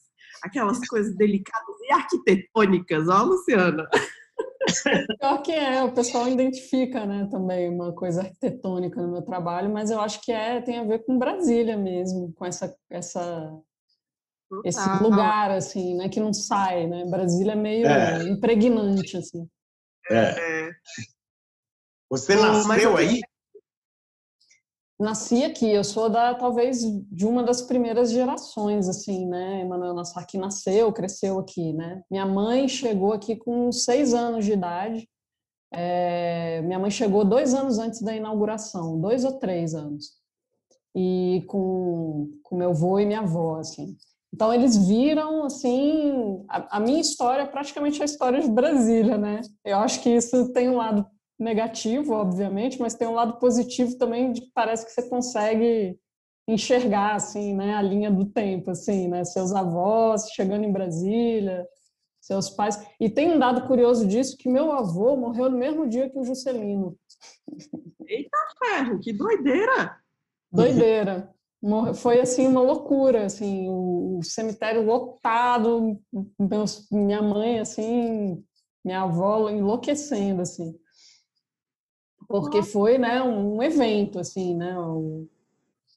aquelas 0.42 0.78
coisas 0.88 1.14
delicadas 1.16 1.76
e 1.82 1.92
arquitetônicas, 1.92 3.06
ó, 3.06 3.22
Luciana. 3.22 3.86
Pior 5.20 5.42
que 5.42 5.52
é, 5.52 5.84
o 5.84 5.92
pessoal 5.92 6.26
identifica, 6.28 7.04
né, 7.04 7.28
também 7.30 7.68
uma 7.68 7.92
coisa 7.92 8.22
arquitetônica 8.22 9.02
no 9.02 9.12
meu 9.12 9.22
trabalho, 9.22 9.70
mas 9.70 9.90
eu 9.90 10.00
acho 10.00 10.22
que 10.22 10.32
é 10.32 10.62
tem 10.62 10.78
a 10.78 10.84
ver 10.84 11.04
com 11.04 11.18
Brasília 11.18 11.76
mesmo, 11.76 12.32
com 12.32 12.46
essa 12.46 12.74
essa 12.90 13.54
esse 14.64 15.02
lugar 15.02 15.50
assim, 15.50 15.96
né, 15.96 16.08
que 16.08 16.20
não 16.20 16.32
sai, 16.32 16.86
né? 16.86 17.04
Brasília 17.06 17.52
é 17.52 17.56
meio 17.56 17.86
é. 17.86 18.28
impregnante 18.28 19.16
assim. 19.16 19.48
É. 20.10 20.66
é. 20.66 20.70
Você 22.10 22.34
nasceu 22.36 22.96
aí? 22.96 23.20
Nasci 24.98 25.42
aqui, 25.42 25.68
eu 25.68 25.82
sou 25.82 26.08
da 26.08 26.34
talvez 26.34 26.80
de 27.10 27.26
uma 27.26 27.42
das 27.42 27.60
primeiras 27.60 28.12
gerações 28.12 28.88
assim, 28.88 29.26
né? 29.26 29.62
Emanuel 29.62 29.92
Nassaki 29.92 30.38
nasceu, 30.38 30.92
cresceu 30.92 31.38
aqui, 31.38 31.72
né? 31.72 32.02
Minha 32.08 32.24
mãe 32.24 32.68
chegou 32.68 33.12
aqui 33.12 33.34
com 33.34 33.72
seis 33.72 34.14
anos 34.14 34.44
de 34.44 34.52
idade. 34.52 35.08
É, 35.72 36.62
minha 36.62 36.78
mãe 36.78 36.90
chegou 36.92 37.24
dois 37.24 37.52
anos 37.52 37.78
antes 37.78 38.00
da 38.00 38.14
inauguração, 38.14 39.00
dois 39.00 39.24
ou 39.24 39.32
três 39.40 39.74
anos, 39.74 40.12
e 40.94 41.42
com, 41.48 42.30
com 42.44 42.56
meu 42.56 42.70
avô 42.70 43.00
e 43.00 43.06
minha 43.06 43.20
avó, 43.20 43.58
assim. 43.58 43.96
Então 44.34 44.52
eles 44.52 44.76
viram 44.88 45.44
assim 45.44 46.44
a, 46.48 46.78
a, 46.78 46.80
minha 46.80 47.00
história 47.00 47.42
é 47.42 47.46
praticamente 47.46 48.02
a 48.02 48.04
história 48.04 48.40
de 48.40 48.50
Brasília, 48.50 49.16
né? 49.16 49.40
Eu 49.64 49.78
acho 49.78 50.02
que 50.02 50.10
isso 50.10 50.52
tem 50.52 50.68
um 50.68 50.76
lado 50.76 51.06
negativo, 51.38 52.14
obviamente, 52.14 52.80
mas 52.80 52.94
tem 52.94 53.06
um 53.06 53.14
lado 53.14 53.38
positivo 53.38 53.96
também 53.96 54.32
de 54.32 54.40
que 54.40 54.50
parece 54.52 54.86
que 54.86 54.90
você 54.90 55.08
consegue 55.08 55.96
enxergar 56.48 57.14
assim, 57.14 57.54
né, 57.54 57.76
a 57.76 57.82
linha 57.82 58.10
do 58.10 58.26
tempo, 58.26 58.72
assim, 58.72 59.08
né, 59.08 59.24
seus 59.24 59.52
avós 59.52 60.28
chegando 60.34 60.64
em 60.64 60.72
Brasília, 60.72 61.64
seus 62.20 62.50
pais. 62.50 62.84
E 63.00 63.08
tem 63.08 63.30
um 63.30 63.38
dado 63.38 63.68
curioso 63.68 64.04
disso 64.04 64.36
que 64.36 64.48
meu 64.48 64.72
avô 64.72 65.16
morreu 65.16 65.48
no 65.48 65.56
mesmo 65.56 65.88
dia 65.88 66.10
que 66.10 66.18
o 66.18 66.24
Juscelino. 66.24 66.98
Eita 68.06 68.38
ferro, 68.58 68.98
que 68.98 69.12
doideira! 69.12 69.96
Doideira. 70.50 71.33
Foi 71.94 72.20
assim 72.20 72.46
uma 72.46 72.60
loucura, 72.60 73.24
assim, 73.24 73.68
o, 73.68 74.20
cemitério 74.22 74.84
lotado, 74.84 75.98
meus, 76.38 76.86
minha 76.90 77.22
mãe 77.22 77.58
assim, 77.58 78.44
minha 78.84 79.02
avó 79.02 79.48
enlouquecendo 79.48 80.42
assim. 80.42 80.78
Porque 82.28 82.62
foi, 82.62 82.98
né, 82.98 83.22
um 83.22 83.62
evento 83.62 84.18
assim, 84.18 84.54
né, 84.54 84.78
o, 84.78 85.26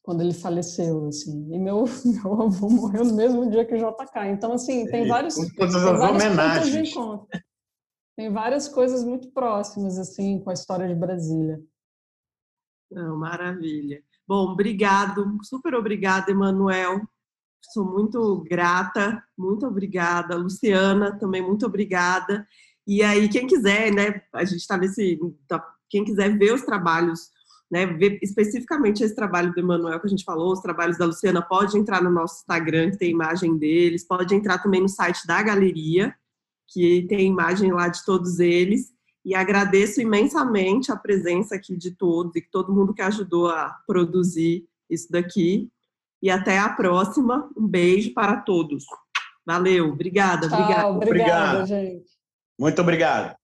quando 0.07 0.22
ele 0.22 0.34
faleceu, 0.34 1.07
assim. 1.07 1.53
E 1.53 1.59
meu, 1.59 1.84
meu 2.05 2.41
avô 2.43 2.70
morreu 2.70 3.03
no 3.03 3.13
mesmo 3.13 3.49
dia 3.49 3.65
que 3.65 3.76
o 3.76 3.78
JK. 3.78 4.30
Então, 4.32 4.53
assim, 4.53 4.86
tem 4.86 5.05
vários, 5.05 5.36
tem 5.36 5.68
vários 6.34 6.76
encontro. 6.76 7.28
Tem 8.15 8.32
várias 8.32 8.70
coisas 8.70 9.03
muito 9.03 9.30
próximas, 9.32 9.99
assim, 9.99 10.39
com 10.39 10.49
a 10.49 10.53
história 10.53 10.88
de 10.88 10.95
Brasília. 10.95 11.61
Não, 12.89 13.18
maravilha. 13.18 14.01
Bom, 14.28 14.51
obrigado, 14.51 15.38
super 15.43 15.73
obrigada, 15.73 16.30
Emanuel. 16.30 17.01
Sou 17.73 17.86
muito 17.86 18.43
grata, 18.49 19.23
muito 19.38 19.65
obrigada. 19.65 20.36
Luciana, 20.36 21.17
também 21.17 21.41
muito 21.41 21.65
obrigada. 21.65 22.45
E 22.86 23.01
aí, 23.01 23.30
quem 23.30 23.47
quiser, 23.47 23.91
né, 23.93 24.21
a 24.34 24.43
gente 24.43 24.59
está 24.59 24.78
nesse. 24.78 25.17
Tá, 25.47 25.65
quem 25.89 26.03
quiser 26.03 26.38
ver 26.38 26.53
os 26.53 26.61
trabalhos, 26.61 27.30
né, 27.71 27.86
ver 27.86 28.19
especificamente 28.21 29.03
esse 29.03 29.15
trabalho 29.15 29.53
do 29.53 29.59
Emanuel 29.59 29.99
que 29.99 30.07
a 30.07 30.09
gente 30.09 30.25
falou, 30.25 30.51
os 30.51 30.61
trabalhos 30.61 30.97
da 30.97 31.05
Luciana, 31.05 31.41
pode 31.41 31.78
entrar 31.78 32.03
no 32.03 32.09
nosso 32.09 32.41
Instagram, 32.41 32.91
que 32.91 32.97
tem 32.97 33.11
imagem 33.11 33.57
deles, 33.57 34.05
pode 34.05 34.36
entrar 34.36 34.59
também 34.59 34.82
no 34.82 34.89
site 34.89 35.25
da 35.25 35.41
galeria, 35.41 36.13
que 36.67 37.05
tem 37.07 37.28
imagem 37.28 37.71
lá 37.71 37.88
de 37.88 38.03
todos 38.03 38.39
eles. 38.39 38.93
E 39.28 39.36
agradeço 39.36 39.99
imensamente 39.99 40.89
a 40.89 40.95
presença 40.95 41.53
aqui 41.53 41.75
de 41.75 41.91
todos 41.91 42.34
e 42.38 42.41
todo 42.41 42.73
mundo 42.73 42.93
que 42.93 43.01
ajudou 43.01 43.49
a 43.49 43.78
produzir 43.86 44.65
isso 44.89 45.11
daqui. 45.11 45.69
E 46.23 46.30
até 46.30 46.57
a 46.57 46.69
próxima. 46.69 47.49
Um 47.57 47.67
beijo 47.67 48.13
para 48.13 48.38
todos. 48.38 48.86
Valeu, 49.45 49.89
obrigada, 49.89 50.47
Tchau, 50.47 50.61
obrigada. 50.61 50.88
Obrigada, 50.93 51.65
gente. 51.65 52.09
Muito 52.57 52.82
obrigado. 52.82 53.36